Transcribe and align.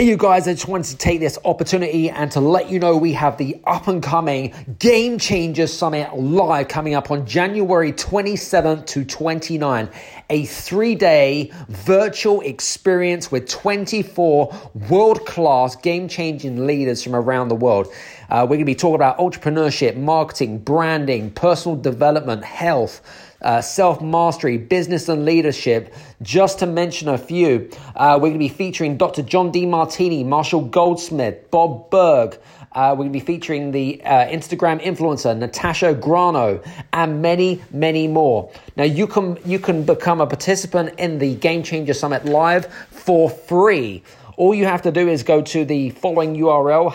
Hey, 0.00 0.06
you 0.06 0.16
guys, 0.16 0.48
I 0.48 0.54
just 0.54 0.66
wanted 0.66 0.86
to 0.92 0.96
take 0.96 1.20
this 1.20 1.38
opportunity 1.44 2.08
and 2.08 2.32
to 2.32 2.40
let 2.40 2.70
you 2.70 2.78
know 2.78 2.96
we 2.96 3.12
have 3.12 3.36
the 3.36 3.60
up 3.66 3.86
and 3.86 4.02
coming 4.02 4.54
Game 4.78 5.18
Changers 5.18 5.74
Summit 5.74 6.16
live 6.16 6.68
coming 6.68 6.94
up 6.94 7.10
on 7.10 7.26
January 7.26 7.92
27th 7.92 8.86
to 8.86 9.04
29. 9.04 9.90
A 10.30 10.46
three 10.46 10.94
day 10.94 11.52
virtual 11.68 12.40
experience 12.40 13.30
with 13.30 13.46
24 13.46 14.72
world 14.88 15.26
class 15.26 15.76
game 15.76 16.08
changing 16.08 16.66
leaders 16.66 17.02
from 17.02 17.14
around 17.14 17.48
the 17.48 17.54
world. 17.54 17.92
Uh, 18.30 18.44
we're 18.44 18.56
going 18.56 18.60
to 18.60 18.64
be 18.64 18.74
talking 18.74 18.94
about 18.94 19.18
entrepreneurship, 19.18 19.98
marketing, 19.98 20.60
branding, 20.60 21.30
personal 21.30 21.76
development, 21.76 22.42
health 22.42 23.02
uh, 23.42 23.60
self 23.60 24.00
mastery, 24.00 24.58
business 24.58 25.08
and 25.08 25.24
leadership, 25.24 25.94
just 26.22 26.58
to 26.60 26.66
mention 26.66 27.08
a 27.08 27.18
few. 27.18 27.70
Uh, 27.96 28.14
we're 28.20 28.28
going 28.28 28.34
to 28.34 28.38
be 28.38 28.48
featuring 28.48 28.96
Dr. 28.96 29.22
John 29.22 29.50
Demartini, 29.52 30.24
Marshall 30.24 30.62
Goldsmith, 30.62 31.50
Bob 31.50 31.90
Burg. 31.90 32.38
Uh, 32.72 32.90
we're 32.92 33.04
going 33.04 33.12
to 33.12 33.18
be 33.18 33.24
featuring 33.24 33.72
the 33.72 34.00
uh, 34.04 34.26
Instagram 34.26 34.80
influencer 34.80 35.36
Natasha 35.36 35.92
Grano 35.92 36.62
and 36.92 37.20
many, 37.20 37.60
many 37.72 38.06
more. 38.06 38.52
Now 38.76 38.84
you 38.84 39.08
can 39.08 39.38
you 39.44 39.58
can 39.58 39.82
become 39.84 40.20
a 40.20 40.26
participant 40.26 40.98
in 40.98 41.18
the 41.18 41.34
Game 41.34 41.64
Changer 41.64 41.94
Summit 41.94 42.24
live 42.26 42.72
for 42.90 43.28
free. 43.28 44.04
All 44.36 44.54
you 44.54 44.66
have 44.66 44.82
to 44.82 44.92
do 44.92 45.08
is 45.08 45.24
go 45.24 45.42
to 45.42 45.64
the 45.64 45.90
following 45.90 46.36
URL: 46.36 46.92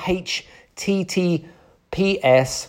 https 0.78 2.68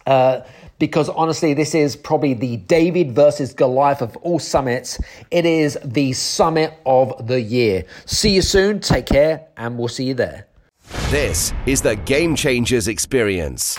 Uh, 0.06 0.40
because 0.78 1.08
honestly, 1.10 1.54
this 1.54 1.76
is 1.76 1.94
probably 1.94 2.34
the 2.34 2.56
David 2.56 3.12
versus 3.12 3.54
Goliath 3.54 4.02
of 4.02 4.16
all 4.16 4.40
summits. 4.40 5.00
It 5.30 5.46
is 5.46 5.78
the 5.84 6.12
summit 6.12 6.74
of 6.84 7.28
the 7.28 7.40
year. 7.40 7.84
See 8.04 8.30
you 8.30 8.42
soon, 8.42 8.80
take 8.80 9.06
care, 9.06 9.46
and 9.56 9.78
we'll 9.78 9.86
see 9.86 10.06
you 10.06 10.14
there. 10.14 10.48
This 11.08 11.52
is 11.66 11.82
the 11.82 11.94
Game 11.94 12.34
Changers 12.34 12.88
Experience. 12.88 13.78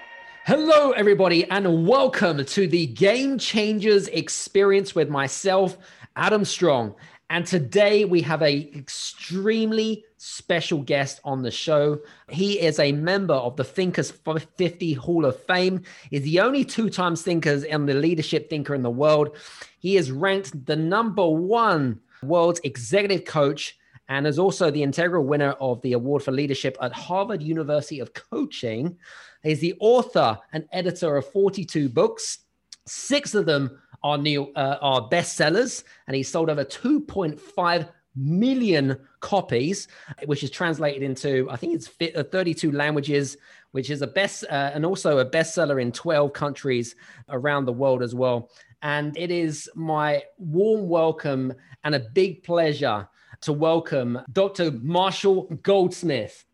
Hello, 0.43 0.89
everybody, 0.89 1.47
and 1.51 1.87
welcome 1.87 2.43
to 2.43 2.67
the 2.67 2.87
Game 2.87 3.37
Changers 3.37 4.07
experience 4.07 4.95
with 4.95 5.07
myself, 5.07 5.77
Adam 6.15 6.45
Strong. 6.45 6.95
And 7.29 7.45
today 7.45 8.05
we 8.05 8.21
have 8.23 8.41
a 8.41 8.75
extremely 8.75 10.03
special 10.17 10.79
guest 10.79 11.21
on 11.23 11.43
the 11.43 11.51
show. 11.51 11.99
He 12.27 12.59
is 12.59 12.79
a 12.79 12.91
member 12.91 13.35
of 13.35 13.55
the 13.55 13.63
Thinkers 13.63 14.09
50 14.09 14.93
Hall 14.93 15.25
of 15.25 15.39
Fame. 15.43 15.83
He's 16.09 16.23
the 16.23 16.39
only 16.39 16.65
two 16.65 16.89
times 16.89 17.21
thinkers 17.21 17.63
and 17.63 17.87
the 17.87 17.93
leadership 17.93 18.49
thinker 18.49 18.73
in 18.73 18.81
the 18.81 18.89
world. 18.89 19.37
He 19.77 19.95
is 19.95 20.11
ranked 20.11 20.65
the 20.65 20.75
number 20.75 21.27
one 21.27 21.99
world's 22.23 22.61
executive 22.63 23.25
coach 23.25 23.77
and 24.09 24.25
is 24.25 24.39
also 24.39 24.71
the 24.71 24.83
integral 24.83 25.23
winner 25.23 25.51
of 25.61 25.81
the 25.83 25.93
award 25.93 26.23
for 26.23 26.31
leadership 26.31 26.75
at 26.81 26.91
Harvard 26.91 27.41
University 27.43 27.99
of 27.99 28.13
Coaching. 28.13 28.97
He's 29.43 29.59
the 29.59 29.75
author 29.79 30.37
and 30.53 30.65
editor 30.71 31.17
of 31.17 31.27
42 31.31 31.89
books. 31.89 32.39
Six 32.85 33.33
of 33.35 33.45
them 33.45 33.79
are 34.03 34.17
new 34.17 34.51
uh, 34.55 34.77
are 34.81 35.07
bestsellers, 35.09 35.83
and 36.07 36.15
he's 36.15 36.29
sold 36.29 36.49
over 36.49 36.65
2.5 36.65 37.89
million 38.15 38.97
copies, 39.19 39.87
which 40.25 40.43
is 40.43 40.49
translated 40.49 41.01
into 41.03 41.47
I 41.49 41.55
think 41.55 41.75
it's 41.75 42.15
uh, 42.15 42.23
32 42.23 42.71
languages, 42.71 43.37
which 43.71 43.89
is 43.89 44.01
a 44.01 44.07
best 44.07 44.43
uh, 44.49 44.71
and 44.73 44.85
also 44.85 45.19
a 45.19 45.25
bestseller 45.25 45.81
in 45.81 45.91
12 45.91 46.33
countries 46.33 46.95
around 47.29 47.65
the 47.65 47.73
world 47.73 48.01
as 48.01 48.13
well. 48.13 48.49
And 48.81 49.15
it 49.17 49.31
is 49.31 49.69
my 49.75 50.23
warm 50.37 50.89
welcome 50.89 51.53
and 51.83 51.95
a 51.95 51.99
big 51.99 52.43
pleasure 52.43 53.07
to 53.41 53.53
welcome 53.53 54.19
Dr. 54.33 54.71
Marshall 54.71 55.45
Goldsmith. 55.63 56.45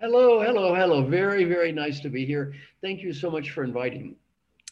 Hello, 0.00 0.40
hello, 0.40 0.74
hello. 0.74 1.02
Very, 1.02 1.44
very 1.44 1.72
nice 1.72 2.00
to 2.00 2.08
be 2.08 2.24
here. 2.24 2.54
Thank 2.80 3.02
you 3.02 3.12
so 3.12 3.30
much 3.30 3.50
for 3.50 3.64
inviting 3.64 4.02
me. 4.02 4.16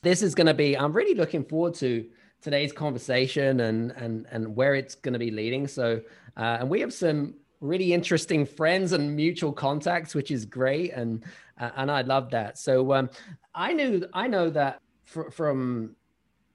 This 0.01 0.23
is 0.23 0.35
going 0.35 0.47
to 0.47 0.55
be, 0.55 0.75
I'm 0.75 0.91
really 0.91 1.13
looking 1.13 1.45
forward 1.45 1.75
to 1.75 2.07
today's 2.41 2.73
conversation 2.73 3.61
and 3.61 3.91
and 3.91 4.27
and 4.31 4.57
where 4.57 4.75
it's 4.75 4.95
going 4.95 5.13
to 5.13 5.19
be 5.19 5.31
leading. 5.31 5.67
So, 5.67 6.01
uh, 6.39 6.57
and 6.61 6.71
we 6.71 6.81
have 6.81 6.95
some 6.95 7.35
really 7.61 7.93
interesting 7.93 8.47
friends 8.47 8.93
and 8.93 9.15
mutual 9.15 9.53
contacts, 9.53 10.15
which 10.15 10.31
is 10.31 10.47
great, 10.47 10.93
and 10.93 11.23
uh, 11.61 11.73
and 11.77 11.91
I 11.91 12.01
love 12.01 12.31
that. 12.31 12.57
So, 12.57 12.95
um, 12.95 13.11
I 13.55 13.75
knew 13.75 14.09
I 14.15 14.29
know 14.29 14.49
that 14.49 14.81
fr- 15.05 15.29
from 15.29 15.95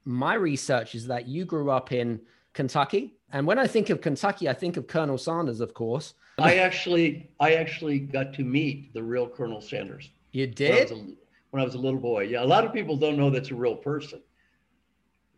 my 0.04 0.34
research 0.34 0.96
is 0.96 1.06
that 1.06 1.28
you 1.28 1.44
grew 1.44 1.70
up 1.70 1.92
in 1.92 2.20
Kentucky, 2.54 3.14
and 3.30 3.46
when 3.46 3.60
I 3.60 3.68
think 3.68 3.88
of 3.90 4.00
Kentucky, 4.00 4.48
I 4.48 4.52
think 4.52 4.76
of 4.76 4.88
Colonel 4.88 5.16
Sanders, 5.16 5.60
of 5.60 5.74
course. 5.74 6.14
I 6.38 6.56
actually, 6.58 7.30
I 7.40 7.54
actually 7.54 7.98
got 7.98 8.34
to 8.34 8.42
meet 8.42 8.92
the 8.94 9.02
real 9.02 9.28
Colonel 9.28 9.60
Sanders. 9.60 10.10
You 10.32 10.46
did 10.46 10.90
when 10.90 10.98
I, 10.98 11.02
a, 11.02 11.04
when 11.50 11.62
I 11.62 11.64
was 11.64 11.74
a 11.74 11.78
little 11.78 12.00
boy. 12.00 12.24
Yeah, 12.24 12.42
a 12.42 12.44
lot 12.44 12.64
of 12.64 12.72
people 12.72 12.96
don't 12.96 13.16
know 13.16 13.30
that's 13.30 13.50
a 13.50 13.54
real 13.54 13.76
person. 13.76 14.20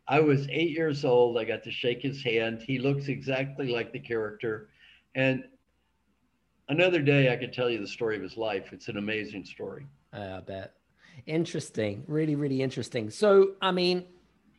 I 0.09 0.21
was 0.21 0.47
eight 0.51 0.71
years 0.71 1.05
old. 1.05 1.37
I 1.37 1.45
got 1.45 1.63
to 1.65 1.71
shake 1.71 2.01
his 2.01 2.23
hand. 2.23 2.63
He 2.63 2.79
looks 2.79 3.09
exactly 3.09 3.69
like 3.69 3.93
the 3.93 3.99
character. 3.99 4.69
And 5.15 5.45
another 6.69 7.03
day, 7.03 7.33
I 7.33 7.37
could 7.37 7.53
tell 7.53 7.69
you 7.69 7.81
the 7.81 7.89
story 7.89 8.17
of 8.17 8.23
his 8.23 8.37
life. 8.37 8.73
It's 8.73 8.89
an 8.89 8.99
amazing 8.99 9.45
story. 9.45 9.87
Ah, 10.13 10.37
I 10.37 10.41
bet. 10.41 10.75
Interesting. 11.27 12.05
Really, 12.07 12.37
really 12.37 12.63
interesting. 12.63 13.11
So, 13.11 13.53
I 13.61 13.73
mean, 13.73 14.05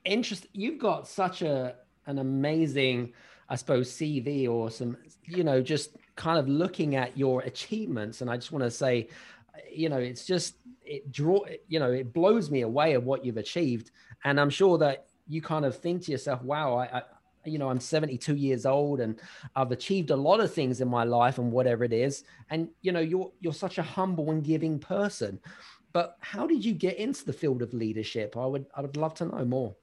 interest. 0.04 0.48
You've 0.54 0.80
got 0.80 1.08
such 1.08 1.42
a 1.42 1.76
an 2.08 2.20
amazing, 2.20 3.14
I 3.50 3.56
suppose, 3.56 3.92
CV 3.92 4.50
or 4.50 4.72
some, 4.72 4.98
you 5.26 5.44
know, 5.44 5.62
just 5.62 5.92
kind 6.18 6.38
of 6.38 6.50
looking 6.50 6.96
at 6.96 7.18
your 7.18 7.42
achievements. 7.42 8.20
And 8.22 8.30
I 8.30 8.36
just 8.36 8.52
want 8.52 8.64
to 8.64 8.72
say, 8.72 9.08
you 9.72 9.88
know, 9.88 9.98
it's 9.98 10.26
just 10.26 10.56
it 10.84 11.10
draw, 11.12 11.46
you 11.68 11.80
know, 11.80 11.92
it 11.92 12.12
blows 12.12 12.52
me 12.52 12.62
away 12.62 12.94
of 12.96 13.06
what 13.06 13.24
you've 13.24 13.38
achieved. 13.38 13.92
And 14.26 14.40
I'm 14.40 14.50
sure 14.50 14.78
that 14.80 15.06
you 15.28 15.42
kind 15.42 15.64
of 15.64 15.78
think 15.78 16.04
to 16.04 16.12
yourself, 16.12 16.42
wow, 16.42 16.76
I, 16.76 16.98
I 16.98 17.02
you 17.46 17.58
know, 17.58 17.70
I'm 17.70 17.80
72 17.80 18.36
years 18.36 18.66
old 18.66 19.00
and 19.00 19.20
I've 19.56 19.72
achieved 19.72 20.10
a 20.10 20.16
lot 20.16 20.42
of 20.42 20.54
things 20.54 20.82
in 20.82 20.90
my 20.90 21.06
life 21.06 21.38
and 21.38 21.50
whatever 21.50 21.86
it 21.86 21.94
is. 21.94 22.26
And 22.50 22.68
you 22.82 22.92
know, 22.92 23.00
you're 23.00 23.32
you're 23.40 23.54
such 23.54 23.78
a 23.78 23.84
humble 23.84 24.32
and 24.32 24.44
giving 24.44 24.80
person. 24.80 25.40
But 25.94 26.18
how 26.20 26.46
did 26.46 26.66
you 26.66 26.74
get 26.74 26.98
into 26.98 27.26
the 27.26 27.34
field 27.34 27.62
of 27.62 27.74
leadership? 27.74 28.36
I 28.36 28.46
would 28.46 28.66
I 28.76 28.82
would 28.82 28.98
love 28.98 29.14
to 29.16 29.26
know 29.26 29.46
more. 29.46 29.76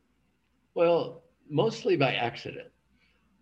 Well, 0.74 1.22
mostly 1.48 1.96
by 1.96 2.14
accident. 2.14 2.68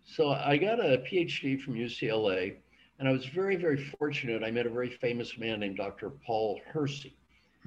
So 0.05 0.31
I 0.31 0.57
got 0.57 0.79
a 0.79 1.03
PhD 1.09 1.59
from 1.59 1.75
UCLA, 1.75 2.57
and 2.99 3.07
I 3.07 3.11
was 3.11 3.25
very, 3.25 3.55
very 3.55 3.77
fortunate. 3.99 4.43
I 4.43 4.51
met 4.51 4.65
a 4.65 4.69
very 4.69 4.89
famous 4.89 5.37
man 5.37 5.59
named 5.59 5.77
Dr. 5.77 6.09
Paul 6.09 6.61
Hersey. 6.65 7.15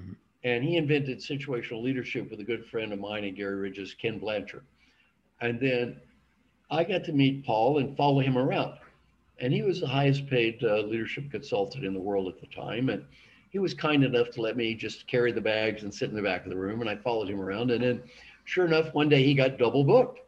Mm-hmm. 0.01 0.13
And 0.45 0.65
he 0.65 0.77
invented 0.77 1.19
situational 1.19 1.83
leadership 1.83 2.31
with 2.31 2.41
a 2.41 2.45
good 2.45 2.65
friend 2.67 2.93
of 2.93 3.01
mine 3.01 3.25
and 3.25 3.37
Garry 3.37 3.57
Ridge's, 3.57 3.95
Ken 3.95 4.19
Blanchard. 4.19 4.65
And 5.41 5.61
then 5.61 6.01
I 6.71 6.85
got 6.85 7.05
to 7.05 7.13
meet 7.13 7.45
Paul 7.45 7.79
and 7.79 7.97
follow 7.97 8.21
him 8.21 8.39
around. 8.39 8.75
And 9.39 9.53
he 9.53 9.63
was 9.63 9.81
the 9.81 9.89
highest 9.89 10.27
paid 10.29 10.63
uh, 10.63 10.79
leadership 10.83 11.31
consultant 11.31 11.85
in 11.85 11.93
the 11.93 12.01
world 12.01 12.29
at 12.29 12.41
the 12.41 12.47
time. 12.47 12.89
And 12.89 13.05
he 13.51 13.59
was 13.59 13.75
kind 13.75 14.05
enough 14.05 14.31
to 14.31 14.41
let 14.41 14.57
me 14.57 14.75
just 14.75 15.07
carry 15.07 15.33
the 15.33 15.41
bags 15.41 15.83
and 15.83 15.93
sit 15.93 16.09
in 16.09 16.17
the 16.17 16.23
back 16.23 16.45
of 16.45 16.51
the 16.51 16.57
room. 16.57 16.81
And 16.81 16.89
I 16.89 16.97
followed 16.97 17.29
him 17.29 17.41
around. 17.41 17.71
And 17.71 17.83
then, 17.83 18.03
sure 18.45 18.65
enough, 18.65 18.95
one 18.95 19.09
day 19.09 19.25
he 19.25 19.35
got 19.35 19.59
double 19.59 19.85
booked. 19.85 20.21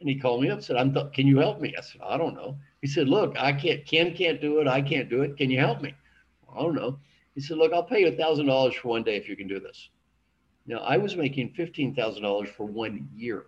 And 0.00 0.08
he 0.08 0.14
called 0.14 0.42
me 0.42 0.48
up, 0.48 0.62
said, 0.62 0.76
"I'm. 0.76 0.94
Th- 0.94 1.12
can 1.12 1.26
you 1.26 1.38
help 1.38 1.60
me?" 1.60 1.74
I 1.76 1.82
said, 1.82 2.00
"I 2.02 2.16
don't 2.16 2.34
know." 2.34 2.56
He 2.82 2.88
said, 2.88 3.08
"Look, 3.08 3.36
I 3.38 3.52
can't. 3.52 3.84
Ken 3.86 4.14
can't 4.14 4.40
do 4.40 4.60
it. 4.60 4.66
I 4.66 4.80
can't 4.80 5.08
do 5.08 5.22
it. 5.22 5.36
Can 5.36 5.50
you 5.50 5.58
help 5.58 5.80
me?" 5.82 5.94
I 6.52 6.62
don't 6.62 6.74
know. 6.74 6.98
He 7.34 7.40
said, 7.40 7.58
"Look, 7.58 7.72
I'll 7.72 7.84
pay 7.84 8.00
you 8.00 8.08
a 8.08 8.16
thousand 8.16 8.46
dollars 8.46 8.74
for 8.74 8.88
one 8.88 9.02
day 9.02 9.16
if 9.16 9.28
you 9.28 9.36
can 9.36 9.48
do 9.48 9.60
this." 9.60 9.90
Now 10.66 10.78
I 10.78 10.96
was 10.96 11.16
making 11.16 11.50
fifteen 11.50 11.94
thousand 11.94 12.22
dollars 12.22 12.48
for 12.48 12.64
one 12.64 13.08
year. 13.14 13.46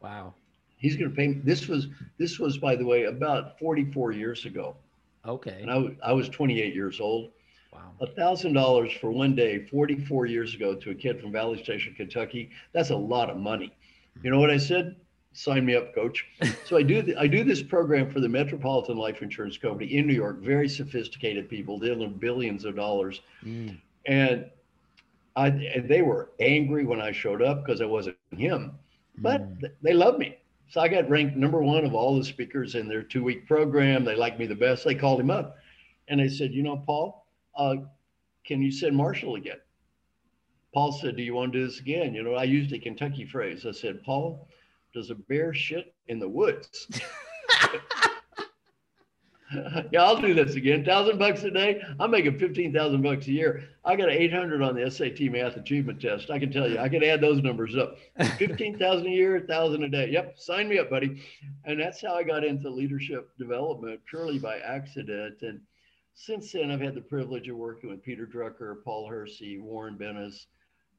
Wow. 0.00 0.34
He's 0.76 0.96
going 0.96 1.10
to 1.10 1.16
pay 1.16 1.28
me. 1.28 1.40
This 1.44 1.68
was 1.68 1.88
this 2.18 2.38
was 2.38 2.58
by 2.58 2.76
the 2.76 2.84
way 2.84 3.04
about 3.04 3.58
forty 3.58 3.84
four 3.84 4.12
years 4.12 4.44
ago. 4.44 4.76
Okay. 5.26 5.58
And 5.62 5.70
I, 5.70 6.10
I 6.10 6.12
was 6.12 6.28
28 6.28 6.74
years 6.74 7.00
old. 7.00 7.30
Wow. 7.72 7.92
A 8.00 8.06
thousand 8.06 8.52
dollars 8.52 8.92
for 8.92 9.10
one 9.10 9.34
day, 9.34 9.66
44 9.66 10.26
years 10.26 10.54
ago, 10.54 10.74
to 10.74 10.90
a 10.90 10.94
kid 10.94 11.20
from 11.20 11.32
Valley 11.32 11.62
Station, 11.62 11.94
Kentucky. 11.94 12.50
That's 12.72 12.90
a 12.90 12.96
lot 12.96 13.30
of 13.30 13.36
money. 13.36 13.72
You 14.22 14.30
know 14.30 14.38
what 14.38 14.50
I 14.50 14.58
said? 14.58 14.96
Sign 15.36 15.66
me 15.66 15.74
up, 15.74 15.94
coach. 15.94 16.24
So 16.64 16.76
I 16.76 16.82
do 16.82 17.02
th- 17.02 17.16
I 17.18 17.26
do 17.26 17.42
this 17.44 17.62
program 17.62 18.08
for 18.10 18.20
the 18.20 18.28
Metropolitan 18.28 18.96
Life 18.96 19.20
Insurance 19.20 19.58
Company 19.58 19.92
in 19.96 20.06
New 20.06 20.14
York. 20.14 20.40
Very 20.40 20.68
sophisticated 20.68 21.48
people 21.48 21.78
dealing 21.78 22.02
in 22.02 22.14
billions 22.14 22.64
of 22.64 22.76
dollars, 22.76 23.20
Mm. 23.44 23.76
and 24.06 24.46
I 25.36 25.48
and 25.48 25.88
they 25.88 26.02
were 26.02 26.30
angry 26.40 26.84
when 26.84 27.00
I 27.00 27.10
showed 27.12 27.42
up 27.42 27.64
because 27.64 27.80
I 27.80 27.84
wasn't 27.86 28.16
him, 28.30 28.72
but 29.18 29.40
Mm. 29.42 29.60
th- 29.60 29.72
they 29.82 29.92
love 29.92 30.18
me. 30.18 30.36
So 30.68 30.80
I 30.80 30.88
got 30.88 31.10
ranked 31.10 31.36
number 31.36 31.60
one 31.62 31.84
of 31.84 31.94
all 31.94 32.16
the 32.16 32.24
speakers 32.24 32.74
in 32.76 32.88
their 32.88 33.02
two 33.02 33.22
week 33.24 33.46
program. 33.46 34.04
They 34.04 34.14
liked 34.16 34.38
me 34.38 34.46
the 34.46 34.54
best. 34.54 34.84
They 34.84 34.94
called 34.94 35.20
him 35.20 35.30
up, 35.30 35.56
and 36.08 36.20
they 36.20 36.28
said, 36.28 36.52
you 36.52 36.62
know, 36.62 36.76
Paul, 36.78 37.26
uh, 37.56 37.76
can 38.44 38.62
you 38.62 38.70
send 38.70 38.96
Marshall 38.96 39.34
again? 39.34 39.58
Paul 40.72 40.92
said, 40.92 41.16
Do 41.16 41.22
you 41.22 41.34
want 41.34 41.52
to 41.52 41.58
do 41.58 41.66
this 41.66 41.80
again? 41.80 42.14
You 42.14 42.22
know, 42.22 42.34
I 42.34 42.44
used 42.44 42.72
a 42.72 42.78
Kentucky 42.78 43.24
phrase. 43.24 43.66
I 43.66 43.72
said, 43.72 44.02
Paul, 44.02 44.48
does 44.94 45.10
a 45.10 45.14
bear 45.14 45.52
shit 45.52 45.94
in 46.08 46.18
the 46.18 46.28
woods? 46.28 46.88
yeah, 49.92 50.02
I'll 50.02 50.20
do 50.20 50.34
this 50.34 50.54
again. 50.54 50.84
Thousand 50.84 51.18
bucks 51.18 51.42
a 51.44 51.50
day. 51.50 51.80
I'm 52.00 52.10
making 52.10 52.38
fifteen 52.38 52.72
thousand 52.72 53.02
bucks 53.02 53.26
a 53.26 53.32
year. 53.32 53.64
I 53.84 53.96
got 53.96 54.08
an 54.08 54.16
eight 54.16 54.32
hundred 54.32 54.62
on 54.62 54.74
the 54.74 54.90
SAT 54.90 55.20
Math 55.32 55.56
Achievement 55.56 56.00
Test. 56.00 56.30
I 56.30 56.38
can 56.38 56.50
tell 56.50 56.68
you, 56.68 56.78
I 56.78 56.88
can 56.88 57.02
add 57.02 57.20
those 57.20 57.42
numbers 57.42 57.76
up. 57.76 57.96
Fifteen 58.38 58.78
thousand 58.78 59.08
a 59.08 59.10
year, 59.10 59.40
thousand 59.40 59.84
a 59.84 59.88
day. 59.88 60.08
Yep, 60.10 60.38
sign 60.38 60.68
me 60.68 60.78
up, 60.78 60.90
buddy. 60.90 61.22
And 61.64 61.80
that's 61.80 62.00
how 62.00 62.14
I 62.14 62.22
got 62.22 62.44
into 62.44 62.70
leadership 62.70 63.30
development 63.38 64.00
purely 64.08 64.38
by 64.38 64.58
accident. 64.58 65.42
And 65.42 65.60
since 66.14 66.52
then, 66.52 66.70
I've 66.70 66.80
had 66.80 66.94
the 66.94 67.00
privilege 67.00 67.48
of 67.48 67.56
working 67.56 67.90
with 67.90 68.02
Peter 68.02 68.26
Drucker, 68.26 68.82
Paul 68.84 69.08
Hersey, 69.08 69.58
Warren 69.58 69.96
Bennis, 69.98 70.46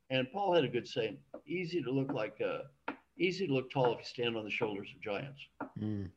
and 0.09 0.31
Paul 0.31 0.53
had 0.53 0.63
a 0.63 0.69
good 0.69 0.87
saying: 0.87 1.17
"Easy 1.47 1.81
to 1.81 1.91
look 1.91 2.13
like, 2.13 2.39
uh, 2.45 2.93
easy 3.17 3.47
to 3.47 3.53
look 3.53 3.71
tall 3.71 3.93
if 3.93 3.99
you 3.99 4.05
stand 4.05 4.37
on 4.37 4.43
the 4.43 4.51
shoulders 4.51 4.89
of 4.95 5.01
giants." 5.01 5.41
Mm. 5.79 6.09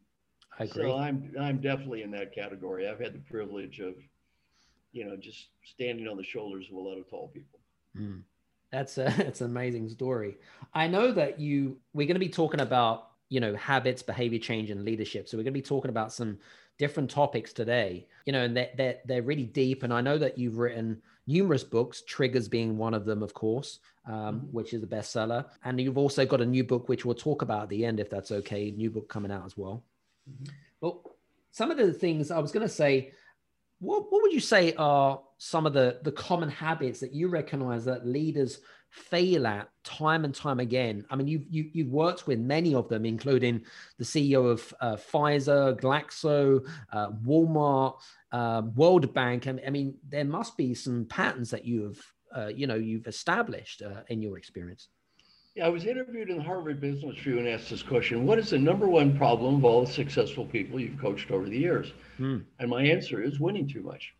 I 0.59 0.65
agree. 0.65 0.83
So 0.85 0.97
I'm 0.97 1.33
I'm 1.41 1.61
definitely 1.61 2.03
in 2.03 2.11
that 2.12 2.35
category. 2.35 2.89
I've 2.89 3.00
had 3.00 3.15
the 3.15 3.21
privilege 3.21 3.81
of, 3.81 3.95
you 4.93 5.05
know, 5.05 5.17
just 5.17 5.49
standing 5.65 6.09
on 6.09 6.17
the 6.17 6.25
shoulders 6.25 6.67
of 6.71 6.77
a 6.77 6.81
lot 6.81 6.99
of 6.99 7.09
tall 7.09 7.29
people. 7.29 7.61
Mm. 7.97 8.23
That's 8.71 8.99
a 8.99 9.05
that's 9.17 9.41
an 9.41 9.50
amazing 9.50 9.89
story. 9.89 10.39
I 10.75 10.89
know 10.89 11.12
that 11.12 11.39
you 11.41 11.79
we're 11.93 12.06
going 12.06 12.17
to 12.17 12.21
be 12.21 12.29
talking 12.29 12.61
about 12.61 13.11
you 13.29 13.41
know 13.41 13.55
habits, 13.55 14.03
behavior 14.03 14.39
change, 14.39 14.71
and 14.71 14.85
leadership. 14.85 15.29
So 15.29 15.37
we're 15.37 15.45
going 15.45 15.55
to 15.55 15.59
be 15.59 15.62
talking 15.62 15.91
about 15.91 16.12
some 16.12 16.39
different 16.78 17.10
topics 17.10 17.52
today. 17.52 18.06
You 18.25 18.32
know, 18.32 18.44
and 18.44 18.56
they're 18.56 18.70
they're, 18.76 18.98
they're 19.04 19.22
really 19.22 19.46
deep. 19.46 19.82
And 19.82 19.92
I 19.92 20.00
know 20.00 20.19
that 20.19 20.38
you've 20.38 20.58
written 20.58 21.02
numerous 21.26 21.64
books, 21.64 22.02
Triggers 22.06 22.48
being 22.48 22.78
one 22.78 22.94
of 22.94 23.04
them, 23.04 23.22
of 23.22 23.34
course, 23.34 23.80
um, 24.06 24.40
Mhm. 24.40 24.52
which 24.52 24.72
is 24.72 24.82
a 24.82 24.86
bestseller. 24.86 25.44
And 25.64 25.78
you've 25.80 25.98
also 25.98 26.25
got 26.25 26.40
a 26.40 26.46
new 26.46 26.64
book, 26.64 26.88
which 26.88 27.04
we'll 27.04 27.14
talk 27.14 27.42
about 27.42 27.64
at 27.64 27.69
the 27.69 27.84
end, 27.84 28.00
if 28.00 28.08
that's 28.08 28.32
okay. 28.32 28.70
New 28.70 28.90
book 28.90 29.08
coming 29.08 29.30
out 29.30 29.44
as 29.44 29.56
well. 29.56 29.84
Mhm. 30.30 30.50
Well, 30.80 31.16
some 31.50 31.70
of 31.70 31.76
the 31.76 31.92
things 31.92 32.30
I 32.30 32.38
was 32.38 32.52
going 32.52 32.66
to 32.66 32.72
say, 32.72 33.12
what, 33.80 34.10
what 34.10 34.22
would 34.22 34.32
you 34.32 34.40
say 34.40 34.72
are 34.75 35.20
some 35.38 35.66
of 35.66 35.72
the, 35.72 36.00
the 36.02 36.12
common 36.12 36.48
habits 36.48 37.00
that 37.00 37.12
you 37.12 37.28
recognize 37.28 37.84
that 37.84 38.06
leaders 38.06 38.60
fail 38.90 39.46
at 39.46 39.69
time 39.85 40.25
and 40.25 40.35
time 40.35 40.61
again? 40.61 41.05
I 41.11 41.17
mean, 41.17 41.29
you've, 41.29 41.44
you, 41.49 41.70
you've 41.73 41.90
worked 41.90 42.26
with 42.26 42.38
many 42.38 42.75
of 42.75 42.88
them, 42.88 43.05
including 43.05 43.62
the 43.99 44.05
CEO 44.05 44.50
of 44.50 44.75
uh, 44.81 44.96
Pfizer, 44.96 45.79
Glaxo, 45.81 46.67
uh, 46.93 47.11
Walmart, 47.25 47.96
uh, 48.32 48.62
World 48.75 49.12
Bank. 49.14 49.46
I 49.46 49.52
mean, 49.52 49.64
I 49.67 49.70
mean, 49.70 49.94
there 50.08 50.25
must 50.25 50.56
be 50.56 50.75
some 50.75 51.06
patterns 51.06 51.50
that 51.50 51.64
you 51.64 51.82
have, 51.85 51.99
uh, 52.35 52.49
you 52.49 52.67
know, 52.67 52.75
you've 52.75 53.06
established 53.06 53.82
uh, 53.82 54.02
in 54.08 54.23
your 54.23 54.38
experience. 54.38 54.88
Yeah, 55.55 55.67
I 55.67 55.70
was 55.70 55.87
interviewed 55.87 56.31
in 56.31 56.37
the 56.37 56.43
Harvard 56.44 56.81
Business 56.81 57.17
Review 57.17 57.38
and 57.38 57.49
asked 57.49 57.70
this 57.70 57.82
question: 57.82 58.25
What 58.26 58.38
is 58.38 58.50
the 58.50 58.58
number 58.58 58.87
one 58.87 59.19
problem 59.19 59.56
of 59.56 59.64
all 59.64 59.85
the 59.85 59.90
successful 59.90 60.46
people 60.46 60.79
you've 60.79 61.00
coached 61.00 61.32
over 61.32 61.49
the 61.49 61.58
years? 61.58 61.93
Hmm. 62.17 62.38
And 62.61 62.70
my 62.70 62.85
answer 62.85 63.20
is 63.23 63.40
winning 63.40 63.67
too 63.67 63.82
much. 63.82 64.14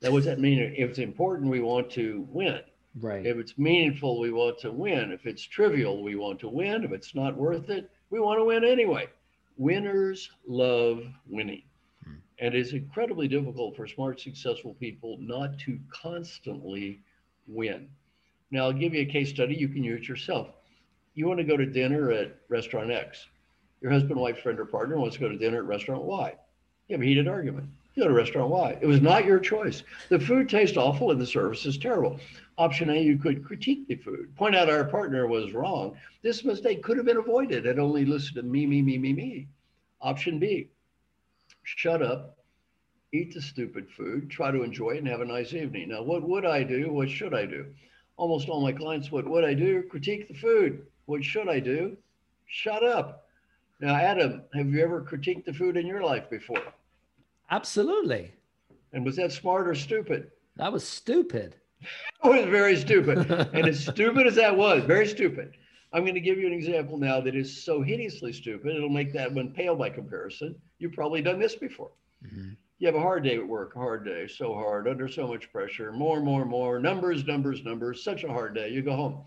Now, 0.00 0.12
what 0.12 0.20
does 0.20 0.26
that 0.26 0.40
mean? 0.40 0.58
If 0.58 0.90
it's 0.90 0.98
important, 0.98 1.50
we 1.50 1.60
want 1.60 1.90
to 1.90 2.26
win. 2.30 2.60
Right. 3.00 3.24
If 3.24 3.38
it's 3.38 3.56
meaningful, 3.56 4.20
we 4.20 4.32
want 4.32 4.58
to 4.60 4.72
win. 4.72 5.12
If 5.12 5.26
it's 5.26 5.42
trivial, 5.42 6.02
we 6.02 6.16
want 6.16 6.40
to 6.40 6.48
win. 6.48 6.84
If 6.84 6.92
it's 6.92 7.14
not 7.14 7.36
worth 7.36 7.70
it, 7.70 7.90
we 8.10 8.20
want 8.20 8.38
to 8.38 8.44
win 8.44 8.64
anyway. 8.64 9.08
Winners 9.56 10.30
love 10.46 11.02
winning. 11.26 11.62
Hmm. 12.04 12.16
And 12.38 12.54
it's 12.54 12.72
incredibly 12.72 13.28
difficult 13.28 13.76
for 13.76 13.86
smart, 13.86 14.20
successful 14.20 14.74
people 14.74 15.16
not 15.20 15.58
to 15.60 15.78
constantly 15.90 17.00
win. 17.46 17.88
Now, 18.50 18.64
I'll 18.64 18.72
give 18.72 18.92
you 18.92 19.00
a 19.00 19.06
case 19.06 19.30
study 19.30 19.54
you 19.54 19.68
can 19.68 19.82
use 19.82 20.02
it 20.02 20.08
yourself. 20.08 20.48
You 21.14 21.26
want 21.26 21.38
to 21.38 21.44
go 21.44 21.56
to 21.56 21.66
dinner 21.66 22.10
at 22.10 22.36
restaurant 22.48 22.90
X. 22.90 23.26
Your 23.80 23.90
husband, 23.90 24.20
wife, 24.20 24.40
friend, 24.40 24.60
or 24.60 24.66
partner 24.66 24.98
wants 24.98 25.16
to 25.16 25.20
go 25.20 25.28
to 25.28 25.36
dinner 25.38 25.58
at 25.58 25.64
restaurant 25.64 26.02
Y. 26.02 26.34
You 26.88 26.94
have 26.94 27.02
a 27.02 27.04
heated 27.04 27.28
argument. 27.28 27.68
You 27.94 28.04
go 28.04 28.08
to 28.08 28.14
restaurant 28.14 28.50
Y. 28.50 28.78
It 28.80 28.86
was 28.86 29.02
not 29.02 29.26
your 29.26 29.38
choice. 29.38 29.82
The 30.08 30.18
food 30.18 30.48
tastes 30.48 30.76
awful 30.76 31.10
and 31.10 31.20
the 31.20 31.26
service 31.26 31.66
is 31.66 31.76
terrible. 31.76 32.18
Option 32.56 32.90
A, 32.90 33.00
you 33.00 33.18
could 33.18 33.44
critique 33.44 33.86
the 33.88 33.96
food, 33.96 34.34
point 34.36 34.54
out 34.54 34.70
our 34.70 34.84
partner 34.84 35.26
was 35.26 35.52
wrong. 35.52 35.96
This 36.22 36.44
mistake 36.44 36.82
could 36.82 36.96
have 36.96 37.06
been 37.06 37.16
avoided 37.16 37.66
and 37.66 37.80
only 37.80 38.04
listened 38.04 38.36
to 38.36 38.42
me, 38.42 38.66
me, 38.66 38.82
me, 38.82 38.98
me, 38.98 39.12
me. 39.12 39.48
Option 40.00 40.38
B, 40.38 40.68
shut 41.64 42.02
up, 42.02 42.38
eat 43.12 43.34
the 43.34 43.42
stupid 43.42 43.88
food, 43.90 44.30
try 44.30 44.50
to 44.50 44.62
enjoy 44.62 44.90
it, 44.92 44.98
and 44.98 45.08
have 45.08 45.20
a 45.20 45.24
nice 45.24 45.52
evening. 45.52 45.88
Now, 45.90 46.02
what 46.02 46.22
would 46.22 46.44
I 46.46 46.62
do? 46.62 46.92
What 46.92 47.10
should 47.10 47.34
I 47.34 47.46
do? 47.46 47.66
Almost 48.16 48.48
all 48.48 48.62
my 48.62 48.72
clients, 48.72 49.10
what 49.12 49.28
would 49.28 49.44
I 49.44 49.54
do? 49.54 49.82
Critique 49.82 50.28
the 50.28 50.34
food. 50.34 50.86
What 51.06 51.24
should 51.24 51.48
I 51.48 51.60
do? 51.60 51.96
Shut 52.46 52.84
up. 52.84 53.26
Now, 53.80 53.96
Adam, 53.96 54.42
have 54.54 54.68
you 54.68 54.82
ever 54.82 55.02
critiqued 55.02 55.44
the 55.44 55.52
food 55.54 55.76
in 55.76 55.86
your 55.86 56.02
life 56.02 56.30
before? 56.30 56.62
Absolutely. 57.52 58.32
And 58.94 59.04
was 59.04 59.16
that 59.16 59.30
smart 59.30 59.68
or 59.68 59.74
stupid? 59.74 60.30
That 60.56 60.72
was 60.72 60.84
stupid. 60.86 61.56
It 62.24 62.28
was 62.28 62.44
very 62.46 62.76
stupid. 62.76 63.28
and 63.52 63.66
as 63.66 63.84
stupid 63.84 64.28
as 64.28 64.36
that 64.36 64.56
was, 64.56 64.84
very 64.84 65.06
stupid. 65.06 65.56
I'm 65.92 66.04
going 66.04 66.14
to 66.14 66.20
give 66.20 66.38
you 66.38 66.46
an 66.46 66.52
example 66.52 66.96
now 66.96 67.20
that 67.20 67.34
is 67.34 67.64
so 67.64 67.82
hideously 67.82 68.32
stupid, 68.32 68.76
it'll 68.76 68.88
make 68.88 69.12
that 69.12 69.32
one 69.32 69.52
pale 69.52 69.74
by 69.74 69.90
comparison. 69.90 70.54
You've 70.78 70.92
probably 70.92 71.20
done 71.22 71.40
this 71.40 71.56
before. 71.56 71.90
Mhm. 72.24 72.56
You 72.78 72.86
have 72.86 72.94
a 72.94 73.00
hard 73.00 73.24
day 73.24 73.34
at 73.34 73.46
work, 73.46 73.74
a 73.74 73.80
hard 73.80 74.04
day, 74.04 74.28
so 74.28 74.54
hard, 74.54 74.86
under 74.86 75.08
so 75.08 75.26
much 75.26 75.50
pressure, 75.52 75.90
more, 75.92 76.20
more, 76.20 76.44
more, 76.44 76.78
numbers, 76.78 77.26
numbers, 77.26 77.64
numbers, 77.64 78.02
such 78.04 78.22
a 78.22 78.28
hard 78.28 78.54
day. 78.54 78.68
You 78.68 78.82
go 78.82 78.94
home. 78.94 79.24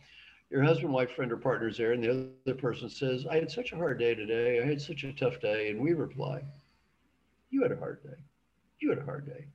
Your 0.49 0.63
husband, 0.63 0.93
wife, 0.93 1.11
friend, 1.11 1.31
or 1.33 1.37
partner's 1.37 1.77
there, 1.77 1.91
and 1.91 2.01
the 2.03 2.29
other 2.47 2.57
person 2.57 2.87
says, 2.89 3.25
I 3.27 3.35
had 3.35 3.51
such 3.51 3.73
a 3.73 3.75
hard 3.75 3.99
day 3.99 4.15
today. 4.15 4.61
I 4.61 4.65
had 4.65 4.81
such 4.81 5.03
a 5.03 5.11
tough 5.13 5.41
day. 5.41 5.69
And 5.71 5.81
we 5.81 5.93
reply, 5.93 6.41
You 7.49 7.61
had 7.63 7.71
a 7.71 7.77
hard 7.77 8.03
day. 8.03 8.17
You 8.79 8.89
had 8.89 8.99
a 8.99 9.03
hard 9.05 9.25
day. 9.25 9.45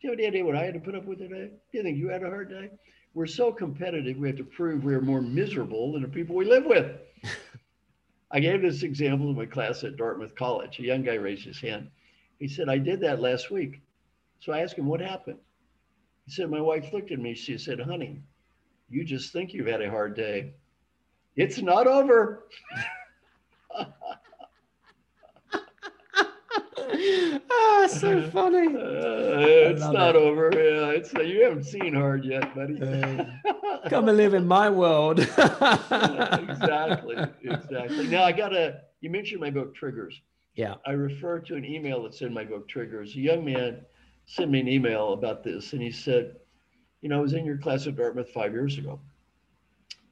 Do 0.00 0.08
you 0.08 0.10
have 0.10 0.18
any 0.18 0.28
idea 0.28 0.44
what 0.44 0.56
I 0.56 0.64
had 0.64 0.74
to 0.74 0.80
put 0.80 0.94
up 0.94 1.04
with 1.04 1.18
today? 1.18 1.50
Do 1.70 1.78
you 1.78 1.82
think 1.82 1.98
you 1.98 2.08
had 2.08 2.22
a 2.22 2.28
hard 2.28 2.50
day? 2.50 2.70
We're 3.14 3.26
so 3.26 3.52
competitive, 3.52 4.16
we 4.16 4.28
have 4.28 4.38
to 4.38 4.44
prove 4.44 4.84
we're 4.84 5.00
more 5.00 5.20
miserable 5.20 5.92
than 5.92 6.02
the 6.02 6.08
people 6.08 6.34
we 6.34 6.44
live 6.44 6.64
with. 6.64 6.98
I 8.30 8.40
gave 8.40 8.62
this 8.62 8.82
example 8.82 9.28
in 9.28 9.36
my 9.36 9.44
class 9.44 9.84
at 9.84 9.96
Dartmouth 9.96 10.34
College. 10.34 10.78
A 10.78 10.82
young 10.82 11.02
guy 11.02 11.14
raised 11.14 11.44
his 11.44 11.60
hand. 11.60 11.90
He 12.38 12.48
said, 12.48 12.68
I 12.68 12.78
did 12.78 13.00
that 13.00 13.20
last 13.20 13.50
week. 13.50 13.82
So 14.40 14.52
I 14.52 14.60
asked 14.60 14.76
him, 14.76 14.86
What 14.86 15.00
happened? 15.00 15.38
He 16.24 16.32
said, 16.32 16.50
My 16.50 16.60
wife 16.60 16.92
looked 16.92 17.12
at 17.12 17.18
me. 17.18 17.34
She 17.34 17.58
said, 17.58 17.78
Honey, 17.78 18.22
you 18.88 19.04
just 19.04 19.32
think 19.32 19.52
you've 19.52 19.66
had 19.66 19.82
a 19.82 19.90
hard 19.90 20.16
day. 20.16 20.54
It's 21.36 21.60
not 21.60 21.86
over. 21.86 22.44
ah, 27.50 27.86
so 27.88 28.28
funny. 28.30 28.68
Uh, 29.32 29.44
it's 29.46 29.80
not 29.80 30.14
it. 30.14 30.16
over. 30.16 30.50
Yeah, 30.52 30.90
it's 30.90 31.12
you 31.14 31.42
haven't 31.42 31.64
seen 31.64 31.94
hard 31.94 32.24
yet, 32.24 32.54
buddy. 32.54 32.80
Uh, 32.80 33.24
Come 33.88 34.08
and 34.08 34.16
live 34.16 34.34
in 34.34 34.46
my 34.46 34.68
world. 34.68 35.20
exactly, 35.20 37.16
exactly. 37.42 38.06
Now 38.08 38.24
I 38.24 38.32
gotta. 38.32 38.82
You 39.00 39.10
mentioned 39.10 39.40
my 39.40 39.50
book 39.50 39.74
Triggers. 39.74 40.20
Yeah. 40.54 40.74
I 40.86 40.92
refer 40.92 41.40
to 41.40 41.56
an 41.56 41.64
email 41.64 42.02
that's 42.02 42.20
in 42.20 42.32
my 42.32 42.44
book 42.44 42.68
Triggers. 42.68 43.16
A 43.16 43.20
young 43.20 43.44
man 43.44 43.80
sent 44.26 44.50
me 44.50 44.60
an 44.60 44.68
email 44.68 45.14
about 45.14 45.42
this, 45.42 45.72
and 45.72 45.80
he 45.82 45.90
said, 45.90 46.36
"You 47.00 47.08
know, 47.08 47.18
I 47.18 47.22
was 47.22 47.32
in 47.32 47.44
your 47.46 47.58
class 47.58 47.86
at 47.86 47.96
Dartmouth 47.96 48.30
five 48.30 48.52
years 48.52 48.76
ago." 48.78 49.00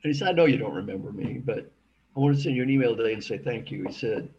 And 0.03 0.13
he 0.13 0.19
said, 0.19 0.29
"I 0.29 0.33
know 0.33 0.47
you 0.47 0.57
don't 0.57 0.75
remember 0.75 1.13
me, 1.13 1.43
but 1.45 1.71
I 2.17 2.21
want 2.21 2.35
to 2.37 2.43
send 2.43 2.57
you 2.57 2.63
an 2.63 2.71
email 2.71 2.97
today 2.97 3.13
and 3.13 3.23
say 3.23 3.39
thank 3.39 3.71
you." 3.71 3.85
He 3.85 3.93
said, 3.93 4.31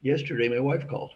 "Yesterday, 0.00 0.48
my 0.48 0.60
wife 0.60 0.88
called." 0.88 1.12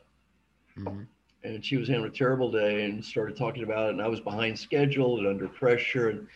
Mhm. 0.80 1.06
and 1.44 1.64
she 1.64 1.76
was 1.76 1.88
having 1.88 2.04
a 2.06 2.10
terrible 2.10 2.50
day 2.50 2.84
and 2.84 3.04
started 3.04 3.36
talking 3.36 3.62
about 3.62 3.88
it 3.88 3.92
and 3.92 4.02
i 4.02 4.08
was 4.08 4.20
behind 4.20 4.58
schedule 4.58 5.18
and 5.18 5.26
under 5.26 5.48
pressure 5.48 6.10
and 6.10 6.28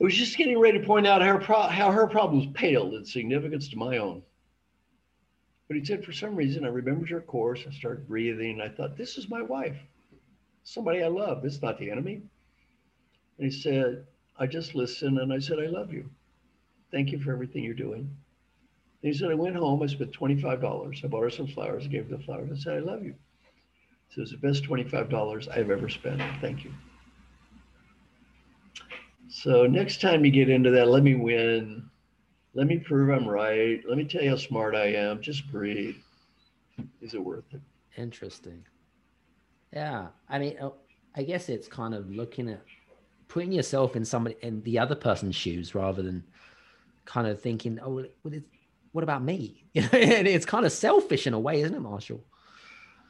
I 0.00 0.04
was 0.04 0.16
just 0.16 0.36
getting 0.36 0.58
ready 0.58 0.80
to 0.80 0.86
point 0.86 1.06
out 1.06 1.22
how 1.22 1.34
her, 1.34 1.38
pro- 1.38 1.68
how 1.68 1.92
her 1.92 2.08
problems 2.08 2.48
paled 2.54 2.94
in 2.94 3.04
significance 3.04 3.68
to 3.68 3.76
my 3.76 3.98
own 3.98 4.22
but 5.68 5.76
he 5.76 5.84
said 5.84 6.04
for 6.04 6.12
some 6.12 6.36
reason 6.36 6.64
i 6.64 6.68
remembered 6.68 7.10
her 7.10 7.20
course 7.20 7.64
i 7.68 7.72
started 7.72 8.08
breathing 8.08 8.60
And 8.60 8.62
i 8.62 8.68
thought 8.74 8.96
this 8.96 9.18
is 9.18 9.28
my 9.28 9.42
wife 9.42 9.78
somebody 10.64 11.02
I 11.02 11.08
love. 11.08 11.44
It's 11.44 11.62
not 11.62 11.78
the 11.78 11.90
enemy. 11.90 12.22
And 13.38 13.44
he 13.44 13.50
said, 13.50 14.06
I 14.38 14.46
just 14.46 14.74
listened 14.74 15.18
and 15.18 15.32
I 15.32 15.38
said, 15.38 15.58
I 15.58 15.66
love 15.66 15.92
you. 15.92 16.10
Thank 16.90 17.10
you 17.12 17.18
for 17.20 17.32
everything 17.32 17.64
you're 17.64 17.74
doing. 17.74 18.16
And 19.02 19.12
he 19.12 19.18
said, 19.18 19.30
I 19.30 19.34
went 19.34 19.56
home, 19.56 19.82
I 19.82 19.86
spent 19.86 20.12
$25. 20.12 21.04
I 21.04 21.08
bought 21.08 21.22
her 21.22 21.30
some 21.30 21.48
flowers, 21.48 21.84
I 21.84 21.88
gave 21.88 22.08
her 22.08 22.16
the 22.16 22.22
flowers. 22.22 22.50
I 22.52 22.56
said, 22.56 22.76
I 22.76 22.80
love 22.80 23.02
you. 23.02 23.14
So 24.10 24.22
it's 24.22 24.30
the 24.30 24.36
best 24.36 24.64
$25 24.64 25.48
I've 25.56 25.70
ever 25.70 25.88
spent. 25.88 26.22
Thank 26.40 26.64
you. 26.64 26.72
So 29.28 29.66
next 29.66 30.00
time 30.00 30.24
you 30.24 30.30
get 30.30 30.50
into 30.50 30.70
that, 30.70 30.88
let 30.88 31.02
me 31.02 31.14
win. 31.14 31.88
Let 32.54 32.66
me 32.66 32.78
prove 32.78 33.08
I'm 33.08 33.26
right. 33.26 33.80
Let 33.88 33.96
me 33.96 34.04
tell 34.04 34.22
you 34.22 34.30
how 34.30 34.36
smart 34.36 34.74
I 34.74 34.92
am. 34.92 35.22
Just 35.22 35.50
breathe. 35.50 35.96
Is 37.00 37.14
it 37.14 37.24
worth 37.24 37.44
it? 37.52 37.62
Interesting. 37.96 38.62
Yeah. 39.72 40.08
I 40.28 40.38
mean, 40.38 40.56
oh, 40.60 40.74
I 41.16 41.22
guess 41.22 41.48
it's 41.48 41.66
kind 41.66 41.94
of 41.94 42.10
looking 42.10 42.50
at 42.50 42.60
putting 43.28 43.52
yourself 43.52 43.96
in 43.96 44.04
somebody 44.04 44.36
in 44.42 44.62
the 44.64 44.78
other 44.78 44.94
person's 44.94 45.34
shoes 45.34 45.74
rather 45.74 46.02
than 46.02 46.22
kind 47.06 47.26
of 47.26 47.40
thinking, 47.40 47.78
oh, 47.82 48.04
what 48.92 49.04
about 49.04 49.22
me? 49.22 49.64
You 49.74 49.82
know, 49.92 49.98
and 49.98 50.28
it's 50.28 50.46
kind 50.46 50.64
of 50.64 50.72
selfish 50.72 51.26
in 51.26 51.34
a 51.34 51.40
way, 51.40 51.62
isn't 51.62 51.74
it, 51.74 51.80
Marshall? 51.80 52.22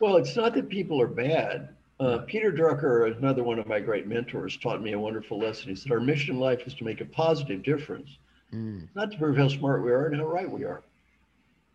Well, 0.00 0.16
it's 0.16 0.36
not 0.36 0.54
that 0.54 0.68
people 0.68 1.00
are 1.00 1.08
bad. 1.08 1.70
Uh, 2.00 2.18
Peter 2.26 2.50
Drucker, 2.50 3.16
another 3.16 3.44
one 3.44 3.58
of 3.60 3.68
my 3.68 3.78
great 3.78 4.08
mentors, 4.08 4.56
taught 4.56 4.82
me 4.82 4.92
a 4.92 4.98
wonderful 4.98 5.38
lesson. 5.38 5.68
He 5.68 5.76
said, 5.76 5.92
Our 5.92 6.00
mission 6.00 6.34
in 6.34 6.40
life 6.40 6.66
is 6.66 6.74
to 6.74 6.84
make 6.84 7.00
a 7.00 7.04
positive 7.04 7.62
difference, 7.62 8.18
mm. 8.52 8.88
not 8.96 9.12
to 9.12 9.18
prove 9.18 9.36
how 9.36 9.48
smart 9.48 9.84
we 9.84 9.92
are 9.92 10.06
and 10.06 10.16
how 10.16 10.26
right 10.26 10.50
we 10.50 10.64
are. 10.64 10.82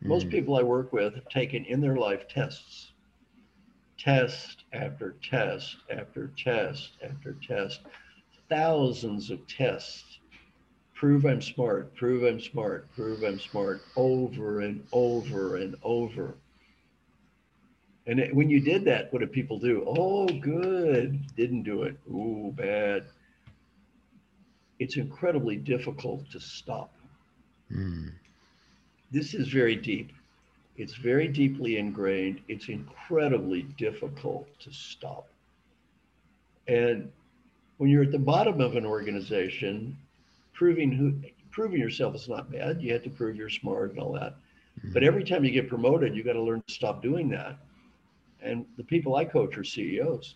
Mm. 0.03 0.07
Most 0.07 0.29
people 0.29 0.57
I 0.57 0.63
work 0.63 0.91
with 0.91 1.15
have 1.15 1.29
taken 1.29 1.63
in 1.65 1.79
their 1.79 1.95
life 1.95 2.27
tests, 2.27 2.91
test 3.97 4.65
after 4.73 5.15
test 5.23 5.77
after 5.89 6.31
test 6.37 6.97
after 7.01 7.37
test, 7.47 7.81
thousands 8.49 9.29
of 9.29 9.47
tests. 9.47 10.06
Prove 10.97 11.25
I'm 11.25 11.43
smart, 11.43 11.95
prove 11.95 12.23
I'm 12.23 12.41
smart, 12.41 12.91
prove 12.95 13.21
I'm 13.21 13.39
smart, 13.39 13.81
over 13.95 14.61
and 14.61 14.83
over 14.91 15.57
and 15.57 15.75
over. 15.83 16.33
And 18.07 18.19
it, 18.19 18.33
when 18.33 18.49
you 18.49 18.59
did 18.59 18.83
that, 18.85 19.13
what 19.13 19.19
did 19.19 19.31
people 19.31 19.59
do? 19.59 19.83
Oh, 19.85 20.25
good. 20.25 21.19
Didn't 21.35 21.63
do 21.63 21.83
it. 21.83 21.97
Ooh, 22.09 22.51
bad. 22.55 23.03
It's 24.79 24.97
incredibly 24.97 25.55
difficult 25.55 26.27
to 26.31 26.39
stop. 26.39 26.91
Mm. 27.71 28.11
This 29.11 29.35
is 29.35 29.49
very 29.49 29.75
deep. 29.75 30.11
It's 30.77 30.95
very 30.95 31.27
deeply 31.27 31.77
ingrained. 31.77 32.41
It's 32.47 32.69
incredibly 32.69 33.63
difficult 33.77 34.47
to 34.61 34.73
stop. 34.73 35.27
And 36.67 37.11
when 37.77 37.91
you're 37.91 38.03
at 38.03 38.11
the 38.11 38.17
bottom 38.17 38.61
of 38.61 38.75
an 38.75 38.85
organization, 38.85 39.95
proving 40.57 40.91
who 40.91 41.13
proving 41.51 41.79
yourself 41.79 42.15
is 42.15 42.27
not 42.27 42.51
bad. 42.51 42.81
You 42.81 42.93
have 42.93 43.03
to 43.03 43.09
prove 43.09 43.35
you're 43.35 43.49
smart 43.49 43.91
and 43.91 43.99
all 43.99 44.11
that. 44.13 44.33
Mm-hmm. 44.79 44.93
But 44.93 45.03
every 45.03 45.23
time 45.23 45.43
you 45.43 45.51
get 45.51 45.69
promoted, 45.69 46.15
you 46.15 46.23
got 46.23 46.33
to 46.33 46.41
learn 46.41 46.61
to 46.67 46.73
stop 46.73 47.01
doing 47.01 47.29
that 47.29 47.59
and 48.41 48.65
the 48.77 48.83
people 48.83 49.15
I 49.15 49.25
coach 49.25 49.57
are 49.57 49.63
CEOs. 49.63 50.35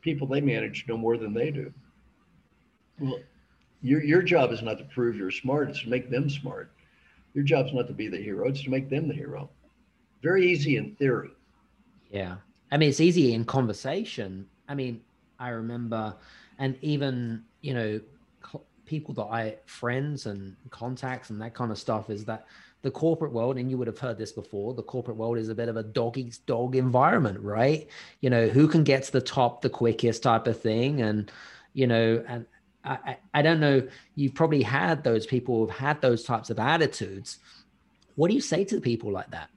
People 0.00 0.26
they 0.26 0.40
manage 0.40 0.86
know 0.88 0.96
more 0.96 1.16
than 1.16 1.32
they 1.32 1.50
do. 1.50 1.72
Well, 2.98 3.20
your, 3.82 4.02
your 4.02 4.22
job 4.22 4.52
is 4.52 4.62
not 4.62 4.78
to 4.78 4.84
prove 4.84 5.16
you're 5.16 5.30
smart, 5.30 5.70
it's 5.70 5.82
to 5.82 5.88
make 5.88 6.10
them 6.10 6.28
smart. 6.28 6.72
Your 7.34 7.44
job 7.44 7.66
is 7.66 7.72
not 7.72 7.86
to 7.88 7.92
be 7.92 8.08
the 8.08 8.16
hero, 8.16 8.48
it's 8.48 8.62
to 8.64 8.70
make 8.70 8.88
them 8.88 9.08
the 9.08 9.14
hero. 9.14 9.50
Very 10.22 10.50
easy 10.50 10.76
in 10.76 10.94
theory. 10.96 11.30
Yeah. 12.10 12.36
I 12.70 12.76
mean, 12.76 12.88
it's 12.88 13.00
easy 13.00 13.34
in 13.34 13.44
conversation. 13.44 14.46
I 14.68 14.74
mean, 14.74 15.00
I 15.38 15.48
remember, 15.48 16.14
and 16.58 16.76
even, 16.82 17.44
you 17.60 17.74
know, 17.74 18.00
people 18.86 19.14
that 19.14 19.24
I, 19.24 19.56
friends 19.66 20.26
and 20.26 20.56
contacts 20.70 21.30
and 21.30 21.40
that 21.40 21.54
kind 21.54 21.70
of 21.70 21.78
stuff, 21.78 22.10
is 22.10 22.24
that 22.26 22.46
the 22.82 22.90
corporate 22.90 23.32
world, 23.32 23.58
and 23.58 23.70
you 23.70 23.78
would 23.78 23.86
have 23.86 23.98
heard 23.98 24.18
this 24.18 24.32
before, 24.32 24.74
the 24.74 24.82
corporate 24.82 25.16
world 25.16 25.38
is 25.38 25.48
a 25.48 25.54
bit 25.54 25.68
of 25.68 25.76
a 25.76 25.82
dog 25.82 26.18
eats 26.18 26.38
dog 26.38 26.74
environment, 26.74 27.38
right? 27.40 27.88
You 28.20 28.30
know, 28.30 28.48
who 28.48 28.66
can 28.66 28.82
get 28.82 29.04
to 29.04 29.12
the 29.12 29.20
top 29.20 29.62
the 29.62 29.70
quickest 29.70 30.24
type 30.24 30.46
of 30.46 30.60
thing. 30.60 31.00
And, 31.00 31.30
you 31.74 31.86
know, 31.86 32.24
and 32.26 32.44
I, 32.84 33.18
I 33.32 33.42
don't 33.42 33.60
know, 33.60 33.86
you've 34.16 34.34
probably 34.34 34.62
had 34.62 35.04
those 35.04 35.26
people 35.26 35.60
who've 35.60 35.76
had 35.76 36.00
those 36.00 36.24
types 36.24 36.50
of 36.50 36.58
attitudes. 36.58 37.38
What 38.16 38.28
do 38.28 38.34
you 38.34 38.40
say 38.40 38.64
to 38.64 38.74
the 38.74 38.80
people 38.80 39.12
like 39.12 39.30
that? 39.30 39.48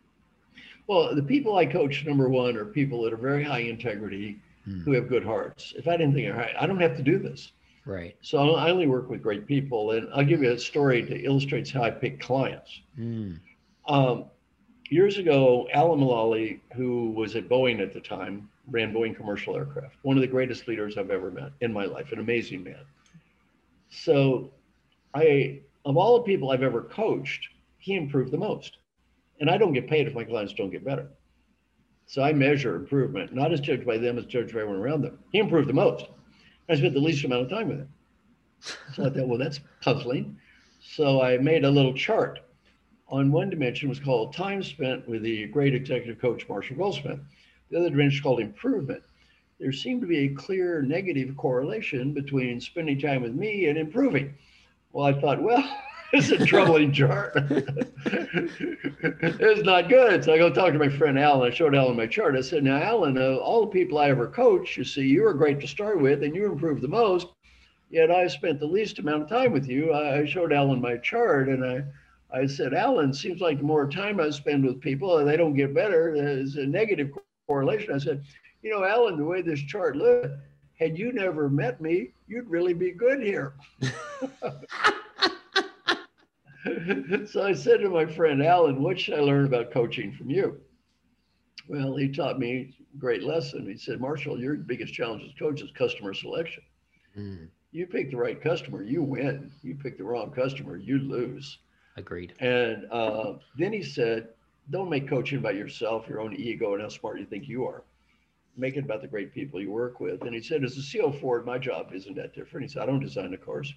Well, 0.88 1.16
the 1.16 1.24
people 1.24 1.58
I 1.58 1.66
coach, 1.66 2.06
number 2.06 2.30
one, 2.30 2.56
are 2.58 2.66
people 2.66 3.02
that 3.04 3.14
are 3.14 3.18
very 3.18 3.44
high 3.44 3.62
integrity, 3.62 4.40
hmm. 4.66 4.82
who 4.82 4.92
have 4.92 5.10
good 5.10 5.26
hearts. 5.26 5.74
If 5.76 5.88
I 5.88 5.98
didn't 5.98 6.14
think, 6.14 6.32
all 6.32 6.38
right, 6.38 6.54
I 6.60 6.68
don't 6.68 6.80
have 6.80 6.96
to 6.98 7.04
do 7.04 7.18
this. 7.18 7.54
Right. 7.86 8.18
So 8.22 8.56
I 8.56 8.72
only 8.72 8.88
work 8.88 9.10
with 9.10 9.22
great 9.22 9.46
people, 9.46 9.92
and 9.92 10.08
I'll 10.14 10.26
give 10.26 10.42
you 10.42 10.52
a 10.52 10.58
story 10.58 11.02
that 11.04 11.24
illustrates 11.24 11.70
how 11.70 11.84
I 11.84 11.92
pick 11.92 12.20
clients. 12.20 12.82
Mm. 13.00 13.40
Um, 13.88 14.26
years 14.90 15.18
ago, 15.18 15.68
Alan 15.72 16.00
Mulally, 16.00 16.62
who 16.76 17.12
was 17.12 17.36
at 17.36 17.48
Boeing 17.48 17.80
at 17.82 17.94
the 17.94 18.02
time, 18.02 18.50
ran 18.68 18.92
Boeing 18.92 19.16
commercial 19.16 19.56
aircraft. 19.56 19.98
One 20.02 20.18
of 20.18 20.22
the 20.22 20.28
greatest 20.28 20.68
leaders 20.68 20.98
I've 20.98 21.12
ever 21.12 21.30
met 21.30 21.52
in 21.62 21.72
my 21.72 21.86
life, 21.86 22.12
an 22.12 22.20
amazing 22.20 22.64
man. 22.64 22.84
So, 23.90 24.52
I 25.14 25.62
of 25.86 25.98
all 25.98 26.18
the 26.18 26.24
people 26.24 26.52
I've 26.52 26.64
ever 26.64 26.82
coached, 26.82 27.50
he 27.78 27.96
improved 27.96 28.32
the 28.32 28.38
most. 28.38 28.78
And 29.40 29.50
I 29.50 29.58
don't 29.58 29.74
get 29.74 29.88
paid 29.88 30.08
if 30.08 30.16
my 30.16 30.24
clients 30.24 30.54
don't 30.54 30.72
get 30.72 30.84
better. 30.84 31.08
So 32.08 32.24
I 32.24 32.34
measure 32.34 32.76
improvement, 32.76 33.34
not 33.34 33.52
as 33.52 33.60
judged 33.60 33.86
by 33.86 33.98
them, 33.98 34.18
as 34.18 34.26
judged 34.26 34.54
by 34.54 34.62
everyone 34.62 34.82
around 34.82 35.02
them. 35.02 35.20
He 35.32 35.40
improved 35.40 35.70
the 35.70 35.74
most. 35.74 36.06
I 36.68 36.76
spent 36.76 36.94
the 36.94 37.00
least 37.00 37.24
amount 37.24 37.44
of 37.44 37.50
time 37.50 37.70
with 37.70 37.80
him. 37.80 37.90
So 38.94 39.06
I 39.06 39.10
thought, 39.10 39.28
well, 39.28 39.38
that's 39.38 39.60
puzzling. 39.82 40.38
So 40.82 41.22
I 41.22 41.38
made 41.38 41.64
a 41.64 41.70
little 41.70 41.94
chart. 41.94 42.40
On 43.08 43.32
one 43.32 43.50
dimension 43.50 43.88
was 43.88 44.00
called 44.00 44.34
time 44.34 44.64
spent 44.64 45.08
with 45.08 45.22
the 45.22 45.46
great 45.48 45.76
executive 45.76 46.20
coach 46.20 46.48
Marshall 46.50 46.78
Goldsmith. 46.78 47.20
The 47.70 47.78
other 47.78 47.90
dimension 47.90 48.24
called 48.24 48.40
improvement. 48.40 49.04
There 49.60 49.72
seemed 49.72 50.02
to 50.02 50.08
be 50.08 50.20
a 50.20 50.34
clear 50.34 50.82
negative 50.82 51.38
correlation 51.38 52.14
between 52.14 52.60
spending 52.60 53.00
time 53.00 53.22
with 53.22 53.34
me 53.34 53.68
and 53.68 53.78
improving. 53.78 54.34
Well, 54.92 55.06
I 55.06 55.20
thought, 55.20 55.42
well, 55.42 55.64
it's 56.16 56.32
a 56.32 56.46
troubling 56.46 56.92
chart. 56.94 57.34
it's 58.06 59.66
not 59.66 59.90
good. 59.90 60.24
So 60.24 60.34
I 60.34 60.38
go 60.38 60.50
talk 60.50 60.72
to 60.74 60.80
my 60.80 60.90
friend 60.90 61.20
Alan. 61.20 61.52
I 61.52 61.54
showed 61.54 61.76
Alan 61.76 61.98
my 61.98 62.08
chart. 62.08 62.36
I 62.36 62.42
said, 62.42 62.64
Now, 62.64 62.82
Alan, 62.82 63.18
uh, 63.18 63.36
all 63.36 63.62
the 63.62 63.72
people 63.72 63.98
I 63.98 64.10
ever 64.10 64.28
coached, 64.28 64.78
you 64.78 64.84
see, 64.84 65.06
you 65.06 65.24
were 65.24 65.34
great 65.34 65.60
to 65.62 65.68
start 65.68 66.02
with 66.02 66.24
and 66.24 66.36
you 66.36 66.46
improved 66.46 66.82
the 66.82 66.88
most. 66.88 67.28
Yet 67.90 68.12
I 68.12 68.28
spent 68.28 68.60
the 68.60 68.66
least 68.66 69.00
amount 69.00 69.24
of 69.24 69.30
time 69.30 69.52
with 69.52 69.68
you. 69.68 69.94
I 69.94 70.26
showed 70.26 70.54
Alan 70.54 70.82
my 70.82 70.98
chart 70.98 71.50
and 71.50 71.64
I, 71.64 71.84
I 72.36 72.46
said, 72.48 72.74
Alan, 72.74 73.14
seems 73.14 73.42
like 73.42 73.60
the 73.60 73.64
more 73.64 73.90
time 73.90 74.20
I 74.20 74.30
spend 74.30 74.66
with 74.66 74.82
people, 74.82 75.24
they 75.24 75.38
don't 75.38 75.54
get 75.54 75.74
better. 75.74 76.14
There's 76.16 76.56
a 76.56 76.66
negative 76.66 77.12
correlation. 77.48 77.94
I 77.94 78.00
said, 78.00 78.24
You 78.62 78.72
know, 78.72 78.84
Alan, 78.84 79.18
the 79.18 79.26
way 79.26 79.42
this 79.42 79.62
chart 79.62 79.96
looks, 79.96 80.30
had 80.80 80.98
you 80.98 81.14
never 81.14 81.50
met 81.50 81.80
me, 81.80 82.10
you'd 82.28 82.50
really 82.50 82.74
be 82.74 82.92
good 82.92 83.22
here. 83.22 83.54
so 87.28 87.44
I 87.44 87.54
said 87.54 87.82
to 87.82 87.90
my 87.90 88.06
friend 88.06 88.42
Alan, 88.44 88.82
what 88.82 89.00
should 89.00 89.16
I 89.16 89.22
learn 89.22 89.46
about 89.46 89.72
coaching 89.72 90.12
from 90.12 90.30
you? 90.30 90.60
Well, 91.68 91.96
he 91.96 92.10
taught 92.10 92.40
me 92.40 92.76
a 92.94 92.98
great 92.98 93.24
lesson. 93.24 93.68
He 93.68 93.78
said, 93.78 94.00
Marshall, 94.00 94.40
your 94.40 94.56
biggest 94.56 94.94
challenge 94.94 95.24
as 95.24 95.38
coach 95.38 95.62
is 95.62 95.72
customer 95.72 96.14
selection. 96.14 96.64
Mm. 97.18 97.48
You 97.72 97.88
pick 97.88 98.10
the 98.10 98.18
right 98.18 98.42
customer, 98.42 98.84
you 98.84 99.04
win. 99.04 99.52
You 99.62 99.76
pick 99.76 99.98
the 99.98 100.04
wrong 100.04 100.32
customer, 100.32 100.78
you 100.78 101.00
lose. 101.00 101.60
Agreed. 101.98 102.34
And 102.40 102.86
uh, 102.92 103.34
then 103.58 103.74
he 103.74 103.84
said, 103.84 104.30
don't 104.72 104.90
make 104.90 105.08
coaching 105.08 105.40
about 105.40 105.56
yourself, 105.56 106.08
your 106.08 106.22
own 106.22 106.36
ego, 106.36 106.74
and 106.74 106.82
how 106.82 106.90
smart 106.90 107.20
you 107.20 107.26
think 107.26 107.48
you 107.48 107.66
are. 107.66 107.84
Make 108.58 108.78
it 108.78 108.86
about 108.86 109.02
the 109.02 109.08
great 109.08 109.34
people 109.34 109.62
you 109.62 109.72
work 109.72 110.00
with. 110.00 110.22
And 110.22 110.34
he 110.34 110.42
said, 110.42 110.64
as 110.64 110.78
a 110.78 110.82
CEO 110.82 111.20
Ford, 111.20 111.46
my 111.46 111.58
job 111.58 111.92
isn't 111.94 112.16
that 112.16 112.34
different. 112.34 112.66
He 112.66 112.74
said, 112.74 112.84
I 112.84 112.86
don't 112.86 113.00
design 113.00 113.32
the 113.32 113.38
cars. 113.38 113.74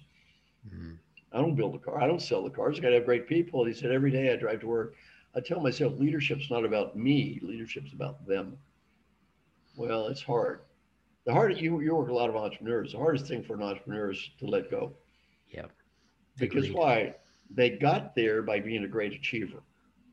Mm. 0.73 0.97
I 1.31 1.39
don't 1.39 1.55
build 1.55 1.75
a 1.75 1.79
car. 1.79 2.01
I 2.01 2.07
don't 2.07 2.21
sell 2.21 2.43
the 2.43 2.49
cars. 2.49 2.77
I 2.77 2.81
got 2.81 2.89
to 2.89 2.95
have 2.95 3.05
great 3.05 3.27
people. 3.27 3.63
And 3.63 3.73
he 3.73 3.79
said, 3.79 3.91
every 3.91 4.11
day 4.11 4.33
I 4.33 4.35
drive 4.35 4.61
to 4.61 4.67
work, 4.67 4.95
I 5.35 5.39
tell 5.39 5.59
myself 5.59 5.93
leadership's 5.97 6.49
not 6.49 6.65
about 6.65 6.95
me. 6.95 7.39
Leadership's 7.43 7.93
about 7.93 8.25
them. 8.27 8.57
Well, 9.75 10.07
it's 10.07 10.23
hard. 10.23 10.61
The 11.25 11.33
hardest 11.33 11.61
you 11.61 11.79
you 11.81 11.95
work 11.95 12.07
with 12.07 12.15
a 12.15 12.19
lot 12.19 12.29
of 12.29 12.35
entrepreneurs. 12.35 12.93
The 12.93 12.97
hardest 12.97 13.27
thing 13.27 13.43
for 13.43 13.53
an 13.53 13.61
entrepreneur 13.61 14.11
is 14.11 14.29
to 14.39 14.47
let 14.47 14.71
go. 14.71 14.93
Yeah. 15.49 15.65
Because 16.37 16.71
why? 16.71 17.13
They 17.51 17.71
got 17.71 18.15
there 18.15 18.41
by 18.41 18.59
being 18.59 18.83
a 18.83 18.87
great 18.87 19.13
achiever. 19.13 19.61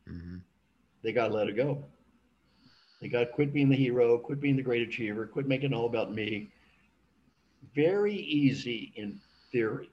Mm-hmm. 0.09 0.39
They 1.03 1.13
got 1.13 1.29
to 1.29 1.35
let 1.35 1.49
it 1.49 1.57
go. 1.57 1.85
They 3.01 3.09
got 3.09 3.21
to 3.21 3.27
quit 3.27 3.53
being 3.53 3.69
the 3.69 3.77
hero, 3.77 4.19
quit 4.19 4.41
being 4.41 4.57
the 4.57 4.63
great 4.63 4.87
achiever, 4.87 5.27
quit 5.27 5.47
making 5.47 5.73
it 5.73 5.75
all 5.75 5.87
about 5.87 6.13
me. 6.13 6.51
Very 7.75 8.15
easy 8.15 8.93
in 8.97 9.19
theory 9.53 9.91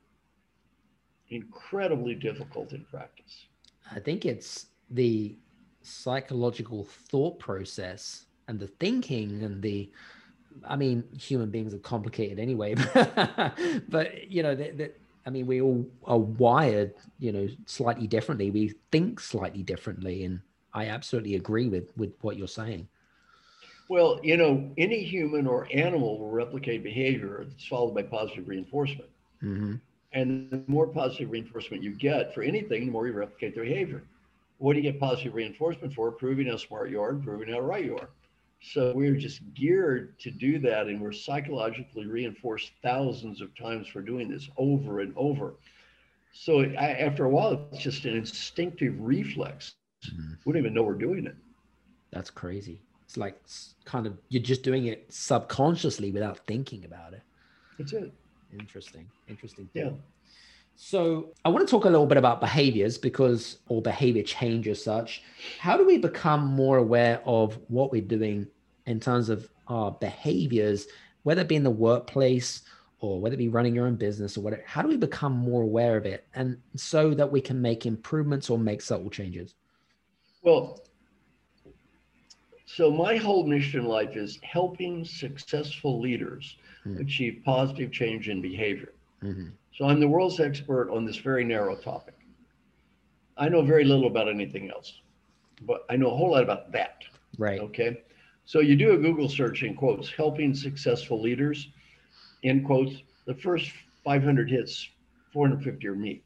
incredibly 1.34 2.16
difficult 2.16 2.74
in 2.74 2.86
practice. 2.86 3.46
I 3.92 4.00
think 4.00 4.26
it's 4.26 4.68
the 4.90 5.36
psychological 5.82 6.86
thought 6.86 7.40
process 7.40 8.26
and 8.48 8.60
the 8.60 8.68
thinking 8.68 9.44
and 9.44 9.62
the 9.62 9.92
I 10.68 10.76
mean, 10.76 11.04
human 11.20 11.50
beings 11.50 11.74
are 11.74 11.80
complicated 11.80 12.38
anyway, 12.40 12.76
but 13.90 14.30
you 14.30 14.44
know, 14.44 14.54
that, 14.54 14.96
I 15.26 15.30
mean, 15.30 15.48
we 15.48 15.62
all 15.62 15.86
are 16.04 16.20
wired, 16.20 16.94
you 17.18 17.32
know, 17.32 17.48
slightly 17.66 18.06
differently. 18.06 18.52
We 18.52 18.76
think 18.92 19.20
slightly 19.20 19.64
differently, 19.64 20.26
and 20.26 20.42
I 20.74 20.88
absolutely 20.88 21.36
agree 21.36 21.70
with 21.70 21.92
with 21.98 22.14
what 22.22 22.38
you're 22.38 22.48
saying. 22.48 22.88
Well, 23.90 24.20
you 24.24 24.38
know, 24.38 24.72
any 24.78 25.04
human 25.04 25.48
or 25.48 25.68
animal 25.74 26.20
will 26.20 26.32
replicate 26.32 26.84
behavior 26.84 27.46
that's 27.48 27.68
followed 27.68 27.96
by 27.96 28.04
positive 28.04 28.48
reinforcement. 28.48 29.10
Mm-hmm. 29.44 29.76
And 30.14 30.50
the 30.52 30.64
more 30.68 30.88
positive 30.88 31.32
reinforcement 31.32 31.82
you 31.82 31.92
get 31.92 32.34
for 32.34 32.44
anything, 32.44 32.86
the 32.86 32.92
more 32.92 33.08
you 33.08 33.14
replicate 33.14 33.56
the 33.56 33.62
behavior. 33.62 34.04
What 34.60 34.74
do 34.74 34.80
you 34.80 34.92
get 34.92 35.00
positive 35.00 35.34
reinforcement 35.34 35.94
for? 35.94 36.12
Proving 36.12 36.48
how 36.48 36.58
smart 36.58 36.90
you 36.92 37.02
are 37.02 37.10
and 37.10 37.24
proving 37.24 37.52
how 37.52 37.60
right 37.60 37.84
you 37.84 37.98
are. 37.98 38.10
So 38.62 38.94
we're 38.96 39.16
just 39.18 39.42
geared 39.54 40.18
to 40.20 40.32
do 40.32 40.58
that, 40.60 40.88
and 40.88 41.02
we're 41.02 41.12
psychologically 41.12 42.06
reinforced 42.06 42.72
thousands 42.82 43.42
of 43.42 43.54
times 43.58 43.88
for 43.88 44.02
doing 44.02 44.30
this 44.30 44.50
over 44.58 45.02
and 45.02 45.14
over. 45.18 45.56
So 46.32 46.62
I, 46.62 46.94
after 46.94 47.26
a 47.26 47.30
while, 47.30 47.68
it's 47.72 47.84
just 47.84 48.06
an 48.06 48.16
instinctive 48.16 48.96
reflex. 49.00 49.76
Mm-hmm. 50.06 50.34
We 50.46 50.54
don't 50.54 50.62
even 50.62 50.74
know 50.74 50.84
we're 50.84 50.94
doing 50.94 51.26
it. 51.26 51.36
That's 52.12 52.30
crazy. 52.30 52.82
It's 53.04 53.18
like 53.18 53.42
kind 53.84 54.08
of 54.08 54.18
you're 54.30 54.42
just 54.42 54.64
doing 54.64 54.86
it 54.86 55.12
subconsciously 55.12 56.12
without 56.12 56.40
thinking 56.48 56.86
about 56.86 57.14
it. 57.14 57.22
That's 57.78 57.92
it. 57.94 58.14
Interesting. 58.60 59.10
Interesting. 59.28 59.70
Yeah. 59.74 59.92
So 60.76 61.34
I 61.46 61.50
want 61.50 61.68
to 61.68 61.72
talk 61.72 61.86
a 61.86 61.90
little 61.90 62.08
bit 62.08 62.18
about 62.18 62.40
behaviors 62.40 62.98
because 62.98 63.60
or 63.68 63.82
behavior 63.82 64.24
change 64.24 64.68
as 64.68 64.84
such. 64.84 65.24
How 65.60 65.78
do 65.78 65.86
we 65.86 65.98
become 65.98 66.46
more 66.46 66.78
aware 66.78 67.22
of 67.26 67.60
what 67.68 67.92
we're 67.92 68.02
doing 68.02 68.48
in 68.86 69.00
terms 69.00 69.30
of 69.30 69.50
our 69.68 69.92
behaviors, 69.92 70.88
whether 71.24 71.42
it 71.42 71.48
be 71.48 71.56
in 71.56 71.64
the 71.64 71.70
workplace 71.70 72.64
or 73.00 73.20
whether 73.20 73.36
it 73.36 73.38
be 73.38 73.50
running 73.50 73.76
your 73.76 73.86
own 73.86 73.96
business 73.96 74.38
or 74.38 74.42
whatever? 74.42 74.64
How 74.66 74.82
do 74.82 74.88
we 74.88 74.98
become 74.98 75.34
more 75.34 75.62
aware 75.62 75.96
of 75.96 76.06
it 76.06 76.26
and 76.34 76.58
so 76.76 77.14
that 77.14 77.32
we 77.32 77.40
can 77.40 77.62
make 77.62 77.86
improvements 77.86 78.50
or 78.50 78.58
make 78.58 78.82
subtle 78.82 79.10
changes? 79.10 79.56
Well, 80.42 80.82
so 82.66 82.90
my 82.90 83.18
whole 83.18 83.46
mission 83.46 83.82
in 83.82 83.86
life 83.86 84.18
is 84.18 84.40
helping 84.42 85.06
successful 85.06 86.02
leaders 86.02 86.58
mm-hmm. 86.86 87.02
achieve 87.02 87.42
positive 87.46 87.92
change 87.92 88.30
in 88.30 88.42
behavior. 88.42 88.94
Mm-hmm. 89.24 89.50
So 89.76 89.86
I'm 89.86 90.00
the 90.00 90.08
world's 90.08 90.40
expert 90.40 90.92
on 90.92 91.06
this 91.06 91.18
very 91.18 91.44
narrow 91.44 91.76
topic. 91.76 92.16
I 93.38 93.50
know 93.50 93.64
very 93.64 93.84
little 93.84 94.08
about 94.08 94.30
anything 94.30 94.70
else, 94.70 95.02
but 95.62 95.86
I 95.90 95.96
know 95.96 96.12
a 96.12 96.16
whole 96.16 96.32
lot 96.32 96.44
about 96.44 96.72
that. 96.72 97.04
Right. 97.38 97.60
Okay. 97.60 98.02
So 98.46 98.60
you 98.60 98.76
do 98.76 98.92
a 98.94 98.98
Google 98.98 99.30
search 99.30 99.64
in 99.64 99.76
quotes, 99.76 100.12
helping 100.12 100.54
successful 100.54 101.20
leaders, 101.20 101.70
in 102.44 102.64
quotes, 102.64 102.94
the 103.26 103.34
first 103.34 103.72
500 104.04 104.50
hits, 104.50 104.90
450 105.32 105.88
are 105.88 105.96
me. 105.96 106.22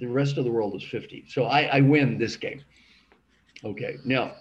The 0.00 0.06
rest 0.06 0.38
of 0.38 0.44
the 0.44 0.50
world 0.50 0.74
is 0.74 0.82
50. 0.82 1.26
So 1.28 1.44
I, 1.44 1.62
I 1.64 1.80
win 1.80 2.18
this 2.18 2.36
game. 2.36 2.62
Okay. 3.64 3.98
Now, 4.04 4.32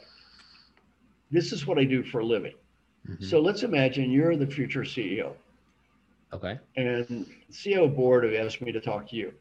this 1.32 1.52
is 1.52 1.68
what 1.68 1.78
I 1.78 1.84
do 1.84 2.04
for 2.04 2.20
a 2.20 2.26
living. 2.26 2.54
Mm-hmm. 3.08 3.26
So 3.26 3.40
let's 3.40 3.64
imagine 3.64 4.12
you're 4.12 4.36
the 4.36 4.48
future 4.48 4.82
CEO. 4.82 5.34
Okay. 6.32 6.60
And 6.76 7.28
CEO 7.52 7.94
board 7.94 8.24
have 8.24 8.34
asked 8.34 8.62
me 8.62 8.72
to 8.72 8.82
talk 8.82 9.10
to 9.10 9.16
you. 9.16 9.34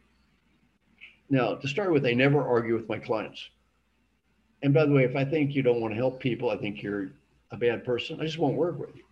Now, 1.31 1.55
to 1.55 1.69
start 1.69 1.93
with, 1.93 2.05
I 2.05 2.13
never 2.13 2.47
argue 2.47 2.75
with 2.75 2.89
my 2.89 2.99
clients. 2.99 3.49
And 4.63 4.75
by 4.75 4.85
the 4.85 4.93
way, 4.93 5.05
if 5.05 5.17
I 5.17 5.25
think 5.25 5.55
you 5.55 5.63
don't 5.63 5.81
want 5.81 5.93
to 5.93 5.97
help 5.97 6.21
people, 6.21 6.51
I 6.51 6.57
think 6.57 6.83
you're 6.83 7.13
a 7.51 7.57
bad 7.57 7.85
person. 7.85 8.21
I 8.21 8.25
just 8.25 8.39
won't 8.39 8.57
work 8.57 8.79
with 8.79 8.95
you. 8.95 9.05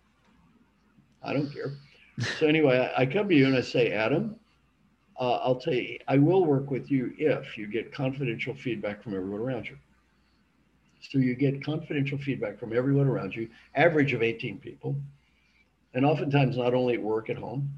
I 1.23 1.33
don't 1.33 1.51
care. 1.51 1.73
so 2.39 2.47
anyway, 2.47 2.91
I, 2.95 3.05
come 3.05 3.27
to 3.27 3.35
you 3.35 3.47
and 3.47 3.55
I 3.55 3.61
say, 3.61 3.91
Adam, 3.91 4.35
uh, 5.19 5.39
I'll 5.43 5.59
tell 5.59 5.73
you, 5.73 5.97
I 6.07 6.17
will 6.17 6.45
work 6.45 6.69
with 6.69 6.91
you 6.91 7.13
if 7.17 7.57
you 7.57 7.67
get 7.67 7.91
confidential 7.91 8.53
feedback 8.53 9.03
from 9.03 9.15
everyone 9.15 9.41
around 9.41 9.67
you. 9.67 9.77
So 11.01 11.17
you 11.17 11.35
get 11.35 11.63
confidential 11.63 12.17
feedback 12.17 12.59
from 12.59 12.73
everyone 12.73 13.07
around 13.07 13.35
you, 13.35 13.49
average 13.75 14.13
of 14.13 14.21
18 14.21 14.59
people 14.59 14.95
and 15.93 16.05
oftentimes 16.05 16.57
not 16.57 16.73
only 16.73 16.95
at 16.95 17.01
work 17.01 17.29
at 17.29 17.37
home. 17.37 17.69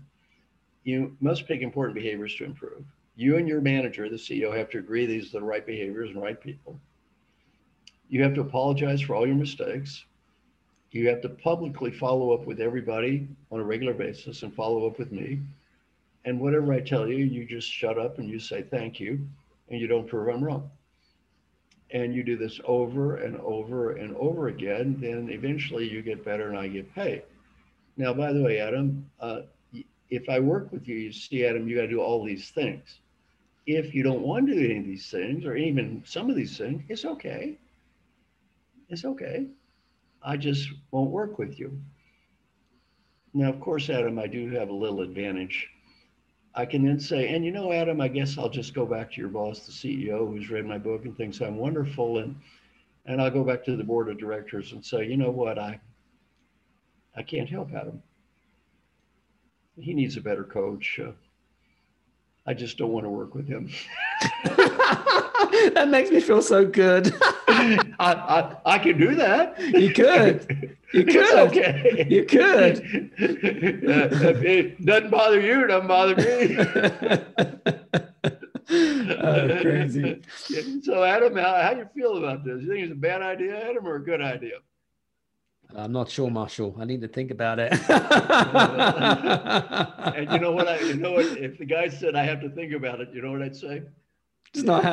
You 0.84 1.16
must 1.22 1.48
pick 1.48 1.62
important 1.62 1.96
behaviors 1.96 2.36
to 2.36 2.46
improve. 2.46 2.84
You 3.16 3.38
and 3.38 3.48
your 3.48 3.62
manager, 3.62 4.10
the 4.10 4.16
CEO, 4.16 4.56
have 4.56 4.70
to 4.72 4.80
agree 4.80 5.06
these 5.06 5.30
are 5.30 5.40
the 5.40 5.46
right 5.46 5.66
behaviors 5.66 6.10
and 6.10 6.22
right 6.22 6.40
people. 6.40 6.80
You 8.10 8.22
have 8.24 8.34
to 8.36 8.42
apologize 8.42 9.02
for 9.02 9.16
all 9.16 9.26
your 9.26 9.36
mistakes. 9.36 10.04
You 10.92 11.08
have 11.10 11.22
to 11.22 11.30
publicly 11.30 11.92
follow 11.92 12.34
up 12.34 12.46
with 12.46 12.60
everybody 12.60 13.28
on 13.52 13.60
a 13.60 13.64
regular 13.64 13.94
basis 13.94 14.44
and 14.44 14.54
follow 14.54 14.86
up 14.86 15.00
with 15.00 15.12
me. 15.12 15.40
And 16.26 16.40
whatever 16.40 16.74
I 16.74 16.82
tell 16.82 17.08
you, 17.08 17.26
you 17.26 17.46
just 17.46 17.70
shut 17.70 17.98
up 17.98 18.20
and 18.20 18.30
you 18.30 18.40
say 18.40 18.62
thank 18.62 19.00
you 19.00 19.28
and 19.70 19.80
you 19.80 19.88
don't 19.88 20.08
prove 20.08 20.28
I'm 20.28 20.44
wrong. 20.44 20.70
And 21.93 22.13
you 22.13 22.23
do 22.23 22.36
this 22.36 22.60
over 22.65 23.17
and 23.17 23.38
over 23.38 23.91
and 23.91 24.15
over 24.17 24.47
again, 24.47 24.97
then 24.99 25.29
eventually 25.29 25.88
you 25.89 26.01
get 26.01 26.25
better 26.25 26.49
and 26.49 26.58
I 26.58 26.67
get 26.67 26.93
paid. 26.93 27.23
Now, 27.97 28.13
by 28.13 28.34
the 28.34 28.41
way, 28.41 28.60
Adam, 28.60 29.10
uh, 29.19 29.41
if 30.10 30.27
I 30.27 30.39
work 30.39 30.71
with 30.71 30.88
you, 30.88 30.95
you 30.95 31.12
see, 31.13 31.45
Adam, 31.45 31.67
you 31.67 31.75
got 31.75 31.84
to 31.84 31.88
do 31.88 32.01
all 32.01 32.23
these 32.23 32.49
things. 32.49 32.99
If 33.65 33.93
you 33.93 34.03
don't 34.03 34.21
want 34.21 34.47
to 34.47 34.53
do 34.53 34.65
any 34.65 34.79
of 34.79 34.86
these 34.86 35.10
things, 35.10 35.45
or 35.45 35.56
even 35.56 36.03
some 36.06 36.29
of 36.29 36.36
these 36.36 36.58
things, 36.58 36.84
it's 36.89 37.06
okay. 37.06 37.58
It's 38.89 39.06
okay. 39.06 39.47
I 40.21 40.38
just 40.38 40.69
won't 40.91 41.12
work 41.12 41.38
with 41.38 41.60
you. 41.60 41.79
Now, 43.34 43.49
of 43.49 43.60
course, 43.60 43.89
Adam, 43.89 44.19
I 44.19 44.27
do 44.27 44.49
have 44.51 44.69
a 44.69 44.73
little 44.73 45.01
advantage. 45.01 45.67
I 46.56 46.66
can 46.66 46.86
then 46.86 47.00
say, 47.00 47.30
and 47.30 47.44
you 47.44 47.52
know, 47.52 47.72
Adam, 47.72 48.00
I 48.00 48.08
guess 48.08 48.38
I'll 48.38 48.50
just 48.50 48.74
go 48.74 48.86
back 48.86 49.12
to 49.12 49.20
your 49.20 49.30
boss, 49.30 49.66
the 49.66 49.72
CEO, 49.72 50.28
who's 50.28 50.52
read 50.52 50.66
my 50.66 50.78
book 50.78 51.06
and 51.06 51.18
thinks 51.18 51.42
I'm 51.42 51.58
wonderful, 51.58 52.20
and 52.20 52.36
and 53.06 53.22
I'll 53.22 53.32
go 53.32 53.44
back 53.44 53.63
to 53.66 53.76
the 53.76 53.84
board 53.84 54.10
of 54.10 54.18
directors 54.18 54.72
and 54.72 54.86
say, 54.86 55.06
you 55.08 55.18
know 55.18 55.32
what, 55.32 55.58
I 55.58 55.80
I 57.16 57.24
can't 57.24 57.50
help 57.50 57.74
Adam. 57.74 58.02
He 59.78 59.94
needs 59.94 60.18
a 60.18 60.22
better 60.22 60.44
coach. 60.44 61.00
Uh, 61.04 61.12
I 62.46 62.54
just 62.54 62.78
don't 62.78 62.92
want 62.92 63.06
to 63.06 63.10
work 63.10 63.34
with 63.34 63.48
him. 63.48 63.70
that 64.44 65.88
makes 65.89 66.12
me 66.12 66.20
feel 66.20 66.42
so 66.42 66.66
good. 66.66 67.16
I, 67.48 67.86
I, 68.00 68.56
I 68.66 68.80
can 68.80 69.00
do 69.00 69.16
that. 69.16 69.60
You 69.60 69.94
could. 69.94 70.78
You 70.93 71.06
could. 71.06 71.39
okay. 71.47 72.06
You 72.10 72.25
could. 72.25 73.12
Uh, 73.93 74.34
it 74.45 74.86
doesn't 74.86 75.10
bother 75.10 75.39
you, 75.39 75.63
it 75.63 75.67
doesn't 75.67 75.88
bother 75.88 76.15
me. 76.15 76.58
oh, 78.69 79.60
crazy. 79.62 80.21
So, 80.84 81.03
Adam, 81.03 81.36
how, 81.36 81.62
how 81.62 81.71
you 81.71 81.88
feel 81.93 82.17
about 82.17 82.43
this? 82.43 82.62
You 82.62 82.67
think 82.67 82.84
it's 82.84 82.91
a 82.91 82.95
bad 82.95 83.21
idea, 83.21 83.69
Adam, 83.69 83.86
or 83.86 83.95
a 83.95 84.03
good 84.03 84.21
idea? 84.21 84.58
I'm 85.75 85.91
not 85.91 86.10
sure, 86.10 86.29
Marshall. 86.29 86.75
I 86.79 86.86
need 86.86 87.01
to 87.01 87.08
think 87.08 87.32
about 87.32 87.60
it. 87.60 87.73
and 90.15 90.32
you 90.32 90.39
know 90.39 90.51
what? 90.51 90.67
I 90.67 90.79
you 90.79 90.95
know 90.95 91.13
what? 91.13 91.25
If 91.25 91.58
the 91.58 91.65
guy 91.65 91.89
said 91.89 92.15
I 92.15 92.23
have 92.23 92.41
to 92.41 92.49
think 92.49 92.73
about 92.73 93.01
it, 93.01 93.10
you 93.13 93.21
know 93.21 93.32
what 93.32 93.41
I'd 93.41 93.56
say? 93.56 93.84
It's 94.53 94.63
not 94.63 94.84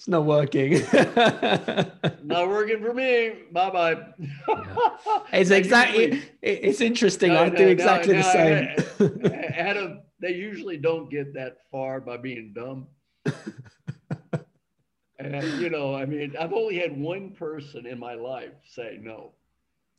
it's 0.00 0.08
not 0.08 0.24
working. 0.24 0.72
not 2.24 2.48
working 2.48 2.80
for 2.80 2.94
me. 2.94 3.34
Bye 3.52 3.68
bye. 3.70 3.96
yeah. 4.18 5.20
It's 5.34 5.50
exactly. 5.50 6.22
It's 6.40 6.80
interesting. 6.80 7.34
No, 7.34 7.42
I 7.42 7.48
no, 7.50 7.56
do 7.56 7.68
exactly 7.68 8.14
no, 8.14 8.22
the 8.22 8.32
same. 8.32 9.32
Adam, 9.54 10.00
they 10.18 10.32
usually 10.32 10.78
don't 10.78 11.10
get 11.10 11.34
that 11.34 11.58
far 11.70 12.00
by 12.00 12.16
being 12.16 12.54
dumb. 12.54 12.86
and 15.18 15.60
you 15.60 15.68
know, 15.68 15.94
I 15.94 16.06
mean, 16.06 16.34
I've 16.40 16.54
only 16.54 16.78
had 16.78 16.98
one 16.98 17.32
person 17.32 17.84
in 17.84 17.98
my 17.98 18.14
life 18.14 18.54
say 18.70 18.98
no. 19.02 19.32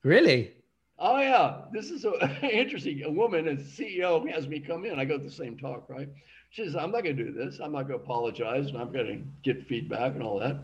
Really? 0.04 0.56
Oh 0.98 1.20
yeah, 1.20 1.66
this 1.72 1.92
is 1.92 2.02
so 2.02 2.20
interesting. 2.42 3.04
A 3.04 3.12
woman, 3.12 3.48
a 3.50 3.56
CEO, 3.56 4.28
has 4.34 4.48
me 4.48 4.62
come 4.62 4.84
in. 4.84 5.00
I 5.00 5.06
go 5.06 5.20
to 5.20 5.24
the 5.24 5.30
same 5.30 5.60
talk, 5.60 5.88
right? 5.90 6.10
She 6.52 6.66
says, 6.66 6.76
"I'm 6.76 6.92
not 6.92 7.04
going 7.04 7.16
to 7.16 7.24
do 7.24 7.32
this. 7.32 7.60
I'm 7.60 7.72
not 7.72 7.88
going 7.88 7.98
to 8.00 8.04
apologize, 8.04 8.68
and 8.68 8.78
I'm 8.78 8.92
going 8.92 9.08
to 9.08 9.24
get 9.42 9.66
feedback 9.68 10.14
and 10.14 10.22
all 10.22 10.38
that." 10.40 10.58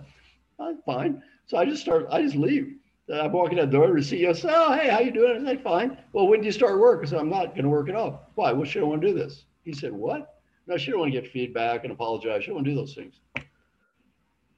I'm 0.60 0.82
fine. 0.86 1.23
So 1.45 1.58
I 1.58 1.65
just 1.65 1.82
start. 1.82 2.08
I 2.12 2.21
just 2.21 2.36
leave. 2.36 2.76
I'm 3.12 3.32
walking 3.32 3.58
out 3.58 3.71
the 3.71 3.78
door. 3.78 3.88
The 3.93 4.02
CEO 4.02 4.36
says, 4.36 4.52
"Oh, 4.54 4.73
hey, 4.73 4.89
how 4.89 5.00
you 5.00 5.12
doing?" 5.12 5.47
I 5.47 5.56
say, 5.56 5.62
"Fine." 5.62 5.97
Well, 6.12 6.28
when 6.28 6.41
do 6.41 6.45
you 6.45 6.52
start 6.52 6.80
work? 6.80 7.02
I 7.04 7.10
said, 7.10 7.19
"I'm 7.19 7.30
not 7.30 7.56
going 7.56 7.63
to 7.63 7.69
work 7.69 7.88
at 7.88 7.95
all." 7.95 8.30
Why? 8.36 8.52
Well, 8.52 8.65
she 8.65 8.80
don't 8.80 8.89
want 8.89 9.02
to 9.02 9.08
do 9.08 9.13
this. 9.13 9.45
He 9.63 9.71
said, 9.73 9.93
"What?" 9.93 10.41
No, 10.67 10.76
she 10.76 10.91
don't 10.91 11.00
want 11.00 11.13
to 11.13 11.21
get 11.21 11.32
feedback 11.32 11.86
and 11.86 11.93
apologize. 11.93 12.43
She 12.43 12.47
don't 12.47 12.56
want 12.56 12.65
to 12.65 12.71
do 12.71 12.78
those 12.78 12.93
things. 12.93 13.21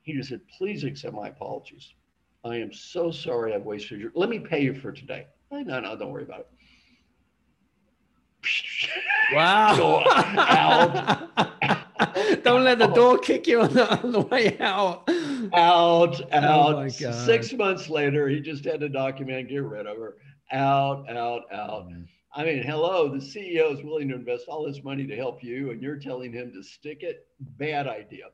He 0.01 0.13
just 0.13 0.29
said, 0.29 0.41
"Please 0.57 0.83
accept 0.83 1.13
my 1.13 1.27
apologies." 1.27 1.93
I 2.43 2.55
am 2.55 2.73
so 2.73 3.11
sorry 3.11 3.53
I've 3.53 3.65
wasted 3.65 3.99
your. 3.99 4.11
Let 4.15 4.29
me 4.29 4.39
pay 4.39 4.63
you 4.63 4.73
for 4.73 4.91
today. 4.91 5.27
No, 5.51 5.61
no, 5.61 5.95
don't 5.95 6.11
worry 6.11 6.23
about 6.23 6.39
it. 6.39 6.47
Wow. 9.34 10.04
out. 10.38 11.30
don't 12.43 12.63
let 12.63 12.80
the 12.80 12.88
door 12.88 13.17
kick 13.17 13.47
you 13.47 13.62
on 13.62 13.73
the, 13.73 14.02
on 14.02 14.12
the 14.12 14.21
way 14.21 14.58
out. 14.60 15.10
Out, 15.54 16.21
oh 16.21 16.28
out. 16.32 16.75
Oh 16.75 16.88
Six 16.89 17.54
months 17.54 17.89
later, 17.89 18.28
he 18.28 18.39
just 18.39 18.65
had 18.65 18.80
to 18.80 18.89
document, 18.89 19.49
get 19.49 19.63
rid 19.63 19.86
of 19.86 19.97
her. 19.97 20.17
out, 20.52 21.10
out, 21.10 21.43
out. 21.52 21.89
Mm-hmm. 21.89 22.04
I 22.34 22.43
mean, 22.43 22.62
hello, 22.63 23.10
the 23.10 23.17
CEO 23.17 23.73
is 23.73 23.84
willing 23.84 24.08
to 24.10 24.15
invest 24.15 24.45
all 24.47 24.65
this 24.65 24.84
money 24.84 25.08
to 25.08 25.15
help 25.15 25.43
you, 25.43 25.71
and 25.71 25.82
you're 25.82 25.97
telling 25.97 26.32
him 26.32 26.52
to 26.54 26.63
stick 26.63 27.02
it. 27.02 27.28
Bad 27.58 27.88
idea. 27.88 28.25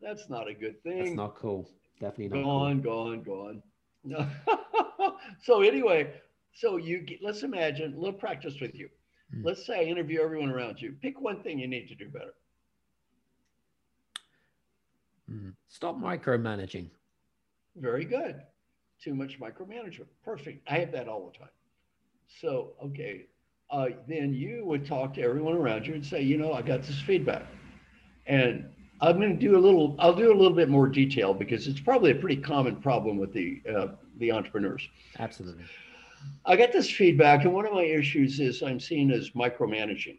That's 0.00 0.28
not 0.28 0.48
a 0.48 0.54
good 0.54 0.82
thing. 0.82 1.04
That's 1.04 1.16
not 1.16 1.36
cool. 1.36 1.68
Definitely 2.00 2.38
not. 2.38 2.44
Gone, 2.44 2.82
cool. 2.82 3.04
gone, 3.04 3.22
gone. 3.22 3.62
No. 4.04 5.16
so 5.42 5.62
anyway, 5.62 6.12
so 6.54 6.76
you 6.76 7.00
get, 7.00 7.18
let's 7.22 7.42
imagine 7.42 7.94
a 7.94 7.96
little 7.98 8.12
practice 8.12 8.60
with 8.60 8.74
you. 8.74 8.88
Mm. 9.34 9.44
Let's 9.44 9.66
say 9.66 9.80
I 9.80 9.82
interview 9.84 10.20
everyone 10.20 10.50
around 10.50 10.80
you. 10.80 10.94
Pick 11.00 11.20
one 11.20 11.42
thing 11.42 11.58
you 11.58 11.68
need 11.68 11.88
to 11.88 11.94
do 11.94 12.08
better. 12.08 12.34
Mm. 15.30 15.54
Stop 15.68 15.98
micromanaging. 15.98 16.90
Very 17.76 18.04
good. 18.04 18.42
Too 19.02 19.14
much 19.14 19.38
micromanagement. 19.40 20.06
Perfect. 20.24 20.66
I 20.70 20.78
have 20.78 20.92
that 20.92 21.08
all 21.08 21.30
the 21.30 21.38
time. 21.38 21.50
So, 22.40 22.72
okay, 22.82 23.26
uh, 23.70 23.88
then 24.08 24.32
you 24.32 24.64
would 24.64 24.86
talk 24.86 25.14
to 25.14 25.22
everyone 25.22 25.54
around 25.54 25.86
you 25.86 25.94
and 25.94 26.04
say, 26.04 26.22
you 26.22 26.38
know, 26.38 26.52
I 26.52 26.62
got 26.62 26.82
this 26.82 27.00
feedback. 27.00 27.44
And 28.26 28.70
I'm 29.00 29.18
going 29.18 29.38
to 29.38 29.38
do 29.38 29.56
a 29.56 29.60
little, 29.60 29.96
I'll 29.98 30.14
do 30.14 30.32
a 30.32 30.36
little 30.36 30.56
bit 30.56 30.68
more 30.68 30.88
detail 30.88 31.34
because 31.34 31.66
it's 31.66 31.80
probably 31.80 32.12
a 32.12 32.14
pretty 32.14 32.40
common 32.40 32.76
problem 32.76 33.18
with 33.18 33.32
the, 33.32 33.62
uh, 33.76 33.88
the 34.18 34.32
entrepreneurs. 34.32 34.88
Absolutely. 35.18 35.64
I 36.44 36.56
got 36.56 36.72
this 36.72 36.90
feedback, 36.90 37.44
and 37.44 37.52
one 37.52 37.66
of 37.66 37.72
my 37.72 37.82
issues 37.82 38.40
is 38.40 38.62
I'm 38.62 38.80
seen 38.80 39.10
as 39.10 39.30
micromanaging. 39.30 40.18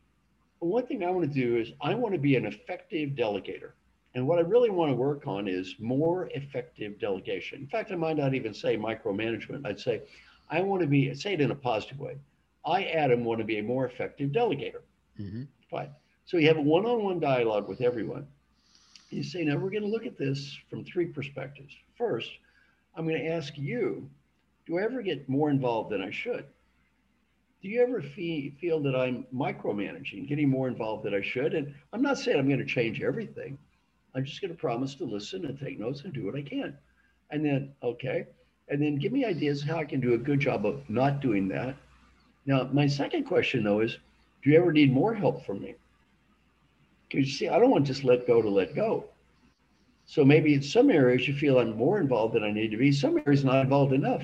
one 0.60 0.86
thing 0.86 1.04
I 1.04 1.10
want 1.10 1.32
to 1.32 1.40
do 1.40 1.58
is 1.58 1.72
I 1.82 1.94
want 1.94 2.14
to 2.14 2.20
be 2.20 2.36
an 2.36 2.46
effective 2.46 3.12
delegator. 3.12 3.72
And 4.16 4.28
what 4.28 4.40
I 4.40 4.42
really 4.42 4.70
want 4.70 4.92
to 4.92 4.96
work 4.96 5.28
on 5.28 5.48
is 5.48 5.76
more 5.80 6.28
effective 6.34 7.00
delegation. 7.00 7.60
In 7.60 7.68
fact, 7.68 7.92
I 7.92 7.96
might 7.96 8.18
not 8.18 8.34
even 8.34 8.54
say 8.54 8.76
micromanagement. 8.76 9.66
I'd 9.66 9.80
say, 9.80 10.02
I 10.50 10.62
want 10.62 10.82
to 10.82 10.88
be, 10.88 11.14
say 11.14 11.34
it 11.34 11.42
in 11.42 11.52
a 11.52 11.56
positive 11.56 12.00
way. 12.00 12.18
I, 12.66 12.86
Adam, 12.86 13.24
want 13.24 13.40
to 13.40 13.46
be 13.46 13.60
a 13.60 13.64
more 13.64 13.86
effective 13.86 14.32
delegator. 14.32 14.82
Mm-hmm. 15.20 15.44
Fine. 15.70 15.90
So 16.26 16.38
you 16.38 16.48
have 16.48 16.58
a 16.58 16.62
one 16.62 16.86
on 16.86 17.04
one 17.04 17.20
dialogue 17.20 17.68
with 17.68 17.82
everyone. 17.82 18.28
You 19.12 19.24
say, 19.24 19.46
now 19.46 19.56
we're 19.56 19.70
going 19.70 19.84
to 19.84 19.90
look 19.90 20.06
at 20.06 20.18
this 20.18 20.58
from 20.70 20.84
three 20.84 21.06
perspectives. 21.06 21.74
First, 21.98 22.30
I'm 22.96 23.08
going 23.08 23.22
to 23.22 23.30
ask 23.30 23.58
you, 23.58 24.10
do 24.68 24.78
I 24.78 24.84
ever 24.84 25.02
get 25.02 25.28
more 25.30 25.50
involved 25.50 25.92
than 25.92 26.02
I 26.02 26.12
should? 26.12 26.46
Do 27.64 27.70
you 27.70 27.82
ever 27.82 28.02
feel, 28.02 28.52
feel 28.60 28.80
that 28.82 28.96
I'm 28.96 29.26
micromanaging, 29.34 30.28
getting 30.28 30.50
more 30.50 30.68
involved 30.68 31.06
than 31.06 31.16
I 31.16 31.22
should? 31.22 31.54
And 31.56 31.74
I'm 31.94 32.02
not 32.02 32.20
saying 32.20 32.38
I'm 32.38 32.48
going 32.48 32.60
to 32.60 32.66
change 32.66 33.02
everything. 33.02 33.58
I'm 34.14 34.26
just 34.26 34.42
going 34.42 34.52
to 34.52 34.58
promise 34.58 34.94
to 34.96 35.06
listen 35.06 35.46
and 35.46 35.60
take 35.60 35.80
notes 35.80 36.02
and 36.04 36.14
do 36.14 36.26
what 36.26 36.36
I 36.36 36.42
can. 36.42 36.78
And 37.32 37.44
then, 37.44 37.74
okay. 37.82 38.28
And 38.68 38.82
then 38.82 38.98
give 38.98 39.12
me 39.12 39.26
ideas 39.26 39.64
how 39.64 39.78
I 39.78 39.86
can 39.86 40.02
do 40.02 40.14
a 40.14 40.18
good 40.18 40.40
job 40.40 40.66
of 40.66 40.88
not 40.90 41.22
doing 41.22 41.48
that. 41.48 41.76
Now, 42.46 42.70
my 42.72 42.88
second 42.88 43.24
question 43.24 43.64
though 43.64 43.80
is, 43.80 43.98
do 44.44 44.50
you 44.50 44.58
ever 44.58 44.72
need 44.72 44.94
more 44.94 45.14
help 45.14 45.46
from 45.46 45.62
me? 45.62 45.76
Because 47.10 47.28
you 47.28 47.34
see, 47.34 47.50
I 47.50 47.58
don't 47.58 47.72
want 47.72 47.86
to 47.86 47.92
just 47.92 48.04
let 48.04 48.28
go 48.28 48.42
to 48.42 48.50
let 48.50 48.76
go. 48.76 49.06
So 50.06 50.24
maybe 50.24 50.54
in 50.54 50.62
some 50.62 50.90
areas 50.90 51.28
you 51.28 51.34
feel 51.34 51.60
I'm 51.60 51.76
more 51.76 52.00
involved 52.00 52.34
than 52.34 52.44
I 52.44 52.52
need 52.52 52.72
to 52.72 52.78
be. 52.78 52.92
Some 52.92 53.18
areas 53.18 53.44
not 53.44 53.62
involved 53.62 53.94
enough. 53.94 54.24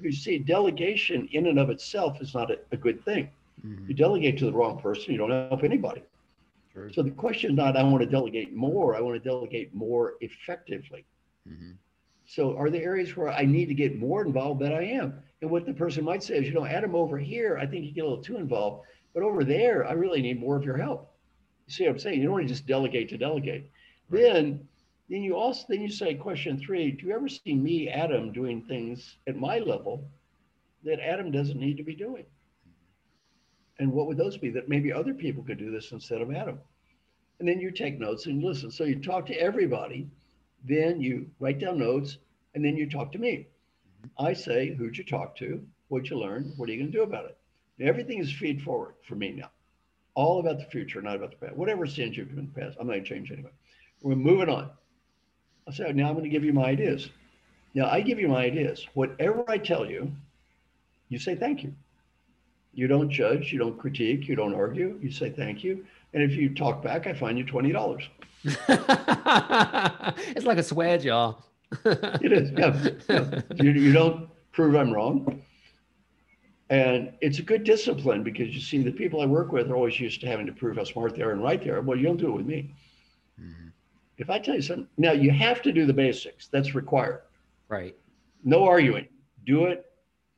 You 0.00 0.12
see, 0.12 0.38
delegation 0.38 1.28
in 1.32 1.46
and 1.46 1.58
of 1.58 1.70
itself 1.70 2.20
is 2.20 2.34
not 2.34 2.50
a, 2.50 2.58
a 2.72 2.76
good 2.76 3.04
thing. 3.04 3.30
Mm-hmm. 3.64 3.88
You 3.88 3.94
delegate 3.94 4.38
to 4.38 4.46
the 4.46 4.52
wrong 4.52 4.80
person, 4.80 5.12
you 5.12 5.18
don't 5.18 5.30
help 5.30 5.62
anybody. 5.62 6.02
Sure. 6.72 6.90
So 6.92 7.02
the 7.02 7.10
question 7.10 7.50
is 7.50 7.56
not 7.56 7.76
I 7.76 7.82
want 7.82 8.00
to 8.00 8.08
delegate 8.08 8.54
more, 8.54 8.96
I 8.96 9.00
want 9.00 9.22
to 9.22 9.28
delegate 9.28 9.74
more 9.74 10.14
effectively. 10.20 11.04
Mm-hmm. 11.48 11.72
So 12.24 12.56
are 12.56 12.70
there 12.70 12.82
areas 12.82 13.16
where 13.16 13.28
I 13.28 13.44
need 13.44 13.66
to 13.66 13.74
get 13.74 13.98
more 13.98 14.24
involved 14.24 14.60
than 14.60 14.72
I 14.72 14.84
am? 14.84 15.22
And 15.42 15.50
what 15.50 15.66
the 15.66 15.74
person 15.74 16.04
might 16.04 16.22
say 16.22 16.36
is, 16.38 16.46
you 16.46 16.54
know, 16.54 16.64
Adam, 16.64 16.94
over 16.94 17.18
here, 17.18 17.58
I 17.58 17.66
think 17.66 17.84
you 17.84 17.92
get 17.92 18.04
a 18.04 18.08
little 18.08 18.24
too 18.24 18.36
involved, 18.36 18.86
but 19.12 19.22
over 19.22 19.44
there, 19.44 19.86
I 19.86 19.92
really 19.92 20.22
need 20.22 20.40
more 20.40 20.56
of 20.56 20.64
your 20.64 20.78
help. 20.78 21.12
You 21.66 21.74
see 21.74 21.84
what 21.84 21.92
I'm 21.92 21.98
saying? 21.98 22.18
You 22.18 22.24
don't 22.24 22.32
want 22.32 22.44
to 22.44 22.48
just 22.48 22.66
delegate 22.66 23.08
to 23.10 23.18
delegate. 23.18 23.70
Right. 24.08 24.22
Then, 24.22 24.68
then 25.08 25.22
you 25.22 25.36
also 25.36 25.64
then 25.68 25.82
you 25.82 25.90
say 25.90 26.14
question 26.14 26.58
three: 26.58 26.92
Do 26.92 27.06
you 27.06 27.14
ever 27.14 27.28
see 27.28 27.54
me, 27.54 27.88
Adam, 27.88 28.32
doing 28.32 28.62
things 28.62 29.16
at 29.26 29.36
my 29.36 29.58
level 29.58 30.08
that 30.84 31.00
Adam 31.00 31.30
doesn't 31.30 31.58
need 31.58 31.76
to 31.76 31.82
be 31.82 31.94
doing? 31.94 32.24
And 33.78 33.92
what 33.92 34.06
would 34.06 34.16
those 34.16 34.36
be 34.36 34.50
that 34.50 34.68
maybe 34.68 34.92
other 34.92 35.14
people 35.14 35.42
could 35.42 35.58
do 35.58 35.70
this 35.70 35.92
instead 35.92 36.20
of 36.20 36.32
Adam? 36.32 36.58
And 37.38 37.48
then 37.48 37.58
you 37.58 37.70
take 37.70 37.98
notes 37.98 38.26
and 38.26 38.42
listen. 38.42 38.70
So 38.70 38.84
you 38.84 39.00
talk 39.00 39.26
to 39.26 39.34
everybody, 39.34 40.08
then 40.64 41.00
you 41.00 41.28
write 41.40 41.58
down 41.58 41.78
notes, 41.78 42.18
and 42.54 42.64
then 42.64 42.76
you 42.76 42.88
talk 42.88 43.10
to 43.12 43.18
me. 43.18 43.48
I 44.18 44.32
say, 44.32 44.74
who'd 44.74 44.96
you 44.96 45.04
talk 45.04 45.36
to? 45.36 45.64
What'd 45.88 46.10
you 46.10 46.18
learn? 46.18 46.52
What 46.56 46.68
are 46.68 46.72
you 46.72 46.78
going 46.78 46.92
to 46.92 46.98
do 46.98 47.02
about 47.02 47.24
it? 47.26 47.36
Everything 47.80 48.18
is 48.18 48.32
feed 48.32 48.62
forward 48.62 48.94
for 49.02 49.16
me 49.16 49.32
now. 49.32 49.50
All 50.14 50.40
about 50.40 50.58
the 50.58 50.66
future, 50.66 51.02
not 51.02 51.16
about 51.16 51.30
the 51.30 51.46
past. 51.46 51.56
Whatever 51.56 51.86
sins 51.86 52.16
you've 52.16 52.30
in 52.30 52.52
the 52.54 52.60
past, 52.60 52.76
I'm 52.78 52.86
not 52.86 52.92
going 52.94 53.04
to 53.04 53.08
change 53.08 53.32
anyway. 53.32 53.50
We're 54.02 54.14
moving 54.14 54.48
on. 54.48 54.70
I 55.68 55.72
say, 55.72 55.92
now 55.92 56.08
I'm 56.08 56.14
going 56.14 56.24
to 56.24 56.30
give 56.30 56.44
you 56.44 56.52
my 56.52 56.64
ideas. 56.64 57.10
Now 57.74 57.86
I 57.86 58.00
give 58.00 58.18
you 58.18 58.28
my 58.28 58.44
ideas. 58.44 58.86
Whatever 58.94 59.44
I 59.48 59.58
tell 59.58 59.88
you, 59.88 60.12
you 61.08 61.18
say 61.18 61.34
thank 61.34 61.62
you. 61.62 61.74
You 62.74 62.86
don't 62.86 63.10
judge, 63.10 63.52
you 63.52 63.58
don't 63.58 63.78
critique, 63.78 64.28
you 64.28 64.34
don't 64.34 64.54
argue. 64.54 64.98
You 65.02 65.10
say 65.10 65.30
thank 65.30 65.62
you. 65.62 65.84
And 66.14 66.22
if 66.22 66.32
you 66.32 66.54
talk 66.54 66.82
back, 66.82 67.06
I 67.06 67.12
fine 67.12 67.36
you 67.36 67.44
$20. 67.44 68.02
it's 70.36 70.46
like 70.46 70.58
a 70.58 70.62
swear 70.62 70.98
jar. 70.98 71.36
it 71.84 72.32
is. 72.32 72.50
Yeah. 72.50 72.88
yeah. 73.08 73.40
You, 73.56 73.70
you 73.72 73.92
don't 73.92 74.28
prove 74.52 74.74
I'm 74.74 74.92
wrong. 74.92 75.42
And 76.70 77.12
it's 77.20 77.38
a 77.38 77.42
good 77.42 77.64
discipline 77.64 78.22
because 78.22 78.54
you 78.54 78.60
see, 78.60 78.82
the 78.82 78.90
people 78.90 79.20
I 79.20 79.26
work 79.26 79.52
with 79.52 79.70
are 79.70 79.76
always 79.76 80.00
used 80.00 80.22
to 80.22 80.26
having 80.26 80.46
to 80.46 80.52
prove 80.52 80.76
how 80.76 80.84
smart 80.84 81.14
they 81.14 81.22
are 81.22 81.32
and 81.32 81.42
right 81.42 81.62
they 81.62 81.70
are. 81.70 81.82
Well, 81.82 81.98
you 81.98 82.04
don't 82.04 82.16
do 82.16 82.28
it 82.28 82.36
with 82.36 82.46
me. 82.46 82.74
Mm-hmm. 83.38 83.68
If 84.18 84.30
I 84.30 84.38
tell 84.38 84.54
you 84.54 84.62
something, 84.62 84.88
now 84.98 85.12
you 85.12 85.30
have 85.30 85.62
to 85.62 85.72
do 85.72 85.86
the 85.86 85.92
basics. 85.92 86.48
That's 86.48 86.74
required. 86.74 87.22
Right. 87.68 87.96
No 88.44 88.64
arguing. 88.64 89.08
Do 89.46 89.66
it 89.66 89.86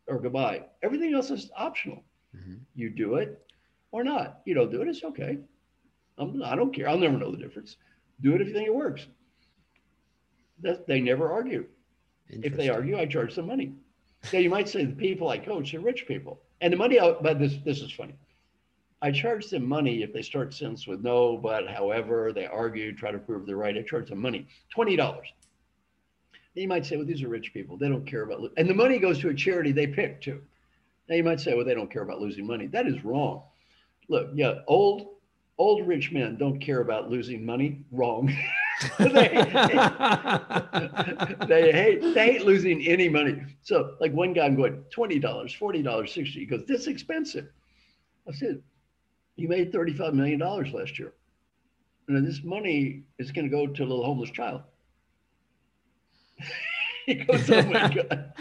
or 0.06 0.18
goodbye. 0.18 0.64
Everything 0.82 1.14
else 1.14 1.30
is 1.30 1.50
optional. 1.56 2.02
Mm-hmm. 2.36 2.54
You 2.74 2.90
do 2.90 3.16
it 3.16 3.42
or 3.90 4.04
not. 4.04 4.40
You 4.44 4.54
don't 4.54 4.70
do 4.70 4.82
it, 4.82 4.88
it's 4.88 5.04
okay. 5.04 5.38
I'm, 6.18 6.42
I 6.42 6.54
don't 6.54 6.74
care. 6.74 6.88
I'll 6.88 6.98
never 6.98 7.18
know 7.18 7.30
the 7.30 7.36
difference. 7.36 7.76
Do 8.20 8.34
it 8.34 8.40
if 8.40 8.48
you 8.48 8.54
think 8.54 8.66
it 8.68 8.74
works. 8.74 9.06
That, 10.62 10.86
they 10.86 11.00
never 11.00 11.32
argue. 11.32 11.66
If 12.28 12.56
they 12.56 12.68
argue, 12.68 12.98
I 12.98 13.06
charge 13.06 13.34
them 13.34 13.48
money. 13.48 13.74
Now 14.32 14.38
you 14.38 14.48
might 14.48 14.68
say 14.68 14.84
the 14.84 14.94
people 14.94 15.28
I 15.28 15.38
coach 15.38 15.74
are 15.74 15.80
rich 15.80 16.06
people, 16.06 16.40
and 16.60 16.72
the 16.72 16.76
money 16.76 16.98
out. 16.98 17.22
But 17.22 17.38
this 17.38 17.56
this 17.64 17.80
is 17.80 17.92
funny. 17.92 18.14
I 19.04 19.10
charge 19.10 19.50
them 19.50 19.68
money 19.68 20.02
if 20.02 20.14
they 20.14 20.22
start 20.22 20.54
sentence 20.54 20.86
with 20.86 21.02
no, 21.02 21.36
but, 21.36 21.68
however, 21.68 22.32
they 22.32 22.46
argue, 22.46 22.96
try 22.96 23.10
to 23.12 23.18
prove 23.18 23.44
they're 23.44 23.54
right. 23.54 23.76
I 23.76 23.82
charge 23.82 24.08
them 24.08 24.22
money, 24.22 24.48
twenty 24.72 24.96
dollars. 24.96 25.26
You 26.54 26.66
might 26.68 26.86
say, 26.86 26.96
well, 26.96 27.04
these 27.04 27.22
are 27.22 27.28
rich 27.28 27.52
people. 27.52 27.76
They 27.76 27.90
don't 27.90 28.06
care 28.06 28.22
about, 28.22 28.50
and 28.56 28.66
the 28.66 28.72
money 28.72 28.98
goes 28.98 29.18
to 29.18 29.28
a 29.28 29.34
charity 29.34 29.72
they 29.72 29.86
pick 29.86 30.22
too. 30.22 30.40
Now 31.06 31.16
you 31.16 31.22
might 31.22 31.38
say, 31.38 31.52
well, 31.52 31.66
they 31.66 31.74
don't 31.74 31.90
care 31.90 32.00
about 32.00 32.22
losing 32.22 32.46
money. 32.46 32.66
That 32.66 32.86
is 32.86 33.04
wrong. 33.04 33.42
Look, 34.08 34.30
yeah, 34.32 34.60
old 34.68 35.16
old 35.58 35.86
rich 35.86 36.10
men 36.10 36.38
don't 36.38 36.58
care 36.58 36.80
about 36.80 37.10
losing 37.10 37.44
money. 37.44 37.84
Wrong. 37.92 38.34
they, 38.98 39.12
they, 41.46 41.72
hate 41.72 42.00
they 42.14 42.32
hate 42.32 42.46
losing 42.46 42.86
any 42.86 43.10
money. 43.10 43.42
So 43.60 43.96
like 44.00 44.12
one 44.14 44.32
guy, 44.32 44.46
I'm 44.46 44.56
going 44.56 44.82
twenty 44.90 45.18
dollars, 45.18 45.52
forty 45.52 45.82
dollars, 45.82 46.10
sixty. 46.10 46.40
He 46.40 46.46
goes, 46.46 46.64
this 46.66 46.80
is 46.82 46.86
expensive. 46.88 47.48
I 48.26 48.32
said, 48.32 48.62
you 49.36 49.48
made 49.48 49.72
thirty-five 49.72 50.14
million 50.14 50.38
dollars 50.38 50.72
last 50.72 50.98
year. 50.98 51.12
And 52.08 52.26
this 52.26 52.42
money 52.44 53.02
is 53.18 53.32
going 53.32 53.46
to 53.46 53.50
go 53.50 53.66
to 53.66 53.82
a 53.82 53.86
little 53.86 54.04
homeless 54.04 54.30
child. 54.30 54.62
he 57.06 57.14
goes, 57.14 57.50
"Oh 57.50 57.62
my 57.62 57.88
god! 57.88 58.32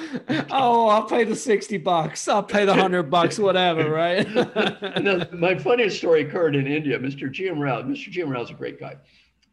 oh, 0.51 0.87
I'll 0.87 1.05
pay 1.05 1.23
the 1.23 1.35
sixty 1.35 1.77
bucks. 1.77 2.27
I'll 2.27 2.43
pay 2.43 2.65
the 2.65 2.73
hundred 2.73 3.03
bucks, 3.03 3.39
whatever." 3.39 3.89
Right? 3.89 4.27
now, 5.01 5.25
my 5.33 5.57
funniest 5.57 5.97
story 5.97 6.23
occurred 6.23 6.55
in 6.55 6.67
India. 6.67 6.99
Mr. 6.99 7.33
GM 7.33 7.59
Rao. 7.59 7.81
Mr. 7.83 8.11
GM 8.11 8.29
Rao 8.29 8.43
is 8.43 8.49
a 8.49 8.53
great 8.53 8.79
guy. 8.79 8.97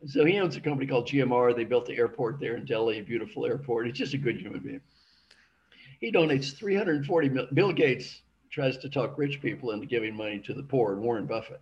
So 0.07 0.24
he 0.24 0.38
owns 0.38 0.57
a 0.57 0.61
company 0.61 0.87
called 0.87 1.07
GMR. 1.07 1.55
They 1.55 1.64
built 1.64 1.87
the 1.87 1.96
airport 1.96 2.40
there 2.40 2.57
in 2.57 2.64
Delhi, 2.64 2.98
a 2.98 3.03
beautiful 3.03 3.44
airport. 3.44 3.87
He's 3.87 3.96
just 3.96 4.14
a 4.14 4.18
good 4.18 4.40
human 4.40 4.61
being. 4.61 4.81
He 6.00 6.11
donates 6.11 6.57
340 6.57 7.29
million. 7.29 7.55
Bill 7.55 7.72
Gates 7.72 8.22
tries 8.51 8.77
to 8.79 8.89
talk 8.89 9.17
rich 9.17 9.41
people 9.41 9.71
into 9.71 9.87
giving 9.87 10.15
money 10.15 10.39
to 10.41 10.55
the 10.55 10.63
poor, 10.63 10.93
and 10.93 11.03
Warren 11.03 11.27
Buffett. 11.27 11.61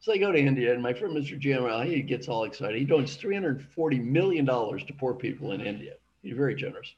So 0.00 0.12
I 0.12 0.18
go 0.18 0.32
to 0.32 0.38
India, 0.38 0.72
and 0.72 0.82
my 0.82 0.94
friend 0.94 1.14
Mr. 1.14 1.40
GMR, 1.40 1.86
he 1.86 2.02
gets 2.02 2.28
all 2.28 2.44
excited. 2.44 2.78
He 2.80 2.86
donates 2.86 3.16
340 3.18 3.98
million 3.98 4.44
dollars 4.44 4.84
to 4.84 4.92
poor 4.94 5.14
people 5.14 5.52
in 5.52 5.60
India. 5.60 5.94
He's 6.22 6.36
very 6.36 6.54
generous. 6.54 6.94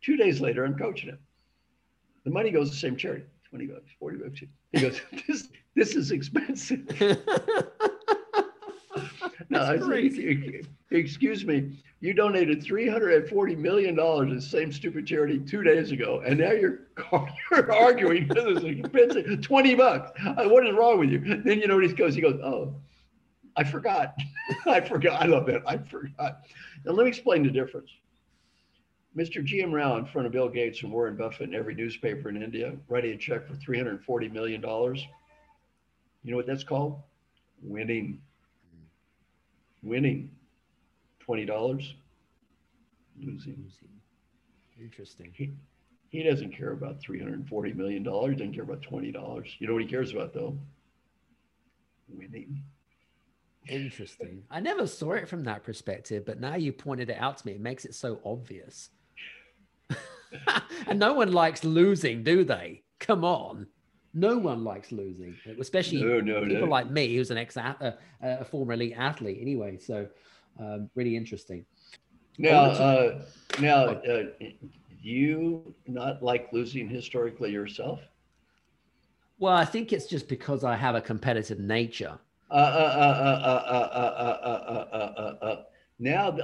Two 0.00 0.16
days 0.16 0.40
later, 0.40 0.64
I'm 0.64 0.78
coaching 0.78 1.10
him. 1.10 1.18
The 2.24 2.30
money 2.30 2.50
goes 2.50 2.68
to 2.68 2.74
the 2.74 2.80
same 2.80 2.96
charity, 2.96 3.24
20 3.50 3.66
bucks, 3.66 3.90
40 3.98 4.18
bucks. 4.18 4.40
He 4.72 4.80
goes, 4.80 5.00
this, 5.28 5.48
this 5.74 5.94
is 5.96 6.10
expensive. 6.10 6.86
I 9.54 9.78
said, 9.78 10.66
excuse 10.90 11.44
me, 11.44 11.78
you 12.00 12.12
donated 12.12 12.62
$340 12.62 13.58
million 13.58 13.96
to 13.96 14.34
the 14.34 14.40
same 14.40 14.72
stupid 14.72 15.06
charity 15.06 15.38
two 15.38 15.62
days 15.62 15.92
ago, 15.92 16.22
and 16.24 16.38
now 16.38 16.52
you're, 16.52 16.80
you're 17.50 17.72
arguing 17.72 18.28
because 18.28 18.62
it's 18.62 18.64
expensive, 18.64 19.40
20 19.40 19.74
bucks. 19.74 20.10
Uh, 20.24 20.44
what 20.48 20.66
is 20.66 20.74
wrong 20.74 20.98
with 20.98 21.10
you? 21.10 21.18
Then 21.18 21.60
you 21.60 21.66
know 21.66 21.76
what 21.76 21.84
he 21.84 21.92
goes, 21.92 22.14
he 22.14 22.20
goes, 22.20 22.40
oh, 22.42 22.74
I 23.56 23.64
forgot. 23.64 24.14
I 24.66 24.80
forgot. 24.80 25.22
I 25.22 25.26
love 25.26 25.46
that. 25.46 25.62
I 25.66 25.78
forgot. 25.78 26.42
Now 26.84 26.92
let 26.92 27.04
me 27.04 27.08
explain 27.08 27.42
the 27.42 27.50
difference. 27.50 27.90
Mr. 29.16 29.42
G.M. 29.42 29.72
Rao 29.72 29.96
in 29.96 30.04
front 30.04 30.26
of 30.26 30.32
Bill 30.32 30.48
Gates 30.48 30.82
and 30.82 30.92
Warren 30.92 31.16
Buffett 31.16 31.48
in 31.48 31.54
every 31.54 31.74
newspaper 31.74 32.28
in 32.28 32.42
India, 32.42 32.76
writing 32.88 33.12
a 33.12 33.16
check 33.16 33.46
for 33.46 33.54
$340 33.54 34.30
million. 34.30 34.60
You 34.60 36.30
know 36.30 36.36
what 36.36 36.46
that's 36.46 36.64
called? 36.64 37.00
Winning. 37.62 38.20
Winning. 39.82 40.30
$20. 41.26 41.94
Losing. 43.20 43.70
Interesting. 44.80 45.32
He, 45.34 45.52
he 46.08 46.22
doesn't 46.22 46.56
care 46.56 46.72
about 46.72 47.00
$340 47.00 47.74
million. 47.74 48.04
He 48.04 48.34
doesn't 48.34 48.54
care 48.54 48.62
about 48.62 48.82
$20. 48.82 49.46
You 49.58 49.66
know 49.66 49.72
what 49.72 49.82
he 49.82 49.88
cares 49.88 50.12
about 50.12 50.32
though? 50.32 50.56
Winning. 52.08 52.62
Interesting. 53.68 54.44
I 54.50 54.60
never 54.60 54.86
saw 54.86 55.12
it 55.12 55.28
from 55.28 55.44
that 55.44 55.64
perspective, 55.64 56.24
but 56.24 56.40
now 56.40 56.54
you 56.54 56.72
pointed 56.72 57.10
it 57.10 57.18
out 57.18 57.38
to 57.38 57.46
me. 57.46 57.54
It 57.54 57.60
makes 57.60 57.84
it 57.84 57.94
so 57.94 58.20
obvious. 58.24 58.90
and 60.86 60.98
no 60.98 61.14
one 61.14 61.32
likes 61.32 61.64
losing, 61.64 62.22
do 62.22 62.44
they? 62.44 62.82
Come 63.00 63.24
on. 63.24 63.66
No 64.16 64.38
one 64.38 64.64
likes 64.64 64.92
losing, 64.92 65.36
especially 65.60 66.02
no, 66.02 66.20
no, 66.20 66.40
people 66.40 66.62
no. 66.62 66.72
like 66.72 66.90
me, 66.90 67.14
who's 67.14 67.30
an 67.30 67.36
ex, 67.36 67.54
uh, 67.54 67.92
a 68.22 68.44
former 68.46 68.72
elite 68.72 68.94
athlete. 68.96 69.36
Anyway, 69.42 69.76
so 69.76 70.08
um, 70.58 70.88
really 70.94 71.14
interesting. 71.14 71.66
Now, 72.38 72.62
uh, 72.62 73.20
now, 73.60 73.84
uh, 73.84 74.22
you 75.02 75.74
not 75.86 76.22
like 76.22 76.50
losing 76.50 76.88
historically 76.88 77.52
yourself? 77.52 78.00
Well, 79.38 79.52
I 79.52 79.66
think 79.66 79.92
it's 79.92 80.06
just 80.06 80.28
because 80.28 80.64
I 80.64 80.76
have 80.76 80.94
a 80.94 81.00
competitive 81.02 81.58
nature. 81.58 82.18
Now 82.50 82.88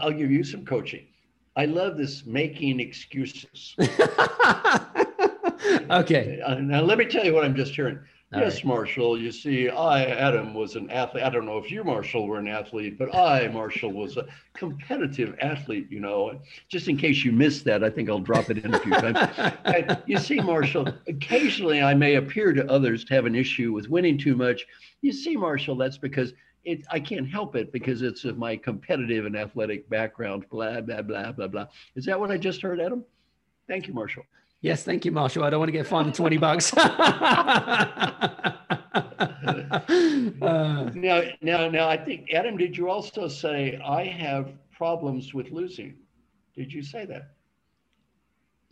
I'll 0.02 0.12
give 0.12 0.30
you 0.30 0.44
some 0.44 0.66
coaching. 0.66 1.06
I 1.56 1.64
love 1.64 1.96
this 1.96 2.26
making 2.26 2.80
excuses. 2.80 3.74
Okay. 6.00 6.40
Uh, 6.40 6.57
now 6.57 6.83
let 6.83 6.98
me 6.98 7.05
tell 7.05 7.24
you 7.24 7.35
what 7.35 7.44
I'm 7.44 7.55
just 7.55 7.74
hearing. 7.74 7.98
All 8.35 8.40
yes, 8.40 8.57
right. 8.57 8.64
Marshall. 8.64 9.20
You 9.20 9.31
see, 9.31 9.68
I, 9.68 10.05
Adam, 10.07 10.55
was 10.55 10.74
an 10.74 10.90
athlete. 10.90 11.22
I 11.22 11.28
don't 11.28 11.44
know 11.44 11.59
if 11.59 11.70
you, 11.70 11.85
Marshall, 11.85 12.26
were 12.26 12.38
an 12.38 12.48
athlete, 12.48 12.98
but 12.98 13.14
I, 13.14 13.48
Marshall, 13.48 13.92
was 13.92 14.16
a 14.16 14.24
competitive 14.55 15.37
athlete, 15.42 15.88
you 15.90 16.00
know. 16.00 16.40
Just 16.70 16.88
in 16.88 16.96
case 16.96 17.24
you 17.24 17.33
missed 17.33 17.64
that, 17.66 17.85
I 17.85 17.90
think 17.90 18.09
I'll 18.09 18.20
drop 18.20 18.48
it 18.48 18.64
in 18.64 18.72
a 18.72 18.78
few 18.78 18.92
times. 18.92 19.98
you 20.07 20.16
see, 20.16 20.40
Marshall, 20.40 20.88
occasionally 21.09 21.83
I 21.83 21.92
may 21.92 22.14
appear 22.14 22.55
to 22.55 22.70
others 22.70 23.05
to 23.05 23.14
have 23.14 23.26
an 23.26 23.35
issue 23.35 23.70
with 23.74 23.90
winning 23.90 24.16
too 24.16 24.35
much. 24.35 24.66
You 25.02 25.12
see, 25.12 25.37
Marshall, 25.37 25.76
that's 25.76 25.98
because 25.98 26.33
it, 26.64 26.87
I 26.90 27.00
can't 27.00 27.28
help 27.28 27.55
it 27.55 27.70
because 27.70 28.00
it's 28.00 28.24
of 28.24 28.38
my 28.38 28.57
competitive 28.57 29.26
and 29.26 29.37
athletic 29.37 29.90
background, 29.90 30.46
blah, 30.48 30.81
blah, 30.81 31.02
blah, 31.02 31.33
blah, 31.33 31.48
blah. 31.48 31.66
Is 31.96 32.07
that 32.07 32.18
what 32.18 32.31
I 32.31 32.38
just 32.38 32.62
heard, 32.62 32.81
Adam? 32.81 33.05
Thank 33.68 33.88
you, 33.88 33.92
Marshall. 33.92 34.24
Yes, 34.62 34.85
thank 34.85 35.05
you, 35.05 35.11
Marshall. 35.11 35.42
I 35.42 35.51
don't 35.51 35.59
want 35.59 35.68
to 35.68 35.72
get 35.72 35.88
fined 35.88 36.14
20 36.14 36.38
bucks. 36.38 36.72
uh, 36.77 36.87
now, 40.94 41.22
now, 41.40 41.68
now, 41.68 41.88
I 41.88 41.96
think, 41.96 42.33
Adam, 42.33 42.57
did 42.57 42.77
you 42.77 42.88
also 42.88 43.27
say, 43.27 43.81
I 43.85 44.05
have 44.05 44.53
problems 44.70 45.35
with 45.35 45.51
losing? 45.51 45.96
Did 46.55 46.72
you 46.72 46.81
say 46.81 47.05
that? 47.07 47.33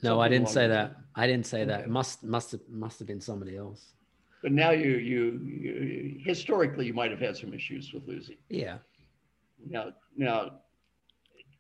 No, 0.00 0.20
I 0.20 0.28
didn't 0.28 0.48
say 0.48 0.68
that. 0.68 0.94
I 1.16 1.26
didn't 1.26 1.46
say 1.46 1.64
that. 1.64 1.80
It 1.80 1.88
must, 1.88 2.22
must 2.22 2.52
have, 2.52 2.60
must 2.70 3.00
have 3.00 3.08
been 3.08 3.20
somebody 3.20 3.56
else. 3.56 3.94
But 4.42 4.52
now 4.52 4.70
you, 4.70 4.92
you, 4.92 5.40
you, 5.44 6.20
historically, 6.24 6.86
you 6.86 6.94
might 6.94 7.10
have 7.10 7.20
had 7.20 7.36
some 7.36 7.52
issues 7.52 7.92
with 7.92 8.06
losing. 8.06 8.36
Yeah. 8.48 8.78
Now, 9.68 9.92
now, 10.16 10.52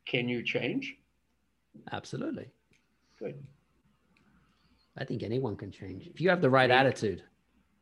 can 0.06 0.28
you 0.28 0.44
change? 0.44 0.96
Absolutely. 1.90 2.46
Good. 3.18 3.42
I 5.00 5.04
think 5.04 5.22
anyone 5.22 5.56
can 5.56 5.70
change 5.70 6.06
if 6.06 6.20
you 6.20 6.28
have 6.28 6.42
the 6.42 6.50
right 6.50 6.70
attitude. 6.70 7.22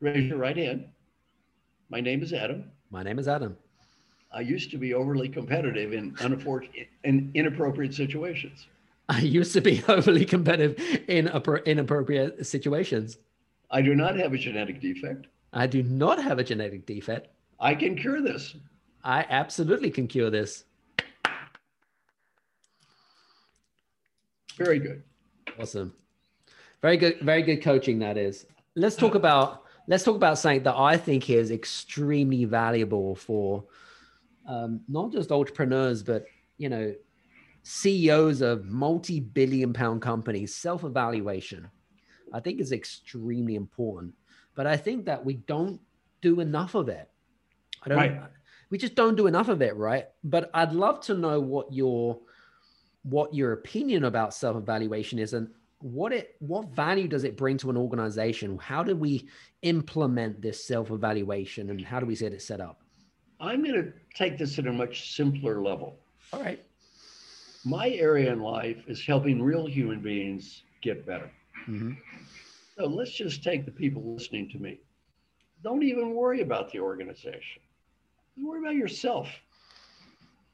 Raise 0.00 0.28
your 0.28 0.38
right 0.38 0.56
hand. 0.56 0.86
My 1.90 2.00
name 2.00 2.22
is 2.22 2.32
Adam. 2.32 2.70
My 2.92 3.02
name 3.02 3.18
is 3.18 3.26
Adam. 3.26 3.56
I 4.32 4.40
used 4.40 4.70
to 4.70 4.78
be 4.78 4.94
overly 4.94 5.28
competitive 5.28 5.92
in 5.92 6.14
in 7.02 7.30
inappropriate 7.34 7.92
situations. 7.92 8.68
I 9.08 9.20
used 9.22 9.52
to 9.54 9.60
be 9.60 9.82
overly 9.88 10.24
competitive 10.24 10.78
in 11.08 11.26
inappropriate 11.66 12.46
situations. 12.46 13.18
I 13.70 13.82
do 13.82 13.96
not 13.96 14.14
have 14.16 14.32
a 14.32 14.38
genetic 14.38 14.80
defect. 14.80 15.26
I 15.52 15.66
do 15.66 15.82
not 15.82 16.22
have 16.22 16.38
a 16.38 16.44
genetic 16.44 16.86
defect. 16.86 17.28
I 17.58 17.74
can 17.74 17.96
cure 17.96 18.22
this. 18.22 18.54
I 19.02 19.26
absolutely 19.28 19.90
can 19.90 20.06
cure 20.06 20.30
this. 20.30 20.64
Very 24.56 24.78
good. 24.78 25.02
Awesome. 25.58 25.94
Very 26.82 26.96
good, 26.96 27.20
very 27.20 27.42
good 27.42 27.62
coaching 27.62 27.98
that 28.00 28.16
is. 28.16 28.46
Let's 28.76 28.96
talk 28.96 29.14
about 29.22 29.64
let's 29.86 30.04
talk 30.04 30.16
about 30.16 30.38
something 30.38 30.62
that 30.64 30.76
I 30.76 30.96
think 30.96 31.30
is 31.30 31.50
extremely 31.50 32.44
valuable 32.44 33.14
for 33.14 33.64
um, 34.46 34.80
not 34.88 35.12
just 35.12 35.32
entrepreneurs, 35.32 36.02
but 36.02 36.24
you 36.56 36.68
know, 36.68 36.94
CEOs 37.62 38.40
of 38.40 38.66
multi-billion 38.66 39.72
pound 39.72 40.02
companies, 40.02 40.54
self-evaluation. 40.54 41.68
I 42.32 42.40
think 42.40 42.60
is 42.60 42.72
extremely 42.72 43.54
important. 43.54 44.14
But 44.54 44.66
I 44.66 44.76
think 44.76 45.06
that 45.06 45.24
we 45.24 45.34
don't 45.34 45.80
do 46.20 46.40
enough 46.40 46.74
of 46.74 46.88
it. 46.88 47.08
I 47.82 47.88
don't 47.88 47.98
right. 47.98 48.20
we 48.70 48.78
just 48.78 48.94
don't 48.94 49.16
do 49.16 49.26
enough 49.26 49.48
of 49.48 49.62
it, 49.62 49.76
right? 49.76 50.08
But 50.24 50.50
I'd 50.52 50.72
love 50.72 51.00
to 51.02 51.14
know 51.14 51.40
what 51.40 51.72
your 51.72 52.18
what 53.04 53.32
your 53.32 53.52
opinion 53.52 54.04
about 54.04 54.34
self-evaluation 54.34 55.18
is 55.18 55.32
and 55.32 55.48
what 55.80 56.12
it 56.12 56.34
what 56.40 56.68
value 56.70 57.08
does 57.08 57.24
it 57.24 57.36
bring 57.36 57.56
to 57.58 57.70
an 57.70 57.76
organization? 57.76 58.58
How 58.58 58.82
do 58.82 58.96
we 58.96 59.28
implement 59.62 60.42
this 60.42 60.64
self-evaluation 60.64 61.70
and 61.70 61.84
how 61.84 62.00
do 62.00 62.06
we 62.06 62.16
get 62.16 62.32
it 62.32 62.42
set 62.42 62.60
up? 62.60 62.80
I'm 63.40 63.62
going 63.62 63.74
to 63.74 63.92
take 64.14 64.36
this 64.36 64.58
at 64.58 64.66
a 64.66 64.72
much 64.72 65.14
simpler 65.14 65.62
level. 65.62 65.96
All 66.32 66.42
right. 66.42 66.60
My 67.64 67.90
area 67.90 68.32
in 68.32 68.40
life 68.40 68.78
is 68.88 69.04
helping 69.04 69.40
real 69.40 69.66
human 69.66 70.00
beings 70.00 70.62
get 70.82 71.06
better. 71.06 71.30
Mm-hmm. 71.68 71.92
so 72.78 72.86
let's 72.86 73.10
just 73.10 73.42
take 73.42 73.66
the 73.66 73.70
people 73.70 74.14
listening 74.14 74.48
to 74.50 74.58
me. 74.58 74.78
Don't 75.62 75.82
even 75.82 76.14
worry 76.14 76.40
about 76.40 76.72
the 76.72 76.78
organization. 76.78 77.60
Worry 78.40 78.60
about 78.60 78.74
yourself. 78.74 79.28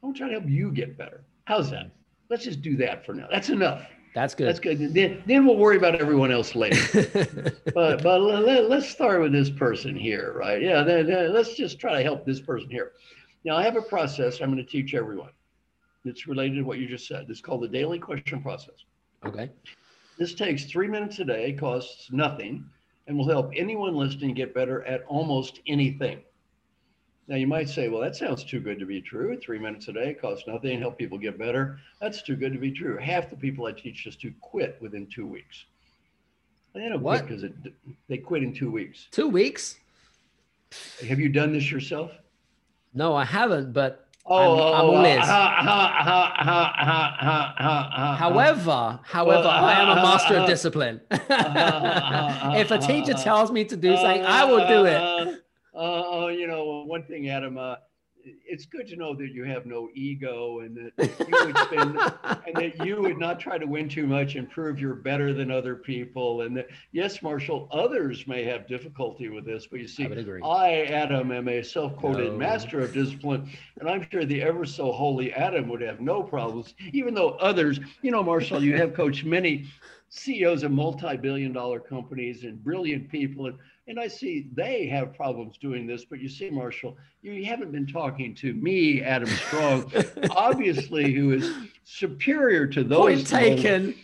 Don't 0.01 0.13
try 0.13 0.27
to 0.27 0.33
help 0.33 0.49
you 0.49 0.71
get 0.71 0.97
better. 0.97 1.23
How's 1.45 1.69
that? 1.71 1.91
Let's 2.29 2.43
just 2.43 2.61
do 2.61 2.75
that 2.77 3.05
for 3.05 3.13
now. 3.13 3.27
That's 3.31 3.49
enough 3.49 3.87
that's 4.15 4.33
good. 4.33 4.47
That's 4.47 4.61
good. 4.61 4.93
Then, 4.93 5.21
then 5.25 5.45
we'll 5.45 5.57
worry 5.57 5.75
about 5.75 5.95
everyone 5.95 6.31
else 6.31 6.55
later. 6.55 6.79
but 7.73 8.01
but 8.01 8.21
let, 8.21 8.71
us 8.71 8.89
start 8.89 9.21
with 9.21 9.33
this 9.33 9.49
person 9.49 9.93
here, 9.93 10.33
right? 10.33 10.61
Yeah. 10.61 10.83
Then, 10.83 11.05
then 11.07 11.33
let's 11.33 11.55
just 11.55 11.79
try 11.79 11.97
to 11.97 12.01
help 12.01 12.25
this 12.25 12.39
person 12.39 12.69
here. 12.69 12.93
Now 13.43 13.57
I 13.57 13.63
have 13.63 13.75
a 13.75 13.81
process 13.81 14.39
I'm 14.41 14.51
going 14.51 14.65
to 14.65 14.71
teach 14.71 14.93
everyone. 14.93 15.31
It's 16.05 16.27
related 16.27 16.55
to 16.55 16.61
what 16.61 16.79
you 16.79 16.87
just 16.87 17.07
said. 17.07 17.25
It's 17.29 17.41
called 17.41 17.61
the 17.63 17.67
daily 17.67 17.99
question 17.99 18.41
process. 18.41 18.85
Okay. 19.25 19.51
This 20.17 20.33
takes 20.33 20.63
three 20.63 20.87
minutes 20.87 21.19
a 21.19 21.25
day, 21.25 21.51
costs 21.51 22.09
nothing, 22.09 22.63
and 23.07 23.17
will 23.17 23.27
help 23.27 23.51
anyone 23.53 23.95
listening 23.95 24.33
get 24.33 24.53
better 24.53 24.85
at 24.85 25.03
almost 25.07 25.59
anything. 25.67 26.21
Now 27.27 27.37
you 27.37 27.47
might 27.47 27.69
say, 27.69 27.89
well, 27.89 28.01
that 28.01 28.15
sounds 28.15 28.43
too 28.43 28.59
good 28.59 28.77
to 28.79 28.85
be 28.85 29.01
true. 29.01 29.37
Three 29.39 29.57
minutes 29.57 29.87
a 29.87 29.93
day 29.93 30.13
costs 30.13 30.47
nothing, 30.47 30.79
help 30.79 30.97
people 30.97 31.17
get 31.17 31.39
better. 31.39 31.79
That's 31.99 32.21
too 32.21 32.35
good 32.35 32.53
to 32.53 32.59
be 32.59 32.71
true. 32.71 32.97
Half 32.97 33.31
the 33.31 33.35
people 33.35 33.65
I 33.65 33.71
teach 33.71 34.03
just 34.03 34.21
to 34.21 34.31
quit 34.41 34.77
within 34.79 35.07
two 35.07 35.25
weeks. 35.25 35.65
They 36.73 36.87
don't 36.87 37.01
what? 37.01 37.25
quit 37.25 37.41
because 37.41 37.51
they 38.09 38.17
quit 38.17 38.43
in 38.43 38.53
two 38.53 38.69
weeks. 38.69 39.07
Two 39.09 39.27
weeks? 39.27 39.77
Have 41.07 41.19
you 41.19 41.29
done 41.29 41.51
this 41.53 41.71
yourself? 41.71 42.11
No, 42.93 43.15
I 43.15 43.25
haven't, 43.25 43.73
but 43.73 44.07
oh, 44.25 44.73
I'm, 44.73 45.05
I'm 45.05 45.21
however, 48.17 48.99
however, 49.03 49.47
I 49.47 49.81
am 49.81 49.87
a 49.89 49.91
ah, 49.91 49.97
ah, 49.97 50.03
master 50.03 50.35
of 50.35 50.43
ah, 50.43 50.47
discipline. 50.47 51.01
if 51.11 52.71
a 52.71 52.77
teacher 52.77 53.13
tells 53.13 53.51
me 53.51 53.65
to 53.65 53.75
do 53.75 53.95
something, 53.95 54.25
I 54.25 54.45
will 54.45 54.67
do 54.67 54.85
it 54.85 55.44
uh, 55.75 56.27
you 56.27 56.47
know, 56.47 56.83
one 56.85 57.03
thing, 57.03 57.29
Adam, 57.29 57.57
uh, 57.57 57.75
it's 58.25 58.65
good 58.65 58.87
to 58.87 58.95
know 58.95 59.13
that 59.15 59.31
you 59.31 59.43
have 59.43 59.65
no 59.65 59.89
ego 59.93 60.59
and 60.61 60.91
that 60.97 61.27
you 61.27 61.45
would 61.45 61.57
spend 61.57 61.99
and 62.47 62.55
that 62.55 62.85
you 62.85 63.01
would 63.01 63.19
not 63.19 63.39
try 63.39 63.57
to 63.57 63.65
win 63.65 63.87
too 63.87 64.07
much 64.07 64.35
and 64.35 64.49
prove 64.49 64.79
you're 64.79 64.95
better 64.95 65.33
than 65.33 65.51
other 65.51 65.75
people. 65.75 66.41
And 66.41 66.57
that 66.57 66.67
yes, 66.91 67.21
Marshall, 67.21 67.67
others 67.71 68.25
may 68.27 68.43
have 68.43 68.67
difficulty 68.67 69.29
with 69.29 69.45
this, 69.45 69.67
but 69.67 69.79
you 69.79 69.87
see, 69.87 70.05
I, 70.05 70.43
I 70.43 70.71
Adam, 70.85 71.31
am 71.31 71.47
a 71.47 71.63
self-quoted 71.63 72.31
no. 72.31 72.37
master 72.37 72.79
of 72.79 72.93
discipline, 72.93 73.49
and 73.79 73.89
I'm 73.89 74.07
sure 74.09 74.25
the 74.25 74.41
ever 74.41 74.65
so 74.65 74.91
holy 74.91 75.31
Adam 75.33 75.67
would 75.69 75.81
have 75.81 75.99
no 75.99 76.23
problems, 76.23 76.73
even 76.93 77.13
though 77.13 77.31
others, 77.31 77.79
you 78.01 78.11
know, 78.11 78.23
Marshall, 78.23 78.63
you 78.63 78.75
have 78.77 78.93
coached 78.93 79.25
many 79.25 79.67
CEOs 80.09 80.63
of 80.63 80.71
multi-billion 80.71 81.51
dollar 81.51 81.79
companies 81.79 82.43
and 82.43 82.63
brilliant 82.63 83.09
people 83.09 83.47
and 83.47 83.57
and 83.87 83.99
I 83.99 84.07
see 84.07 84.47
they 84.53 84.87
have 84.87 85.13
problems 85.13 85.57
doing 85.57 85.85
this, 85.85 86.05
but 86.05 86.19
you 86.19 86.29
see, 86.29 86.49
Marshall, 86.49 86.97
you 87.21 87.45
haven't 87.45 87.71
been 87.71 87.85
talking 87.85 88.33
to 88.35 88.53
me, 88.53 89.01
Adam 89.01 89.29
Strong, 89.29 89.91
obviously, 90.31 91.13
who 91.13 91.33
is 91.33 91.51
superior 91.83 92.65
to 92.67 92.83
those. 92.83 93.23
Point 93.23 93.27
taken. 93.27 93.95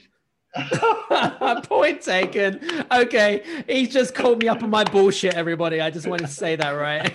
Point 1.63 2.01
taken. 2.01 2.59
Okay, 2.91 3.63
he's 3.67 3.89
just 3.89 4.13
called 4.13 4.39
me 4.39 4.49
up 4.49 4.61
on 4.61 4.69
my 4.69 4.83
bullshit, 4.83 5.33
everybody. 5.33 5.81
I 5.81 5.89
just 5.89 6.07
wanted 6.07 6.27
to 6.27 6.31
say 6.31 6.55
that, 6.57 6.71
right? 6.71 7.11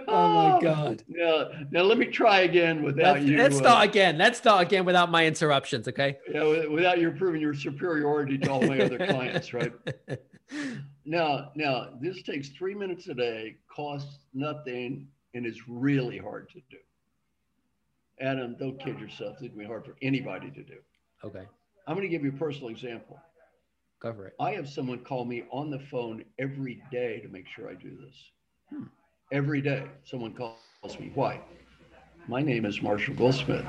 oh 0.11 0.51
my 0.53 0.59
god. 0.61 1.03
Now, 1.07 1.49
now 1.71 1.81
let 1.83 1.97
me 1.97 2.05
try 2.05 2.41
again 2.41 2.83
without 2.83 3.15
let's, 3.15 3.25
you. 3.25 3.37
Let's 3.37 3.55
uh, 3.55 3.59
start 3.59 3.89
again. 3.89 4.17
Let's 4.17 4.37
start 4.37 4.61
again 4.61 4.85
without 4.85 5.09
my 5.11 5.25
interruptions, 5.25 5.87
okay? 5.87 6.17
Yeah, 6.31 6.67
without 6.67 6.99
you 6.99 7.11
proving 7.11 7.41
your 7.41 7.53
superiority 7.53 8.37
to 8.39 8.51
all 8.51 8.61
my 8.61 8.79
other 8.79 8.97
clients, 9.07 9.53
right? 9.53 9.73
Now, 11.05 11.51
now 11.55 11.89
this 11.99 12.21
takes 12.23 12.49
three 12.49 12.75
minutes 12.75 13.07
a 13.07 13.13
day, 13.13 13.57
costs 13.73 14.19
nothing, 14.33 15.07
and 15.33 15.45
is 15.45 15.67
really 15.67 16.17
hard 16.17 16.49
to 16.49 16.61
do. 16.69 16.77
Adam, 18.19 18.55
don't 18.59 18.79
kid 18.79 18.99
yourself. 18.99 19.33
It's 19.33 19.41
going 19.41 19.51
to 19.51 19.57
be 19.57 19.65
hard 19.65 19.85
for 19.85 19.95
anybody 20.01 20.51
to 20.51 20.63
do. 20.63 20.77
Okay. 21.23 21.43
I'm 21.87 21.95
going 21.95 22.07
to 22.07 22.11
give 22.11 22.23
you 22.23 22.29
a 22.29 22.37
personal 22.37 22.69
example. 22.69 23.19
Cover 24.01 24.27
it. 24.27 24.35
I 24.39 24.51
have 24.51 24.69
someone 24.69 24.99
call 24.99 25.25
me 25.25 25.43
on 25.51 25.69
the 25.69 25.79
phone 25.79 26.23
every 26.39 26.81
day 26.91 27.19
to 27.19 27.29
make 27.29 27.47
sure 27.47 27.69
I 27.69 27.73
do 27.73 27.97
this. 28.03 28.15
Hmm. 28.69 28.83
Every 29.31 29.61
day, 29.61 29.85
someone 30.03 30.33
calls 30.33 30.99
me. 30.99 31.09
Why? 31.15 31.39
My 32.27 32.41
name 32.41 32.65
is 32.65 32.81
Marshall 32.81 33.15
Goldsmith. 33.15 33.65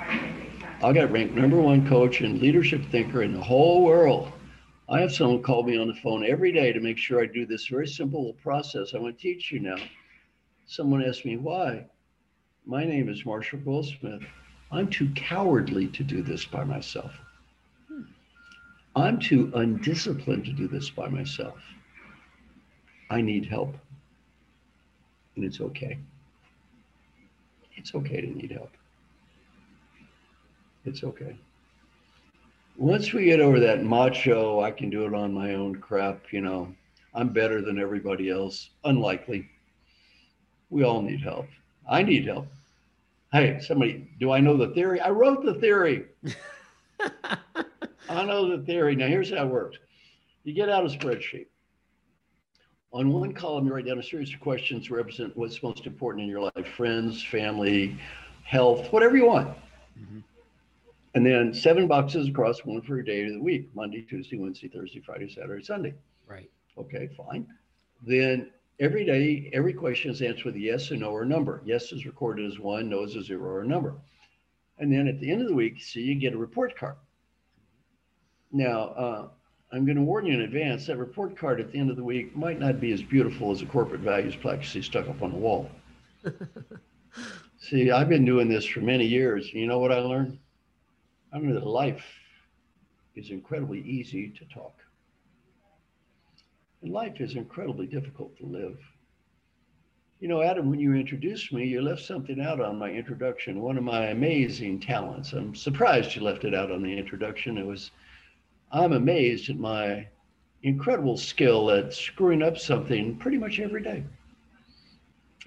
I 0.83 0.93
got 0.93 1.13
ranked 1.13 1.37
number 1.37 1.61
one 1.61 1.89
coach 1.89 2.21
and 2.21 2.41
leadership 2.41 2.85
thinker 2.91 3.23
in 3.23 3.33
the 3.33 3.41
whole 3.41 3.85
world. 3.85 4.33
I 4.89 5.01
have 5.01 5.13
someone 5.13 5.41
call 5.41 5.63
me 5.63 5.79
on 5.79 5.87
the 5.87 5.95
phone 5.95 6.27
every 6.27 6.51
day 6.51 6.73
to 6.73 6.81
make 6.81 6.99
sure 6.99 7.23
I 7.23 7.27
do 7.27 7.47
this 7.47 7.69
very 7.69 7.87
simple 7.87 8.35
process 8.43 8.93
I 8.93 8.99
want 8.99 9.17
to 9.17 9.23
teach 9.23 9.53
you 9.53 9.61
now. 9.61 9.77
Someone 10.67 11.05
asked 11.05 11.25
me 11.25 11.37
why. 11.37 11.87
My 12.67 12.85
name 12.85 13.09
is 13.09 13.25
Marshall 13.25 13.61
Goldsmith. 13.61 14.23
I'm 14.73 14.91
too 14.91 15.13
cowardly 15.15 15.87
to 15.87 16.03
do 16.03 16.23
this 16.23 16.45
by 16.45 16.65
myself. 16.65 17.13
I'm 18.97 19.21
too 19.21 19.53
undisciplined 19.55 20.45
to 20.47 20.53
do 20.53 20.67
this 20.67 20.91
by 20.91 21.09
myself. 21.09 21.61
I 23.11 23.21
need 23.21 23.47
help. 23.47 23.77
And 25.37 25.45
it's 25.45 25.61
okay. 25.61 25.99
It's 27.77 27.95
okay 27.95 28.21
to 28.21 28.27
need 28.27 28.53
help. 28.53 28.71
It's 30.85 31.05
okay. 31.05 31.37
Once 32.77 33.13
we 33.13 33.27
get 33.27 33.41
over 33.41 33.61
that 33.61 33.85
macho, 33.85 34.61
I 34.61 34.71
can 34.71 34.91
do 34.91 35.07
it 35.07 35.15
on 35.15 35.33
my 35.33 35.55
own 35.55 35.77
crap, 35.77 36.33
you 36.33 36.41
know, 36.41 36.75
I'm 37.15 37.29
better 37.29 37.61
than 37.61 37.79
everybody 37.79 38.31
else. 38.31 38.71
Unlikely. 38.85 39.49
We 40.71 40.83
all 40.85 41.03
need 41.03 41.21
help. 41.21 41.47
I 41.89 42.03
need 42.03 42.27
help 42.27 42.47
hey, 43.33 43.59
somebody, 43.61 44.09
do 44.21 44.31
I 44.31 44.41
know 44.41 44.57
the 44.57 44.69
theory? 44.69 45.01
I 45.01 45.11
wrote 45.11 45.45
the 45.45 45.55
theory. 45.55 46.07
I 48.09 48.25
know 48.25 48.57
the 48.57 48.63
theory. 48.65 48.95
Now, 48.95 49.09
here's 49.09 49.31
how 49.31 49.47
it 49.47 49.51
works 49.51 49.79
you 50.45 50.53
get 50.53 50.69
out 50.69 50.85
a 50.85 50.89
spreadsheet. 50.89 51.47
On 52.93 53.11
one 53.11 53.33
column, 53.33 53.67
you 53.67 53.73
write 53.73 53.87
down 53.87 53.99
a 53.99 54.03
series 54.03 54.35
of 54.35 54.41
questions 54.41 54.87
to 54.87 54.95
represent 54.95 55.35
what's 55.35 55.63
most 55.63 55.87
important 55.87 56.25
in 56.25 56.29
your 56.29 56.41
life 56.41 56.69
friends, 56.77 57.25
family, 57.25 57.97
health, 58.45 58.93
whatever 58.93 59.17
you 59.17 59.27
want. 59.27 59.49
Mm-hmm. 59.99 60.19
And 61.15 61.27
then 61.27 61.55
seven 61.55 61.87
boxes 61.87 62.29
across 62.29 62.65
one 62.67 62.83
for 62.83 62.99
a 62.99 63.05
day 63.05 63.25
of 63.25 63.33
the 63.33 63.41
week 63.41 63.71
Monday, 63.75 64.03
Tuesday, 64.03 64.37
Wednesday, 64.37 64.69
Thursday, 64.69 65.01
Friday, 65.01 65.33
Saturday, 65.33 65.65
Sunday. 65.65 65.95
Right. 66.27 66.51
Okay, 66.77 67.09
fine. 67.17 67.47
Then 68.07 68.51
every 68.79 69.07
day, 69.07 69.51
every 69.55 69.73
question 69.73 70.11
is 70.11 70.21
answered 70.21 70.45
with 70.45 70.57
a 70.57 70.61
yes 70.61 70.91
or 70.91 70.97
no 70.97 71.11
or 71.11 71.23
a 71.23 71.27
number. 71.27 71.63
Yes 71.65 71.93
is 71.93 72.05
recorded 72.05 72.51
as 72.51 72.59
one, 72.59 72.91
no 72.91 73.05
is 73.05 73.17
a 73.17 73.23
zero 73.23 73.49
or 73.49 73.61
a 73.63 73.67
number. 73.67 73.95
And 74.79 74.93
then 74.93 75.09
at 75.09 75.19
the 75.19 75.31
end 75.31 75.41
of 75.41 75.49
the 75.49 75.55
week, 75.55 75.83
so 75.83 75.99
you 75.99 76.15
get 76.15 76.35
a 76.35 76.39
report 76.39 76.77
card. 76.77 76.97
Now, 78.53 78.81
uh, 78.81 79.29
I'm 79.73 79.87
going 79.87 79.97
to 79.97 80.03
warn 80.03 80.27
you 80.27 80.35
in 80.35 80.43
advance 80.43 80.87
that 80.87 80.99
report 80.99 81.35
card 81.37 81.59
at 81.59 81.73
the 81.73 81.79
end 81.79 81.91
of 81.91 81.97
the 81.97 82.05
week 82.05 82.37
might 82.37 82.61
not 82.61 82.79
be 82.79 82.93
as 82.93 83.03
beautiful 83.03 83.51
as 83.51 83.63
a 83.63 83.67
corporate 83.67 84.03
values 84.03 84.37
plaque 84.37 84.61
you 84.61 84.67
see 84.67 84.83
stuck 84.83 85.09
up 85.09 85.23
on 85.23 85.33
the 85.33 85.39
wall. 85.39 85.71
see, 87.59 87.91
I've 87.91 88.11
been 88.11 88.27
doing 88.27 88.51
this 88.51 88.67
for 88.67 88.81
many 88.81 89.07
years. 89.07 89.53
You 89.55 89.67
know 89.67 89.79
what 89.79 89.91
I 89.91 90.01
learned? 90.01 90.39
I 91.33 91.39
learned 91.39 91.57
that 91.57 91.67
life 91.67 92.05
is 93.17 93.31
incredibly 93.31 93.81
easy 93.81 94.29
to 94.39 94.45
talk. 94.55 94.75
And 96.83 96.93
life 96.93 97.21
is 97.21 97.37
incredibly 97.37 97.87
difficult 97.87 98.37
to 98.39 98.47
live. 98.47 98.79
You 100.21 100.29
know, 100.29 100.43
Adam, 100.43 100.69
when 100.69 100.81
you 100.81 100.95
introduced 100.95 101.53
me, 101.53 101.67
you 101.67 101.81
left 101.81 102.03
something 102.03 102.41
out 102.41 102.61
on 102.61 102.79
my 102.79 102.91
introduction, 102.91 103.63
one 103.63 103.79
of 103.79 103.85
my 103.85 104.07
amazing 104.07 104.81
talents. 104.81 105.33
I'm 105.33 105.55
surprised 105.55 106.15
you 106.15 106.23
left 106.23 106.45
it 106.45 106.55
out 106.55 106.71
on 106.71 106.83
the 106.83 106.97
introduction. 106.97 107.57
It 107.57 107.67
was, 107.67 107.91
I'm 108.73 108.93
amazed 108.93 109.51
at 109.51 109.59
my 109.59 110.07
incredible 110.63 111.17
skill 111.17 111.71
at 111.71 111.93
screwing 111.93 112.43
up 112.43 112.57
something 112.57 113.17
pretty 113.17 113.37
much 113.37 113.61
every 113.61 113.83
day. 113.83 114.05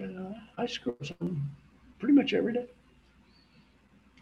Uh, 0.01 0.33
I 0.57 0.67
screw 0.67 0.91
up 0.93 1.05
something 1.05 1.41
pretty 1.99 2.13
much 2.13 2.33
every 2.33 2.53
day. 2.53 2.67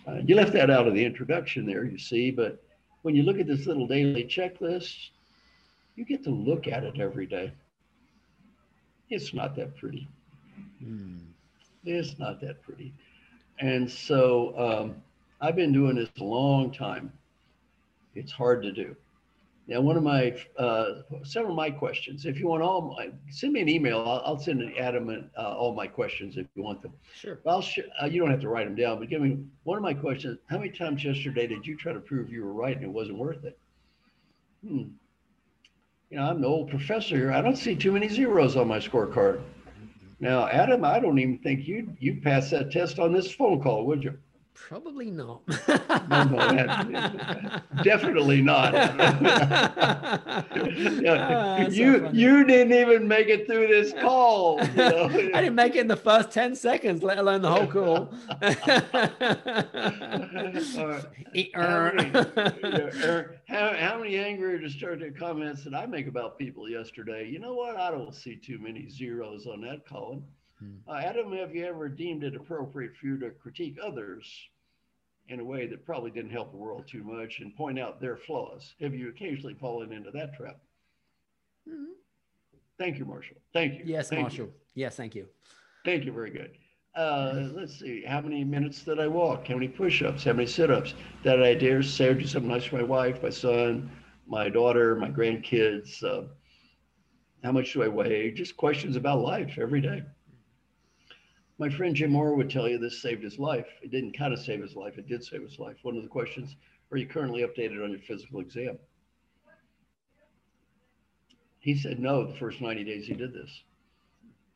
Uh, 0.08 0.20
you 0.26 0.36
left 0.36 0.54
that 0.54 0.70
out 0.70 0.88
of 0.88 0.94
the 0.94 1.04
introduction 1.04 1.66
there, 1.66 1.84
you 1.84 1.98
see, 1.98 2.32
but 2.32 2.64
when 3.02 3.16
you 3.16 3.24
look 3.24 3.40
at 3.40 3.48
this 3.48 3.66
little 3.66 3.88
daily 3.88 4.24
checklist, 4.24 5.10
you 5.96 6.06
get 6.06 6.24
to 6.24 6.30
look 6.30 6.68
at 6.68 6.84
it 6.84 7.00
every 7.00 7.26
day. 7.26 7.52
It's 9.10 9.34
not 9.34 9.56
that 9.58 9.76
pretty. 9.78 10.08
Mm. 10.84 11.20
It's 11.86 12.18
not 12.20 12.40
that 12.42 12.62
pretty. 12.64 12.94
And 13.60 13.90
so 13.90 14.58
um, 14.58 14.96
I've 15.42 15.56
been 15.56 15.74
doing 15.74 15.96
this 15.96 16.10
a 16.20 16.24
long 16.24 16.72
time. 16.72 17.12
It's 18.16 18.32
hard 18.32 18.64
to 18.64 18.72
do. 18.72 18.96
Now, 19.66 19.80
one 19.80 19.96
of 19.96 20.04
my, 20.04 20.36
uh, 20.58 21.04
several 21.24 21.54
of 21.54 21.56
my 21.56 21.72
questions, 21.72 22.26
if 22.26 22.38
you 22.38 22.48
want 22.48 22.62
all 22.62 22.96
my, 22.98 23.12
send 23.30 23.54
me 23.54 23.62
an 23.62 23.70
email. 23.70 24.00
I'll, 24.00 24.22
I'll 24.26 24.40
send 24.40 24.62
Adam 24.78 25.08
and, 25.10 25.30
uh, 25.38 25.56
all 25.56 25.74
my 25.74 25.88
questions 25.88 26.36
if 26.36 26.48
you 26.54 26.64
want 26.64 26.82
them. 26.82 26.92
Sure. 27.16 27.40
I'll 27.48 27.62
sh- 27.62 27.80
uh, 28.02 28.08
you 28.08 28.20
don't 28.20 28.30
have 28.30 28.42
to 28.42 28.50
write 28.50 28.66
them 28.66 28.76
down, 28.76 29.00
but 29.00 29.10
give 29.10 29.22
me 29.22 29.38
one 29.64 29.78
of 29.78 29.84
my 29.84 29.94
questions. 29.94 30.38
How 30.48 30.58
many 30.58 30.70
times 30.70 31.06
yesterday 31.06 31.48
did 31.48 31.66
you 31.66 31.78
try 31.78 31.94
to 31.94 32.02
prove 32.02 32.30
you 32.30 32.44
were 32.44 32.52
right 32.52 32.76
and 32.76 32.86
it 32.86 32.92
wasn't 32.92 33.18
worth 33.18 33.46
it? 33.46 33.58
Hmm 34.68 34.84
you 36.14 36.20
know, 36.20 36.26
I'm 36.26 36.42
the 36.42 36.48
old 36.48 36.70
professor 36.70 37.16
here. 37.16 37.32
I 37.32 37.42
don't 37.42 37.56
see 37.56 37.76
too 37.76 37.92
many 37.92 38.08
zeros 38.08 38.56
on 38.56 38.68
my 38.68 38.78
scorecard. 38.78 39.42
Now, 40.20 40.48
Adam, 40.48 40.86
I 40.86 41.00
don't 41.00 41.18
even 41.18 41.40
think 41.40 41.68
you'd 41.68 41.98
you 42.00 42.22
pass 42.22 42.52
that 42.52 42.72
test 42.72 43.00
on 43.00 43.12
this 43.12 43.32
phone 43.32 43.64
call, 43.64 43.88
would 43.88 44.04
you? 44.04 44.16
Probably 44.56 45.10
not. 45.10 45.42
no, 45.48 46.24
no, 46.24 46.38
that, 46.38 47.64
definitely 47.84 48.42
not. 48.42 48.74
yeah, 48.74 48.88
ah, 51.30 51.68
you 51.68 52.00
so 52.00 52.10
you 52.14 52.44
didn't 52.44 52.74
even 52.74 53.08
make 53.08 53.28
it 53.28 53.48
through 53.48 53.68
this 53.68 53.94
call. 53.94 54.64
You 54.64 54.76
know? 54.76 55.06
I 55.34 55.42
didn't 55.42 55.56
make 55.56 55.76
it 55.76 55.80
in 55.80 55.88
the 55.88 55.98
first 55.98 56.32
ten 56.32 56.56
seconds, 56.56 57.02
let 57.02 57.18
alone 57.18 57.42
the 57.42 57.52
whole 57.52 57.68
call. 57.68 58.14
how, 61.56 61.92
many, 61.92 62.12
how, 63.48 63.74
how 63.74 63.98
many 64.00 64.18
angry 64.18 64.54
or 64.54 64.60
destructive 64.60 65.16
comments 65.18 65.64
did 65.64 65.74
I 65.74 65.88
make 65.88 66.08
about 66.08 66.38
people 66.38 66.70
yesterday? 66.70 67.28
You 67.28 67.40
know 67.40 67.56
what? 67.56 67.76
I 67.78 67.90
don't 67.90 68.14
see 68.14 68.36
too 68.36 68.60
many 68.60 68.88
zeros 68.88 69.48
on 69.48 69.62
that 69.62 69.86
column. 69.88 70.24
Hmm. 70.64 70.90
Uh, 70.90 70.98
Adam, 70.98 71.34
have 71.34 71.56
you 71.56 71.66
ever 71.66 71.90
deemed 71.90 72.24
it 72.24 72.36
appropriate 72.36 72.96
for 72.96 73.08
you 73.08 73.20
to 73.20 73.32
critique 73.32 73.78
others 73.84 74.26
in 75.30 75.40
a 75.40 75.44
way 75.44 75.68
that 75.68 75.86
probably 75.86 76.12
didn't 76.12 76.32
help 76.32 76.52
the 76.52 76.58
world 76.58 76.88
too 76.88 77.04
much 77.04 77.40
and 77.40 77.56
point 77.56 77.80
out 77.80 78.02
their 78.02 78.18
flaws? 78.18 78.74
Have 78.82 78.94
you 78.94 79.10
occasionally 79.10 79.56
fallen 79.56 79.92
into 79.92 80.12
that 80.12 80.36
trap? 80.36 80.58
Mm-hmm. 81.68 81.94
Thank 82.78 82.98
you, 82.98 83.06
Marshall. 83.06 83.38
Thank 83.54 83.80
you. 83.80 83.84
Yes, 83.86 84.10
thank 84.10 84.22
Marshall. 84.24 84.46
You. 84.46 84.54
Yes, 84.76 84.96
thank 84.96 85.16
you. 85.16 85.28
Thank 85.86 86.06
you. 86.06 86.12
Very 86.12 86.32
good. 86.32 86.52
Uh, 86.96 87.50
let's 87.54 87.80
see. 87.80 88.04
How 88.06 88.22
many 88.22 88.44
minutes 88.44 88.84
did 88.84 89.00
I 89.00 89.08
walk? 89.08 89.48
How 89.48 89.56
many 89.56 89.68
push-ups? 89.68 90.24
How 90.24 90.34
many 90.34 90.46
sit-ups? 90.46 90.94
That 91.24 91.42
I 91.42 91.54
dare 91.54 91.82
say 91.82 92.10
or 92.10 92.14
do 92.14 92.28
something 92.28 92.52
nice 92.52 92.66
for 92.66 92.78
my 92.78 92.84
wife, 92.84 93.24
my 93.24 93.30
son, 93.30 93.90
my 94.28 94.50
daughter, 94.50 94.96
my 94.96 95.10
grandkids? 95.10 96.04
Uh, 96.04 96.28
how 97.44 97.52
much 97.52 97.74
do 97.74 97.84
I 97.84 97.88
weigh? 97.88 98.32
Just 98.32 98.58
questions 98.58 98.96
about 98.96 99.22
life 99.22 99.58
every 99.60 99.82
day. 99.82 100.04
My 101.64 101.70
friend 101.70 101.96
Jim 101.96 102.12
Moore 102.12 102.36
would 102.36 102.50
tell 102.50 102.68
you 102.68 102.78
this 102.78 103.02
saved 103.02 103.24
his 103.24 103.40
life. 103.40 103.68
It 103.82 103.90
didn't 103.90 104.18
kind 104.18 104.34
of 104.34 104.40
save 104.40 104.62
his 104.62 104.76
life, 104.76 104.98
it 104.98 105.08
did 105.08 105.24
save 105.24 105.44
his 105.44 105.60
life. 105.60 105.78
One 105.84 105.96
of 105.96 106.04
the 106.04 106.10
questions 106.10 106.58
Are 106.92 106.98
you 106.98 107.08
currently 107.08 107.44
updated 107.44 107.82
on 107.82 107.90
your 107.90 108.02
physical 108.02 108.42
exam? 108.42 108.78
He 111.60 111.74
said 111.78 112.00
no 112.00 112.28
the 112.28 112.34
first 112.34 112.60
90 112.60 112.84
days 112.84 113.08
he 113.08 113.14
did 113.14 113.34
this. 113.34 113.64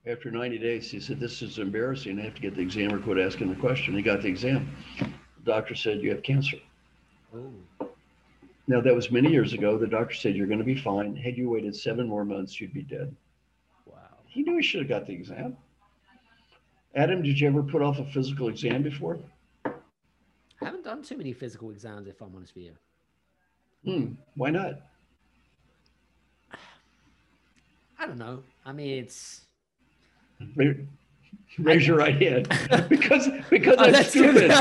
After 0.05 0.29
90 0.29 0.57
days, 0.57 0.91
he 0.91 0.99
said, 0.99 1.17
This 1.17 1.41
is 1.41 1.59
embarrassing. 1.59 2.19
I 2.19 2.23
have 2.23 2.35
to 2.35 2.41
get 2.41 2.55
the 2.55 2.61
exam 2.61 2.87
examiner 2.87 3.05
quit 3.05 3.25
asking 3.25 3.51
the 3.51 3.55
question. 3.55 3.95
He 3.95 4.01
got 4.01 4.21
the 4.21 4.27
exam. 4.27 4.75
The 4.99 5.09
doctor 5.45 5.75
said, 5.75 6.01
You 6.01 6.09
have 6.09 6.23
cancer. 6.23 6.57
Oh. 7.33 7.87
Now, 8.67 8.81
that 8.81 8.93
was 8.93 9.11
many 9.11 9.31
years 9.31 9.53
ago. 9.53 9.77
The 9.77 9.87
doctor 9.87 10.13
said, 10.13 10.35
You're 10.35 10.45
going 10.45 10.59
to 10.59 10.65
be 10.65 10.75
fine. 10.75 11.15
Had 11.15 11.37
you 11.37 11.49
waited 11.49 11.73
seven 11.73 12.05
more 12.05 12.25
months, 12.25 12.59
you'd 12.59 12.73
be 12.73 12.83
dead. 12.83 13.15
Wow. 13.85 13.95
He 14.25 14.43
knew 14.43 14.57
he 14.57 14.61
should 14.61 14.81
have 14.81 14.89
got 14.89 15.07
the 15.07 15.13
exam. 15.13 15.55
Adam, 16.95 17.21
did 17.21 17.39
you 17.39 17.47
ever 17.47 17.61
put 17.63 17.81
off 17.81 17.99
a 17.99 18.05
physical 18.05 18.47
exam 18.49 18.81
before? 18.83 19.19
I 19.65 19.71
haven't 20.65 20.83
done 20.83 21.03
too 21.03 21.17
many 21.17 21.33
physical 21.33 21.69
exams, 21.69 22.07
if 22.07 22.21
I'm 22.21 22.35
honest 22.35 22.55
with 22.55 22.63
you. 22.65 22.73
Hmm. 23.85 24.13
Why 24.35 24.49
not? 24.49 24.81
I 27.99 28.05
don't 28.05 28.17
know. 28.17 28.43
I 28.65 28.71
mean, 28.73 29.03
it's. 29.03 29.41
Raise, 31.57 31.87
your 31.87 31.97
right 31.97 32.21
hand 32.21 32.47
because 32.89 33.27
because 33.49 33.75
Oh, 33.79 33.85
I'm 33.85 33.91
that's 33.91 34.09
stupid. 34.09 34.51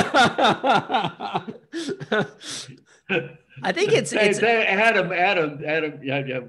I 3.62 3.72
think 3.72 3.92
it's 3.92 4.12
it's 4.12 4.38
hey, 4.38 4.64
Adam, 4.66 5.12
Adam, 5.12 5.62
Adam, 5.66 6.00
yeah, 6.02 6.24
yeah. 6.24 6.40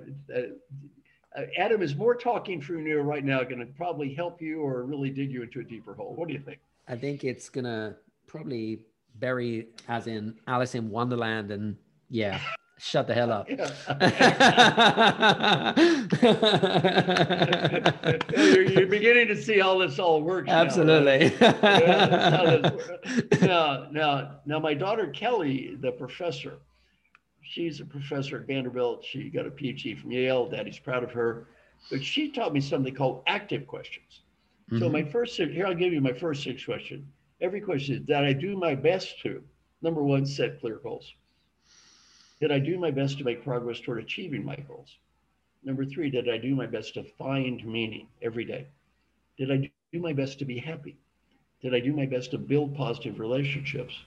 Uh, 1.38 1.42
Adam 1.58 1.82
is 1.82 1.96
more 1.96 2.16
talking 2.16 2.62
through 2.62 2.84
you 2.84 3.00
right 3.00 3.24
now, 3.24 3.44
going 3.44 3.60
to 3.60 3.66
probably 3.66 4.14
help 4.14 4.42
you 4.42 4.62
or 4.62 4.84
really 4.84 5.10
dig 5.10 5.32
you 5.32 5.44
into 5.44 5.60
a 5.60 5.64
deeper 5.64 5.94
hole. 5.94 6.16
What 6.16 6.28
do 6.28 6.34
you 6.34 6.40
think? 6.42 6.60
I 6.88 6.96
think 6.96 7.24
it's 7.24 7.50
gonna 7.50 7.98
probably 8.28 8.80
bury 9.16 9.68
as 9.88 10.08
in 10.08 10.36
Alice 10.48 10.74
in 10.76 10.90
Wonderland 10.90 11.52
and 11.52 11.76
yeah, 12.10 12.40
shut 12.78 13.08
the 13.08 13.14
hell 13.14 13.32
up. 13.32 13.50
You're, 18.32 18.62
you're 18.70 18.88
beginning 18.88 19.28
to 19.28 19.36
see 19.36 19.60
how 19.60 19.80
this 19.80 20.00
all 20.00 20.22
works. 20.22 20.48
now, 20.48 20.60
right? 20.60 20.66
Absolutely. 20.66 21.34
Yeah, 21.42 21.52
that's 22.08 22.36
how 22.36 22.46
this 22.46 22.88
works. 23.22 23.42
now, 23.42 23.88
now, 23.92 24.40
now, 24.46 24.60
my 24.60 24.74
daughter 24.74 25.08
Kelly, 25.08 25.78
the 25.82 25.92
professor, 25.92 26.60
she's 27.48 27.80
a 27.82 27.86
professor 27.86 28.38
at 28.38 28.48
Vanderbilt. 28.48 29.04
She 29.06 29.30
got 29.30 29.48
a 29.48 29.52
PhD 29.52 29.98
from 29.98 30.12
Yale. 30.12 30.50
Daddy's 30.50 30.80
proud 30.80 31.04
of 31.04 31.12
her. 31.12 31.48
But 31.90 32.04
she 32.04 32.32
taught 32.32 32.54
me 32.54 32.62
something 32.62 32.94
called 32.94 33.24
active 33.28 33.68
questions. 33.68 34.22
So 34.78 34.90
Mhm. 34.90 34.92
my 34.92 35.04
first 35.04 35.36
six, 35.36 35.54
here 35.54 35.66
I'll 35.66 35.76
give 35.76 35.94
you 35.94 36.02
my 36.02 36.14
first 36.14 36.44
six 36.44 36.66
question. 36.66 37.12
Every 37.42 37.62
question 37.62 37.96
is 37.96 38.06
that 38.08 38.26
I 38.26 38.34
do 38.34 38.58
my 38.58 38.76
best 38.76 39.20
to 39.22 39.44
number 39.82 40.04
one, 40.04 40.26
set 40.26 40.60
clear 40.60 40.78
goals. 40.78 41.14
Did 42.42 42.52
I 42.52 42.60
do 42.60 42.78
my 42.78 42.92
best 42.92 43.18
to 43.20 43.24
make 43.24 43.44
progress 43.44 43.80
toward 43.80 44.00
achieving 44.00 44.44
my 44.44 44.56
goals? 44.56 44.98
Number 45.64 45.86
three, 45.86 46.10
did 46.10 46.30
I 46.30 46.38
do 46.38 46.56
my 46.56 46.68
best 46.68 46.94
to 46.96 47.04
find 47.04 47.66
meaning 47.66 48.08
every 48.22 48.46
day? 48.46 48.68
Did 49.38 49.52
I 49.52 49.58
do 49.58 50.00
my 50.00 50.14
best 50.14 50.40
to 50.40 50.46
be 50.46 50.58
happy? 50.60 50.98
Did 51.62 51.74
I 51.74 51.80
do 51.80 51.94
my 51.94 52.06
best 52.06 52.32
to 52.32 52.38
build 52.38 52.76
positive 52.76 53.20
relationships? 53.20 54.06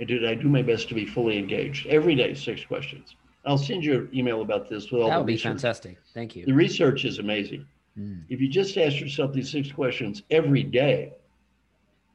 And 0.00 0.08
did 0.08 0.24
I 0.24 0.34
do 0.34 0.48
my 0.48 0.62
best 0.62 0.88
to 0.88 0.94
be 0.94 1.04
fully 1.04 1.38
engaged? 1.38 1.86
Every 1.86 2.14
day, 2.14 2.32
six 2.32 2.64
questions. 2.64 3.14
I'll 3.44 3.58
send 3.58 3.84
you 3.84 3.98
an 3.98 4.08
email 4.14 4.40
about 4.40 4.66
this 4.68 4.90
with 4.90 5.02
all 5.02 5.10
that 5.10 5.18
would 5.18 5.26
be 5.26 5.34
research. 5.34 5.52
fantastic. 5.60 5.98
Thank 6.14 6.34
you. 6.34 6.46
The 6.46 6.54
research 6.54 7.04
is 7.04 7.18
amazing. 7.18 7.66
Mm. 7.98 8.22
If 8.30 8.40
you 8.40 8.48
just 8.48 8.78
ask 8.78 8.98
yourself 8.98 9.34
these 9.34 9.50
six 9.50 9.70
questions 9.70 10.22
every 10.30 10.62
day, 10.62 11.12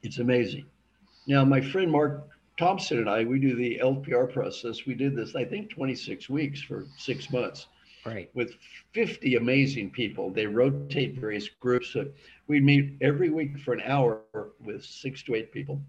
it's 0.02 0.18
amazing. 0.18 0.66
Now, 1.28 1.46
my 1.46 1.62
friend 1.62 1.92
Mark 1.92 2.28
Thompson 2.58 2.98
and 3.00 3.10
I, 3.10 3.24
we 3.24 3.40
do 3.40 3.56
the 3.56 3.80
LPR 3.84 4.34
process. 4.34 4.88
We 4.88 4.96
did 4.96 5.16
this, 5.16 5.36
I 5.36 5.46
think, 5.46 5.70
26 5.70 6.28
weeks 6.28 6.62
for 6.62 6.86
six 6.98 7.32
months 7.32 7.68
Right. 8.04 8.30
with 8.36 8.52
50 8.94 9.36
amazing 9.36 9.92
people. 9.92 10.32
They 10.32 10.46
rotate 10.48 11.16
various 11.20 11.50
groups. 11.50 11.90
So 11.90 12.08
we'd 12.48 12.64
meet 12.64 12.98
every 13.02 13.30
week 13.30 13.60
for 13.60 13.74
an 13.74 13.82
hour 13.82 14.22
with 14.60 14.84
six 14.84 15.22
to 15.24 15.36
eight 15.36 15.52
people, 15.52 15.82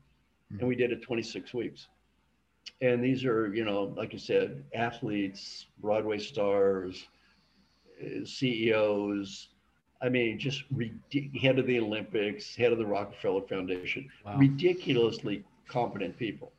and 0.50 0.60
we 0.60 0.68
did 0.68 0.92
it 0.92 1.02
26 1.02 1.52
weeks. 1.52 1.88
And 2.80 3.02
these 3.02 3.24
are, 3.24 3.52
you 3.54 3.64
know, 3.64 3.84
like 3.96 4.14
I 4.14 4.18
said, 4.18 4.64
athletes, 4.74 5.66
Broadway 5.78 6.18
stars, 6.18 7.08
uh, 8.02 8.24
CEOs. 8.24 9.48
I 10.02 10.08
mean, 10.08 10.38
just 10.38 10.64
ridic- 10.74 11.38
head 11.40 11.58
of 11.58 11.66
the 11.66 11.78
Olympics, 11.80 12.56
head 12.56 12.72
of 12.72 12.78
the 12.78 12.86
Rockefeller 12.86 13.42
Foundation, 13.42 14.02
Wow. 14.24 14.38
ridiculously 14.38 15.38
competent 15.66 16.16
people. 16.16 16.52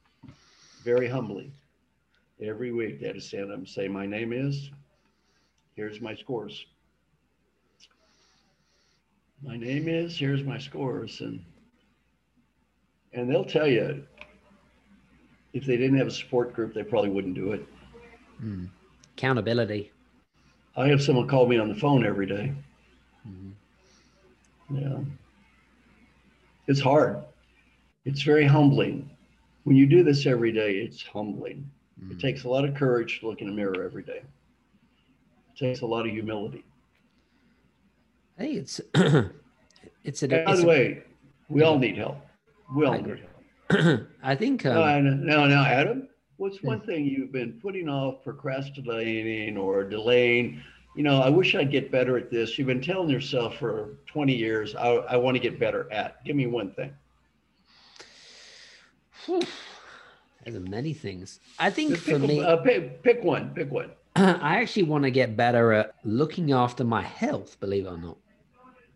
Very 0.83 1.07
humbly, 1.07 1.51
every 2.41 2.71
week 2.71 2.99
they 2.99 3.07
had 3.07 3.15
to 3.15 3.21
stand 3.21 3.51
up 3.51 3.57
and 3.57 3.67
say, 3.67 3.87
"My 3.87 4.05
name 4.05 4.31
is." 4.33 4.71
Here's 5.75 6.01
my 6.01 6.15
scores. 6.15 6.65
My 9.41 9.57
name 9.57 9.87
is. 9.87 10.17
Here's 10.17 10.43
my 10.43 10.57
scores, 10.57 11.21
and 11.21 11.43
and 13.17 13.29
they'll 13.29 13.43
tell 13.43 13.67
you 13.67 14.03
if 15.53 15.65
they 15.65 15.75
didn't 15.75 15.97
have 15.97 16.07
a 16.07 16.11
support 16.11 16.53
group, 16.53 16.73
they 16.73 16.83
probably 16.83 17.09
wouldn't 17.09 17.33
do 17.35 17.51
it. 17.53 17.65
Mm. 18.43 18.69
Accountability. 19.17 19.91
I 20.75 20.87
have 20.89 21.01
someone 21.01 21.27
call 21.27 21.47
me 21.47 21.57
on 21.57 21.67
the 21.69 21.75
phone 21.75 22.05
every 22.05 22.27
day. 22.27 22.53
Mhm. 23.27 23.51
Yeah. 24.69 24.99
It's 26.67 26.79
hard. 26.79 27.23
It's 28.05 28.21
very 28.21 28.45
humbling. 28.45 29.09
When 29.63 29.75
you 29.75 29.87
do 29.87 30.03
this 30.03 30.25
every 30.27 30.51
day, 30.51 30.75
it's 30.77 31.01
humbling. 31.01 31.69
It 32.11 32.17
Mm. 32.17 32.21
takes 32.21 32.43
a 32.43 32.49
lot 32.49 32.63
of 32.63 32.75
courage 32.75 33.19
to 33.21 33.27
look 33.27 33.41
in 33.41 33.49
a 33.49 33.51
mirror 33.51 33.83
every 33.83 34.03
day. 34.03 34.21
It 34.21 35.57
takes 35.57 35.81
a 35.81 35.87
lot 35.87 36.05
of 36.05 36.11
humility. 36.11 36.63
Hey, 38.37 38.51
it's 38.53 38.79
it's 40.03 40.21
a. 40.21 40.27
By 40.27 40.35
it's 40.51 40.59
the 40.61 40.65
a- 40.65 40.67
way, 40.67 41.03
we 41.49 41.63
all 41.63 41.79
need 41.79 41.97
help. 41.97 42.19
We 42.75 42.85
all 42.85 42.93
I 42.93 42.97
agree. 42.97 43.21
I 44.23 44.35
think 44.35 44.65
um, 44.65 44.75
Now, 44.75 44.99
now, 44.99 45.45
now, 45.45 45.65
Adam, 45.65 46.07
what's 46.37 46.61
one 46.63 46.81
thing 46.81 47.05
you've 47.05 47.31
been 47.31 47.59
putting 47.61 47.89
off, 47.89 48.23
procrastinating, 48.23 49.57
or 49.57 49.83
delaying? 49.83 50.61
You 50.95 51.03
know, 51.03 51.21
I 51.21 51.29
wish 51.29 51.53
I'd 51.53 51.71
get 51.71 51.91
better 51.91 52.17
at 52.17 52.31
this. 52.31 52.57
You've 52.57 52.67
been 52.67 52.81
telling 52.81 53.09
yourself 53.09 53.57
for 53.57 53.99
20 54.07 54.33
years, 54.33 54.75
I, 54.75 54.87
I 54.87 55.17
want 55.17 55.35
to 55.35 55.39
get 55.39 55.59
better 55.59 55.91
at. 55.91 56.23
Give 56.25 56.35
me 56.35 56.47
one 56.47 56.71
thing. 56.71 56.93
whew, 59.25 59.41
there's 60.43 60.59
many 60.59 60.93
things. 60.93 61.39
I 61.59 61.69
think 61.69 61.91
Just 61.91 62.03
for 62.03 62.19
pick, 62.19 62.21
me, 62.21 62.41
uh, 62.41 62.57
pick, 62.57 63.03
pick 63.03 63.23
one. 63.23 63.53
Pick 63.53 63.69
one. 63.69 63.91
I 64.15 64.61
actually 64.61 64.83
want 64.83 65.03
to 65.03 65.11
get 65.11 65.35
better 65.35 65.73
at 65.73 65.95
looking 66.03 66.51
after 66.51 66.83
my 66.83 67.01
health. 67.01 67.59
Believe 67.59 67.85
it 67.85 67.89
or 67.89 67.97
not. 67.97 68.17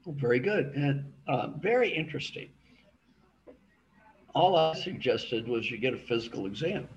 Oh, 0.08 0.12
very 0.14 0.40
good 0.40 0.74
and 0.76 1.12
uh, 1.28 1.50
very 1.60 1.94
interesting. 1.94 2.50
All 4.34 4.56
I 4.56 4.74
suggested 4.74 5.48
was 5.48 5.70
you 5.70 5.78
get 5.78 5.94
a 5.94 5.98
physical 5.98 6.46
exam. 6.46 6.88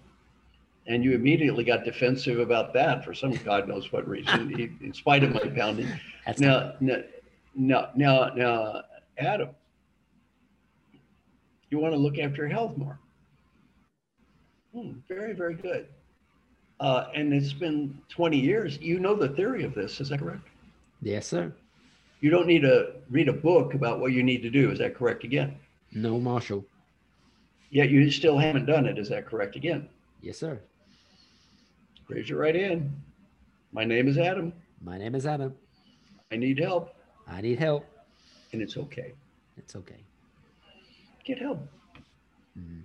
And 0.86 1.02
you 1.02 1.12
immediately 1.12 1.64
got 1.64 1.84
defensive 1.84 2.38
about 2.40 2.74
that 2.74 3.04
for 3.04 3.14
some 3.14 3.32
God 3.32 3.66
knows 3.66 3.90
what 3.90 4.06
reason, 4.06 4.52
in- 4.82 4.92
spite 4.92 5.24
of 5.24 5.32
my 5.32 5.48
pounding. 5.48 5.88
That's 6.26 6.40
Now, 6.40 6.74
now, 6.80 6.96
now, 7.54 7.88
now, 7.96 8.30
now, 8.34 8.82
Adam, 9.16 9.48
you 11.70 11.78
want 11.78 11.94
to 11.94 11.98
look 11.98 12.18
after 12.18 12.42
your 12.42 12.48
health 12.48 12.76
more. 12.76 12.98
Hmm, 14.74 14.92
very, 15.08 15.32
very 15.32 15.54
good. 15.54 15.86
Uh, 16.80 17.06
and 17.14 17.32
it's 17.32 17.52
been 17.52 17.96
20 18.10 18.38
years. 18.38 18.78
You 18.80 19.00
know 19.00 19.14
the 19.14 19.28
theory 19.28 19.64
of 19.64 19.74
this, 19.74 20.00
is 20.00 20.10
that 20.10 20.18
correct? 20.18 20.46
yes, 21.00 21.26
sir. 21.26 21.52
You 22.20 22.30
don't 22.30 22.46
need 22.46 22.62
to 22.62 22.92
read 23.10 23.28
a 23.28 23.32
book 23.34 23.74
about 23.74 24.00
what 24.00 24.12
you 24.12 24.22
need 24.22 24.42
to 24.42 24.50
do. 24.50 24.70
Is 24.70 24.78
that 24.78 24.94
correct 24.94 25.24
again? 25.24 25.56
No, 25.92 26.18
Marshall. 26.18 26.64
Yet 27.74 27.90
you 27.90 28.08
still 28.08 28.38
haven't 28.38 28.66
done 28.66 28.86
it. 28.86 28.98
Is 28.98 29.08
that 29.08 29.26
correct 29.26 29.56
again? 29.56 29.88
Yes, 30.22 30.38
sir. 30.38 30.60
Raise 32.08 32.28
your 32.28 32.38
right 32.38 32.54
hand. 32.54 32.94
My 33.72 33.84
name 33.84 34.06
is 34.06 34.16
Adam. 34.16 34.52
My 34.80 34.96
name 34.96 35.16
is 35.16 35.26
Adam. 35.26 35.52
I 36.30 36.36
need 36.36 36.60
help, 36.60 36.94
I 37.26 37.40
need 37.40 37.58
help. 37.58 37.84
and 38.52 38.62
it's 38.62 38.76
okay. 38.76 39.12
It's 39.56 39.74
okay. 39.74 39.98
Get 41.24 41.40
help. 41.40 41.66
Mm. 42.56 42.82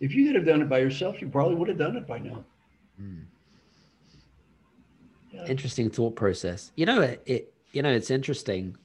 If 0.00 0.14
you 0.14 0.26
could 0.26 0.34
have 0.34 0.44
done 0.44 0.60
it 0.60 0.68
by 0.68 0.80
yourself, 0.80 1.22
you 1.22 1.28
probably 1.28 1.54
would 1.54 1.68
have 1.68 1.78
done 1.78 1.96
it 1.96 2.06
by 2.06 2.18
now. 2.18 2.44
Mm. 3.00 3.22
Yeah. 5.32 5.46
Interesting 5.46 5.88
thought 5.88 6.16
process. 6.16 6.70
You 6.76 6.84
know, 6.84 7.00
it, 7.00 7.22
it. 7.24 7.54
You 7.72 7.80
know, 7.80 7.92
it's 7.92 8.10
interesting. 8.10 8.76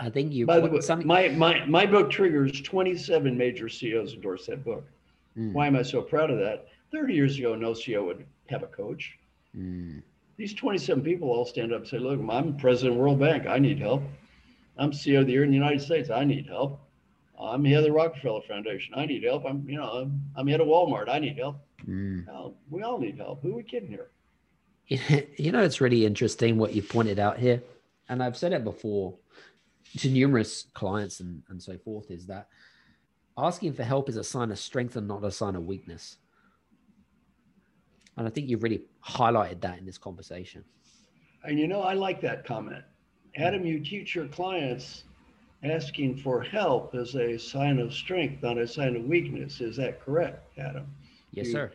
I 0.00 0.08
think 0.08 0.32
you. 0.32 0.46
By 0.46 0.60
the 0.60 0.68
way, 0.70 0.80
something- 0.80 1.06
my, 1.06 1.28
my, 1.28 1.64
my 1.66 1.84
book 1.86 2.10
triggers 2.10 2.60
27 2.62 3.36
major 3.36 3.68
CEOs 3.68 4.14
endorse 4.14 4.46
that 4.46 4.64
book. 4.64 4.84
Mm, 5.36 5.52
Why 5.52 5.66
am 5.66 5.76
I 5.76 5.82
so 5.82 6.00
proud 6.00 6.30
of 6.30 6.38
that? 6.38 6.68
30 6.90 7.14
years 7.14 7.38
ago, 7.38 7.54
no 7.54 7.72
CEO 7.72 8.04
would 8.06 8.24
have 8.48 8.62
a 8.62 8.66
coach. 8.66 9.18
mm, 9.56 10.02
These 10.38 10.54
27 10.54 11.04
people 11.04 11.28
all 11.30 11.44
stand 11.44 11.72
up 11.72 11.80
and 11.82 11.88
say, 11.88 11.98
look, 11.98 12.18
I'm 12.30 12.56
president 12.56 12.94
of 12.94 13.00
World 13.00 13.20
Bank. 13.20 13.46
I 13.46 13.58
need 13.58 13.78
help. 13.78 14.02
I'm 14.78 14.90
CEO 14.90 15.20
of 15.20 15.26
the 15.26 15.32
year 15.32 15.44
in 15.44 15.50
the 15.50 15.56
United 15.56 15.82
States. 15.82 16.08
I 16.10 16.24
need 16.24 16.46
help. 16.46 16.80
I'm 17.38 17.64
head 17.64 17.78
of 17.78 17.84
the 17.84 17.92
Rockefeller 17.92 18.40
Foundation. 18.48 18.94
I 18.96 19.06
need 19.06 19.22
help. 19.22 19.44
I'm, 19.46 19.68
you 19.68 19.76
know, 19.76 19.84
I'm, 19.90 20.20
I'm 20.34 20.46
head 20.46 20.60
of 20.60 20.66
Walmart. 20.66 21.08
I 21.08 21.18
need 21.18 21.36
help. 21.36 21.56
Mm. 21.86 22.26
Well, 22.26 22.54
we 22.70 22.82
all 22.82 22.98
need 22.98 23.16
help. 23.18 23.42
Who 23.42 23.52
are 23.52 23.56
we 23.56 23.62
kidding 23.62 23.88
here? 23.90 24.08
You 25.36 25.52
know, 25.52 25.62
it's 25.62 25.80
really 25.80 26.04
interesting 26.04 26.58
what 26.58 26.74
you 26.74 26.82
pointed 26.82 27.18
out 27.18 27.38
here. 27.38 27.62
And 28.08 28.22
I've 28.22 28.36
said 28.36 28.52
it 28.52 28.64
before 28.64 29.14
to 29.98 30.08
numerous 30.08 30.66
clients 30.74 31.20
and, 31.20 31.42
and 31.48 31.62
so 31.62 31.76
forth 31.78 32.10
is 32.10 32.26
that 32.26 32.48
asking 33.36 33.72
for 33.72 33.82
help 33.82 34.08
is 34.08 34.16
a 34.16 34.24
sign 34.24 34.50
of 34.50 34.58
strength 34.58 34.96
and 34.96 35.08
not 35.08 35.24
a 35.24 35.30
sign 35.30 35.56
of 35.56 35.66
weakness. 35.66 36.18
And 38.16 38.26
I 38.26 38.30
think 38.30 38.48
you've 38.48 38.62
really 38.62 38.82
highlighted 39.04 39.60
that 39.62 39.78
in 39.78 39.86
this 39.86 39.98
conversation. 39.98 40.64
And 41.44 41.58
you 41.58 41.68
know, 41.68 41.82
I 41.82 41.94
like 41.94 42.20
that 42.20 42.44
comment. 42.44 42.84
Adam, 43.36 43.64
you 43.64 43.80
teach 43.80 44.14
your 44.14 44.26
clients 44.28 45.04
asking 45.62 46.16
for 46.16 46.42
help 46.42 46.94
is 46.94 47.14
a 47.16 47.38
sign 47.38 47.78
of 47.78 47.92
strength, 47.92 48.42
not 48.42 48.58
a 48.58 48.66
sign 48.66 48.96
of 48.96 49.04
weakness. 49.04 49.60
Is 49.60 49.76
that 49.76 50.00
correct, 50.00 50.46
Adam? 50.58 50.86
Yes, 51.32 51.46
you, 51.46 51.52
sir. 51.52 51.72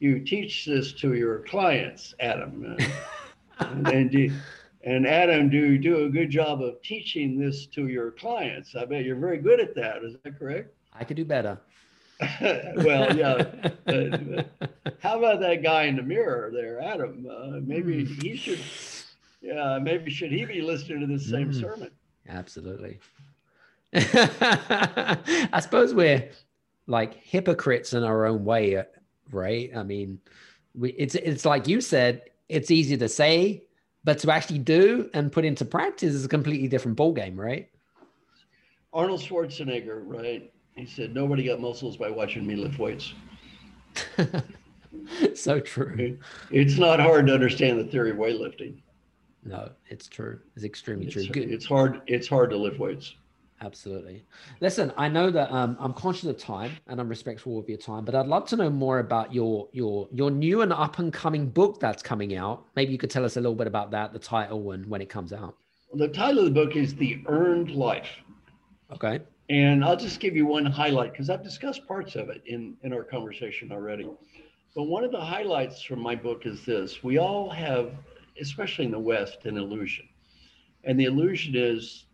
You 0.00 0.20
teach 0.20 0.64
this 0.64 0.92
to 0.94 1.14
your 1.14 1.40
clients, 1.40 2.14
Adam. 2.20 2.76
and, 3.58 3.88
and, 3.88 4.32
and 4.86 5.04
Adam, 5.04 5.50
do 5.50 5.56
you 5.56 5.78
do 5.78 6.04
a 6.04 6.08
good 6.08 6.30
job 6.30 6.62
of 6.62 6.80
teaching 6.80 7.40
this 7.40 7.66
to 7.66 7.88
your 7.88 8.12
clients? 8.12 8.76
I 8.76 8.84
bet 8.84 9.04
you're 9.04 9.16
very 9.16 9.38
good 9.38 9.58
at 9.58 9.74
that. 9.74 10.04
Is 10.04 10.14
that 10.22 10.38
correct? 10.38 10.72
I 10.92 11.02
could 11.02 11.16
do 11.16 11.24
better. 11.24 11.58
well, 12.40 13.14
yeah. 13.14 13.44
how 15.00 15.18
about 15.18 15.40
that 15.40 15.60
guy 15.64 15.84
in 15.84 15.96
the 15.96 16.02
mirror 16.02 16.50
there, 16.54 16.80
Adam? 16.80 17.26
Uh, 17.28 17.58
maybe 17.62 18.04
hmm. 18.04 18.20
he 18.20 18.36
should. 18.36 18.60
Yeah, 19.42 19.80
maybe 19.82 20.10
should 20.10 20.30
he 20.30 20.44
be 20.44 20.62
listening 20.62 21.00
to 21.00 21.06
this 21.06 21.28
same 21.28 21.50
mm. 21.50 21.60
sermon? 21.60 21.90
Absolutely. 22.28 22.98
I 23.94 25.60
suppose 25.60 25.94
we're 25.94 26.30
like 26.86 27.14
hypocrites 27.14 27.92
in 27.92 28.02
our 28.02 28.26
own 28.26 28.44
way, 28.44 28.82
right? 29.30 29.70
I 29.76 29.82
mean, 29.82 30.20
we, 30.74 30.90
it's 30.92 31.14
it's 31.14 31.44
like 31.44 31.68
you 31.68 31.80
said, 31.80 32.22
it's 32.48 32.70
easy 32.70 32.96
to 32.96 33.08
say, 33.08 33.65
but 34.06 34.20
to 34.20 34.30
actually 34.32 34.60
do 34.60 35.10
and 35.12 35.32
put 35.32 35.44
into 35.44 35.64
practice 35.64 36.14
is 36.14 36.24
a 36.24 36.28
completely 36.28 36.68
different 36.68 36.96
ballgame, 36.96 37.36
right? 37.36 37.68
Arnold 38.92 39.20
Schwarzenegger, 39.20 40.00
right? 40.06 40.50
He 40.76 40.86
said, 40.86 41.12
"Nobody 41.12 41.42
got 41.42 41.60
muscles 41.60 41.96
by 41.96 42.08
watching 42.08 42.46
me 42.46 42.54
lift 42.54 42.78
weights." 42.78 43.12
so 45.34 45.58
true. 45.58 46.18
It's 46.50 46.78
not 46.78 47.00
hard 47.00 47.26
to 47.26 47.34
understand 47.34 47.80
the 47.80 47.84
theory 47.84 48.12
of 48.12 48.16
weightlifting. 48.16 48.80
No, 49.44 49.70
it's 49.88 50.06
true. 50.06 50.38
It's 50.54 50.64
extremely 50.64 51.06
it's, 51.06 51.14
true. 51.14 51.26
Good. 51.26 51.50
It's 51.50 51.66
hard. 51.66 52.00
It's 52.06 52.28
hard 52.28 52.50
to 52.50 52.56
lift 52.56 52.78
weights. 52.78 53.16
Absolutely. 53.62 54.22
Listen, 54.60 54.92
I 54.98 55.08
know 55.08 55.30
that 55.30 55.50
um, 55.50 55.76
I'm 55.80 55.94
conscious 55.94 56.28
of 56.28 56.36
time 56.36 56.72
and 56.88 57.00
I'm 57.00 57.08
respectful 57.08 57.58
of 57.58 57.68
your 57.68 57.78
time, 57.78 58.04
but 58.04 58.14
I'd 58.14 58.26
love 58.26 58.46
to 58.48 58.56
know 58.56 58.68
more 58.68 58.98
about 58.98 59.32
your 59.32 59.68
your 59.72 60.08
your 60.12 60.30
new 60.30 60.60
and 60.60 60.72
up 60.72 60.98
and 60.98 61.10
coming 61.12 61.48
book 61.48 61.80
that's 61.80 62.02
coming 62.02 62.36
out. 62.36 62.66
Maybe 62.76 62.92
you 62.92 62.98
could 62.98 63.10
tell 63.10 63.24
us 63.24 63.36
a 63.36 63.40
little 63.40 63.54
bit 63.54 63.66
about 63.66 63.90
that, 63.92 64.12
the 64.12 64.18
title, 64.18 64.72
and 64.72 64.86
when 64.86 65.00
it 65.00 65.08
comes 65.08 65.32
out. 65.32 65.56
The 65.94 66.08
title 66.08 66.40
of 66.40 66.44
the 66.46 66.50
book 66.50 66.76
is 66.76 66.94
The 66.94 67.22
Earned 67.26 67.70
Life. 67.70 68.10
Okay. 68.92 69.20
And 69.48 69.84
I'll 69.84 69.96
just 69.96 70.20
give 70.20 70.36
you 70.36 70.44
one 70.44 70.66
highlight 70.66 71.12
because 71.12 71.30
I've 71.30 71.44
discussed 71.44 71.86
parts 71.86 72.14
of 72.14 72.28
it 72.28 72.42
in 72.46 72.76
in 72.82 72.92
our 72.92 73.04
conversation 73.04 73.72
already. 73.72 74.10
But 74.74 74.82
one 74.82 75.02
of 75.02 75.12
the 75.12 75.20
highlights 75.20 75.82
from 75.82 76.00
my 76.00 76.14
book 76.14 76.44
is 76.44 76.62
this: 76.66 77.02
we 77.02 77.16
all 77.16 77.48
have, 77.48 77.92
especially 78.38 78.84
in 78.84 78.90
the 78.90 78.98
West, 78.98 79.46
an 79.46 79.56
illusion, 79.56 80.06
and 80.84 81.00
the 81.00 81.04
illusion 81.04 81.54
is 81.56 82.05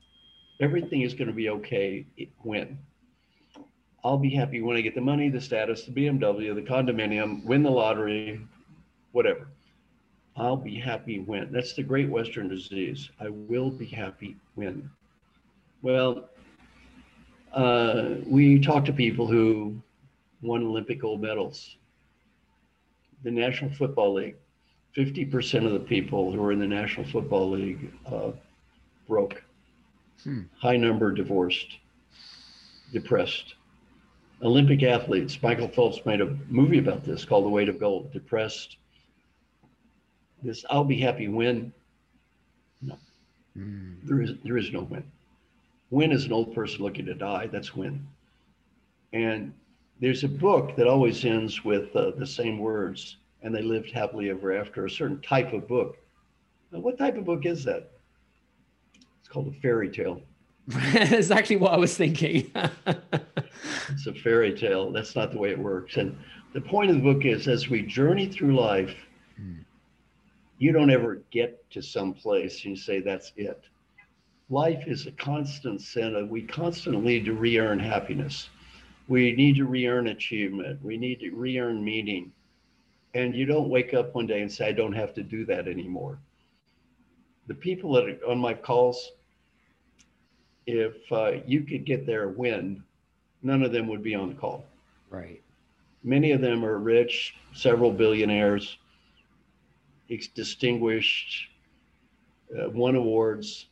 everything 0.63 1.03
is 1.03 1.13
going 1.13 1.29
to 1.29 1.35
be 1.35 1.51
okay 1.51 2.07
when. 2.43 2.79
I'll 4.05 4.19
be 4.19 4.31
happy 4.31 4.63
when 4.63 4.77
I 4.77 4.81
get 4.81 4.95
the 4.95 5.01
money, 5.01 5.29
the 5.29 5.41
status, 5.41 5.85
the 5.85 5.93
BMW, 5.93 6.55
the 6.55 6.63
condominium, 6.63 7.45
win 7.45 7.63
the 7.63 7.71
lottery, 7.71 8.41
whatever. 9.11 9.49
I'll 10.37 10.57
be 10.57 10.77
happy 10.77 11.19
when. 11.19 11.53
That's 11.53 11.75
the 11.75 11.83
great 11.83 12.09
Western 12.09 12.49
disease. 12.49 13.11
I 13.21 13.29
will 13.29 13.71
be 13.71 13.87
happy 13.87 14.37
when. 14.55 14.89
Well, 15.83 16.31
uh, 17.53 18.15
we 18.27 18.61
talk 18.61 18.85
to 18.87 18.93
people 18.93 19.27
who 19.27 19.77
won 20.41 20.63
Olympic 20.63 21.01
gold 21.01 21.21
medals. 21.21 21.77
The 23.25 23.31
National 23.31 23.71
Football 23.71 24.15
League, 24.15 24.37
50% 24.97 25.67
of 25.67 25.73
the 25.73 25.81
people 25.81 26.33
who 26.33 26.43
are 26.43 26.53
in 26.53 26.59
the 26.59 26.67
National 26.67 27.07
Football 27.07 27.51
League 27.51 27.93
uh, 28.07 28.31
broke. 29.07 29.43
Hmm. 30.25 30.43
High 30.59 30.77
number 30.77 31.13
divorced, 31.13 31.79
depressed. 32.93 33.55
Olympic 34.43 34.83
athletes, 34.83 35.41
Michael 35.43 35.69
Phelps 35.69 36.05
made 36.05 36.21
a 36.21 36.37
movie 36.49 36.79
about 36.79 37.05
this 37.05 37.25
called 37.25 37.45
The 37.45 37.51
Weight 37.51 37.69
of 37.69 37.79
Gold, 37.79 38.13
depressed. 38.13 38.77
This 40.43 40.65
I'll 40.69 40.85
be 40.85 40.99
happy 40.99 41.29
when. 41.29 41.73
No. 42.81 42.99
Hmm. 43.55 43.95
There 44.05 44.21
is 44.21 44.33
there 44.45 44.59
is 44.59 44.73
no 44.73 44.83
when. 44.83 45.05
When 45.91 46.11
is 46.11 46.25
an 46.25 46.33
old 46.33 46.55
person 46.55 46.83
looking 46.83 47.07
to 47.07 47.15
die? 47.15 47.47
That's 47.47 47.77
when. 47.77 48.07
And 49.13 49.53
there's 50.01 50.25
a 50.25 50.29
book 50.29 50.75
that 50.77 50.89
always 50.89 51.25
ends 51.25 51.65
with 51.65 51.95
uh, 51.95 52.11
the 52.17 52.27
same 52.27 52.59
words, 52.59 53.19
and 53.43 53.55
they 53.55 53.63
lived 53.63 53.93
happily 53.93 54.31
ever 54.31 54.53
after, 54.53 54.85
a 54.85 54.91
certain 54.91 55.21
type 55.21 55.53
of 55.53 55.69
book. 55.69 55.97
Now, 56.73 56.81
what 56.81 56.99
type 56.99 57.17
of 57.17 57.25
book 57.25 57.47
is 57.47 57.63
that? 57.65 57.92
Called 59.33 59.49
a 59.49 59.61
fairy 59.61 59.89
tale. 59.89 60.21
That's 60.67 61.31
actually 61.31 61.57
what 61.57 61.73
I 61.73 61.77
was 61.77 61.97
thinking. 61.97 62.51
it's 62.87 64.07
a 64.07 64.15
fairy 64.15 64.57
tale. 64.57 64.93
That's 64.93 65.17
not 65.17 65.33
the 65.33 65.39
way 65.39 65.51
it 65.51 65.59
works. 65.59 65.97
And 65.97 66.17
the 66.53 66.61
point 66.61 66.91
of 66.91 66.97
the 66.97 67.03
book 67.03 67.25
is 67.25 67.49
as 67.49 67.69
we 67.69 67.83
journey 67.83 68.29
through 68.29 68.61
life, 68.61 68.95
hmm. 69.37 69.61
you 70.59 70.73
don't 70.73 70.91
ever 70.91 71.23
get 71.31 71.69
to 71.71 71.83
some 71.83 72.13
place 72.13 72.65
and 72.65 72.77
you 72.77 72.83
say, 72.83 73.01
that's 73.01 73.33
it. 73.37 73.65
Life 74.51 74.85
is 74.87 75.07
a 75.07 75.13
constant 75.13 75.81
set 75.81 76.13
we 76.29 76.43
constantly 76.43 77.01
need 77.01 77.25
to 77.25 77.33
re 77.33 77.59
earn 77.59 77.79
happiness. 77.79 78.51
We 79.09 79.33
need 79.33 79.57
to 79.57 79.65
re 79.65 79.87
earn 79.87 80.09
achievement. 80.09 80.85
We 80.85 80.99
need 80.99 81.21
to 81.21 81.31
re 81.31 81.59
earn 81.59 81.83
meaning. 81.83 82.33
And 83.15 83.35
you 83.35 83.47
don't 83.47 83.71
wake 83.71 83.95
up 83.95 84.15
one 84.15 84.27
day 84.27 84.43
and 84.43 84.53
say, 84.53 84.69
I 84.69 84.73
don't 84.73 84.93
have 84.93 85.15
to 85.15 85.23
do 85.23 85.45
that 85.47 85.69
anymore. 85.69 86.19
The 87.47 87.55
people 87.55 87.93
that 87.95 88.05
are 88.05 88.31
on 88.31 88.39
my 88.39 88.55
calls, 88.55 89.13
if 90.67 91.11
uh, 91.11 91.33
you 91.47 91.63
could 91.63 91.85
get 91.85 92.07
their 92.07 92.29
win, 92.29 92.83
none 93.43 93.63
of 93.63 93.73
them 93.73 93.89
would 93.89 94.03
be 94.03 94.15
on 94.15 94.29
the 94.29 94.35
call. 94.35 94.65
Right. 95.11 95.43
Many 96.05 96.33
of 96.33 96.41
them 96.41 96.65
are 96.65 96.79
rich, 96.79 97.35
several 97.53 97.93
billionaires, 97.93 98.79
distinguished, 100.35 101.49
uh, 102.59 102.71
won 102.71 102.97
awards, 102.97 103.67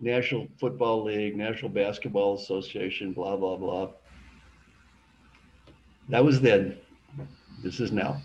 National 0.00 0.46
Football 0.58 1.04
League, 1.04 1.36
National 1.36 1.70
Basketball 1.70 2.34
Association, 2.36 3.12
blah, 3.12 3.36
blah, 3.36 3.56
blah. 3.56 3.90
That 6.08 6.24
was 6.24 6.40
then. 6.40 6.76
This 7.62 7.80
is 7.80 7.90
now. 7.90 8.20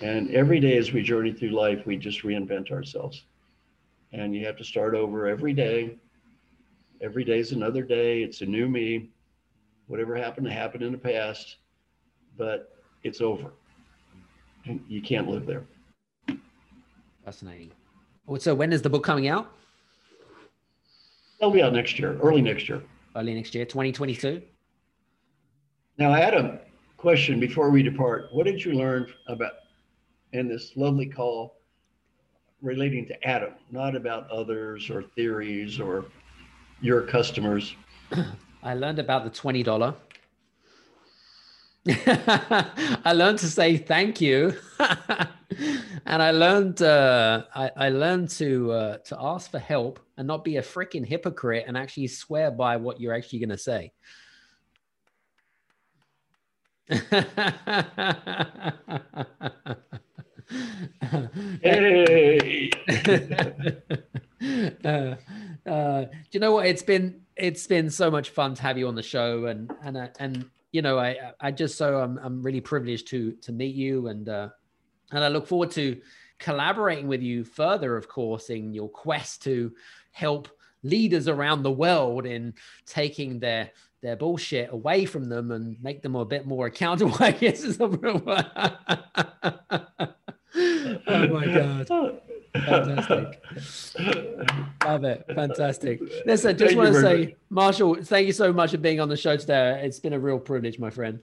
And 0.00 0.30
every 0.30 0.60
day 0.60 0.76
as 0.78 0.92
we 0.92 1.02
journey 1.02 1.32
through 1.32 1.50
life, 1.50 1.84
we 1.86 1.96
just 1.96 2.22
reinvent 2.22 2.70
ourselves. 2.70 3.24
And 4.12 4.34
you 4.34 4.46
have 4.46 4.56
to 4.56 4.64
start 4.64 4.94
over 4.94 5.26
every 5.26 5.52
day 5.52 5.98
every 7.00 7.24
day 7.24 7.38
is 7.38 7.52
another 7.52 7.82
day. 7.82 8.22
It's 8.22 8.40
a 8.40 8.46
new 8.46 8.68
me. 8.68 9.10
Whatever 9.86 10.16
happened 10.16 10.46
to 10.46 10.52
happen 10.52 10.82
in 10.82 10.92
the 10.92 10.98
past, 10.98 11.56
but 12.36 12.76
it's 13.04 13.20
over. 13.20 13.52
You 14.88 15.00
can't 15.00 15.28
live 15.28 15.46
there. 15.46 15.64
Fascinating. 17.24 17.70
So 18.38 18.54
when 18.54 18.72
is 18.72 18.82
the 18.82 18.90
book 18.90 19.04
coming 19.04 19.28
out? 19.28 19.52
It'll 21.38 21.52
be 21.52 21.62
out 21.62 21.72
next 21.72 21.98
year, 21.98 22.18
early 22.20 22.42
next 22.42 22.68
year. 22.68 22.82
Early 23.14 23.34
next 23.34 23.54
year, 23.54 23.64
2022. 23.64 24.42
Now, 25.98 26.12
Adam, 26.12 26.58
question 26.96 27.38
before 27.38 27.70
we 27.70 27.82
depart. 27.82 28.26
What 28.32 28.44
did 28.44 28.64
you 28.64 28.72
learn 28.72 29.06
about 29.28 29.52
in 30.32 30.48
this 30.48 30.72
lovely 30.76 31.06
call 31.06 31.56
relating 32.60 33.06
to 33.06 33.26
Adam, 33.26 33.52
not 33.70 33.94
about 33.94 34.28
others 34.30 34.90
or 34.90 35.02
theories 35.02 35.78
or 35.78 36.06
your 36.80 37.02
customers? 37.02 37.74
I 38.62 38.74
learned 38.74 38.98
about 38.98 39.24
the 39.24 39.30
twenty 39.30 39.62
dollar. 39.62 39.94
I 41.88 43.12
learned 43.14 43.38
to 43.38 43.46
say 43.46 43.76
thank 43.76 44.20
you, 44.20 44.54
and 44.80 46.22
I 46.22 46.32
learned 46.32 46.82
uh, 46.82 47.44
I, 47.54 47.70
I, 47.76 47.88
learned 47.90 48.30
to 48.30 48.72
uh, 48.72 48.96
to 48.98 49.16
ask 49.20 49.52
for 49.52 49.60
help 49.60 50.00
and 50.16 50.26
not 50.26 50.42
be 50.42 50.56
a 50.56 50.62
freaking 50.62 51.06
hypocrite 51.06 51.64
and 51.68 51.76
actually 51.76 52.08
swear 52.08 52.50
by 52.50 52.76
what 52.76 53.00
you're 53.00 53.14
actually 53.14 53.38
going 53.38 53.50
to 53.50 53.58
say. 53.58 53.92
hey. 61.62 62.70
uh, 64.84 65.14
uh, 65.68 66.04
do 66.04 66.10
you 66.32 66.40
know 66.40 66.52
what? 66.52 66.66
It's 66.66 66.82
been 66.82 67.22
it's 67.36 67.66
been 67.66 67.90
so 67.90 68.10
much 68.10 68.30
fun 68.30 68.54
to 68.54 68.62
have 68.62 68.78
you 68.78 68.88
on 68.88 68.94
the 68.94 69.02
show, 69.02 69.46
and 69.46 69.70
and 69.82 69.96
uh, 69.96 70.08
and 70.18 70.48
you 70.72 70.82
know, 70.82 70.98
I 70.98 71.32
I 71.40 71.50
just 71.50 71.76
so 71.76 71.98
I'm 72.00 72.18
I'm 72.18 72.42
really 72.42 72.60
privileged 72.60 73.08
to 73.08 73.32
to 73.42 73.52
meet 73.52 73.74
you, 73.74 74.08
and 74.08 74.28
uh, 74.28 74.48
and 75.10 75.24
I 75.24 75.28
look 75.28 75.46
forward 75.46 75.70
to 75.72 76.00
collaborating 76.38 77.08
with 77.08 77.22
you 77.22 77.44
further, 77.44 77.96
of 77.96 78.08
course, 78.08 78.50
in 78.50 78.72
your 78.72 78.88
quest 78.88 79.42
to 79.44 79.72
help 80.12 80.48
leaders 80.82 81.28
around 81.28 81.62
the 81.62 81.70
world 81.70 82.26
in 82.26 82.54
taking 82.86 83.38
their 83.40 83.70
their 84.02 84.16
bullshit 84.16 84.72
away 84.72 85.04
from 85.04 85.24
them 85.24 85.50
and 85.50 85.82
make 85.82 86.02
them 86.02 86.14
a 86.14 86.24
bit 86.24 86.46
more 86.46 86.66
accountable. 86.66 87.16
I 87.20 87.32
guess 87.32 87.64
is 87.64 87.78
the 87.78 87.88
real. 87.88 88.22
Oh 90.56 91.28
my 91.28 91.46
god. 91.46 92.20
Fantastic. 92.54 93.42
Love 94.84 95.04
it. 95.04 95.24
Fantastic. 95.34 96.00
Listen, 96.24 96.56
just 96.56 96.74
thank 96.74 96.78
want 96.78 96.94
to 96.94 97.00
say, 97.00 97.18
much. 97.26 97.34
Marshall, 97.50 97.96
thank 98.02 98.26
you 98.26 98.32
so 98.32 98.52
much 98.52 98.70
for 98.70 98.78
being 98.78 99.00
on 99.00 99.08
the 99.08 99.16
show 99.16 99.36
today. 99.36 99.82
It's 99.84 100.00
been 100.00 100.14
a 100.14 100.18
real 100.18 100.38
privilege, 100.38 100.78
my 100.78 100.90
friend. 100.90 101.20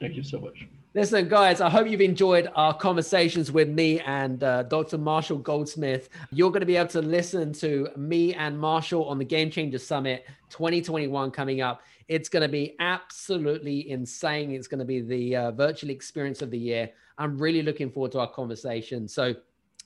Thank 0.00 0.14
you 0.14 0.22
so 0.22 0.40
much. 0.40 0.66
Listen, 0.96 1.28
guys, 1.28 1.60
I 1.60 1.68
hope 1.68 1.90
you've 1.90 2.00
enjoyed 2.00 2.50
our 2.54 2.72
conversations 2.72 3.52
with 3.52 3.68
me 3.68 4.00
and 4.00 4.42
uh, 4.42 4.62
Dr. 4.62 4.96
Marshall 4.96 5.36
Goldsmith. 5.36 6.08
You're 6.32 6.48
going 6.48 6.60
to 6.60 6.66
be 6.66 6.76
able 6.76 6.88
to 6.88 7.02
listen 7.02 7.52
to 7.52 7.90
me 7.98 8.32
and 8.32 8.58
Marshall 8.58 9.04
on 9.04 9.18
the 9.18 9.24
Game 9.26 9.50
Changer 9.50 9.76
Summit 9.76 10.24
2021 10.48 11.32
coming 11.32 11.60
up. 11.60 11.82
It's 12.08 12.30
going 12.30 12.44
to 12.44 12.48
be 12.48 12.76
absolutely 12.80 13.90
insane. 13.90 14.50
It's 14.52 14.68
going 14.68 14.78
to 14.78 14.86
be 14.86 15.02
the 15.02 15.36
uh, 15.36 15.50
virtual 15.50 15.90
experience 15.90 16.40
of 16.40 16.50
the 16.50 16.58
year. 16.58 16.88
I'm 17.18 17.36
really 17.36 17.60
looking 17.60 17.90
forward 17.90 18.12
to 18.12 18.20
our 18.20 18.32
conversation. 18.32 19.06
So, 19.06 19.34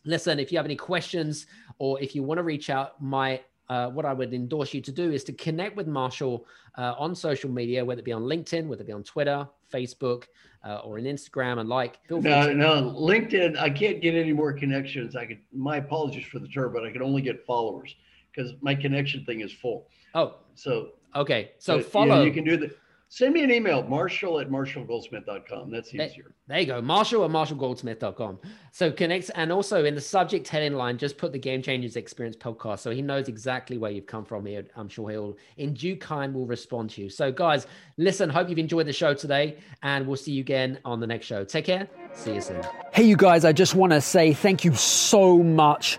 listen, 0.05 0.39
if 0.39 0.53
you 0.53 0.59
have 0.59 0.65
any 0.65 0.77
questions 0.77 1.47
or 1.81 2.01
if 2.01 2.15
you 2.15 2.23
want 2.23 2.39
to 2.39 2.45
reach 2.45 2.71
out, 2.71 3.03
my 3.03 3.41
uh, 3.69 3.89
what 3.89 4.05
I 4.07 4.13
would 4.13 4.33
endorse 4.33 4.73
you 4.73 4.81
to 4.83 4.93
do 4.93 5.11
is 5.11 5.25
to 5.25 5.33
connect 5.33 5.77
with 5.77 5.89
Marshall 5.89 6.47
uh, 6.79 6.95
on 6.97 7.17
social 7.17 7.51
media, 7.51 7.85
whether 7.85 7.99
it 7.99 8.05
be 8.05 8.13
on 8.13 8.23
LinkedIn, 8.23 8.69
whether 8.69 8.83
it 8.83 8.87
be 8.87 8.93
on 8.93 9.03
Twitter, 9.03 9.49
Facebook, 9.71 10.25
uh, 10.64 10.79
or 10.79 10.99
an 10.99 11.05
Instagram, 11.05 11.59
and 11.59 11.68
like. 11.68 12.01
Feel 12.07 12.21
no, 12.23 12.49
to- 12.49 12.55
no, 12.55 12.95
LinkedIn. 12.97 13.59
I 13.59 13.71
can't 13.71 14.01
get 14.01 14.14
any 14.14 14.33
more 14.33 14.53
connections. 14.53 15.16
I 15.16 15.27
could. 15.27 15.39
My 15.53 15.77
apologies 15.77 16.27
for 16.27 16.39
the 16.39 16.49
term, 16.49 16.73
but 16.73 16.85
I 16.85 16.91
can 16.91 17.03
only 17.03 17.23
get 17.23 17.45
followers 17.45 17.95
because 18.35 18.53
my 18.61 18.75
connection 18.75 19.25
thing 19.25 19.41
is 19.41 19.53
full. 19.53 19.89
Oh, 20.14 20.37
so 20.55 20.91
okay. 21.14 21.53
So 21.59 21.81
follow. 21.81 22.05
You, 22.07 22.11
know, 22.12 22.23
you 22.25 22.33
can 22.33 22.45
do 22.45 22.57
the 22.57 22.75
Send 23.13 23.35
me 23.35 23.43
an 23.43 23.51
email, 23.51 23.83
marshall 23.83 24.39
at 24.39 24.49
marshallgoldsmith.com. 24.49 25.69
That's 25.69 25.93
easier. 25.93 26.33
There 26.47 26.61
you 26.61 26.67
go. 26.67 26.81
Marshall 26.81 27.25
at 27.25 27.31
marshallgoldsmith.com. 27.33 28.39
So 28.71 28.93
connect. 28.93 29.33
And 29.35 29.51
also 29.51 29.85
in 29.85 29.97
the 29.97 30.01
subject 30.01 30.47
heading 30.47 30.75
line, 30.75 30.97
just 30.97 31.19
put 31.19 31.33
the 31.33 31.39
Game 31.39 31.61
Changers 31.61 31.97
Experience 31.97 32.37
podcast. 32.37 32.79
So 32.79 32.93
he 32.93 33.03
knows 33.03 33.27
exactly 33.27 33.79
where 33.79 33.91
you've 33.91 34.07
come 34.07 34.25
from 34.25 34.47
here. 34.47 34.65
I'm 34.77 34.89
sure 34.89 35.11
he'll, 35.11 35.37
in 35.57 35.75
due 35.75 35.97
time, 35.97 36.33
will 36.33 36.47
respond 36.47 36.91
to 36.91 37.03
you. 37.03 37.11
So, 37.11 37.33
guys, 37.33 37.67
listen, 37.97 38.31
hope 38.31 38.49
you've 38.49 38.61
enjoyed 38.61 38.87
the 38.87 38.93
show 38.93 39.13
today. 39.13 39.59
And 39.83 40.07
we'll 40.07 40.17
see 40.17 40.31
you 40.31 40.41
again 40.43 40.79
on 40.85 41.01
the 41.01 41.07
next 41.09 41.27
show. 41.27 41.43
Take 41.43 41.65
care. 41.65 41.89
See 42.13 42.35
you 42.35 42.41
soon. 42.41 42.63
Hey, 42.93 43.03
you 43.03 43.17
guys, 43.17 43.45
I 43.45 43.51
just 43.51 43.75
want 43.75 43.93
to 43.93 44.01
say 44.01 44.33
thank 44.33 44.65
you 44.65 44.73
so 44.77 45.43
much 45.43 45.99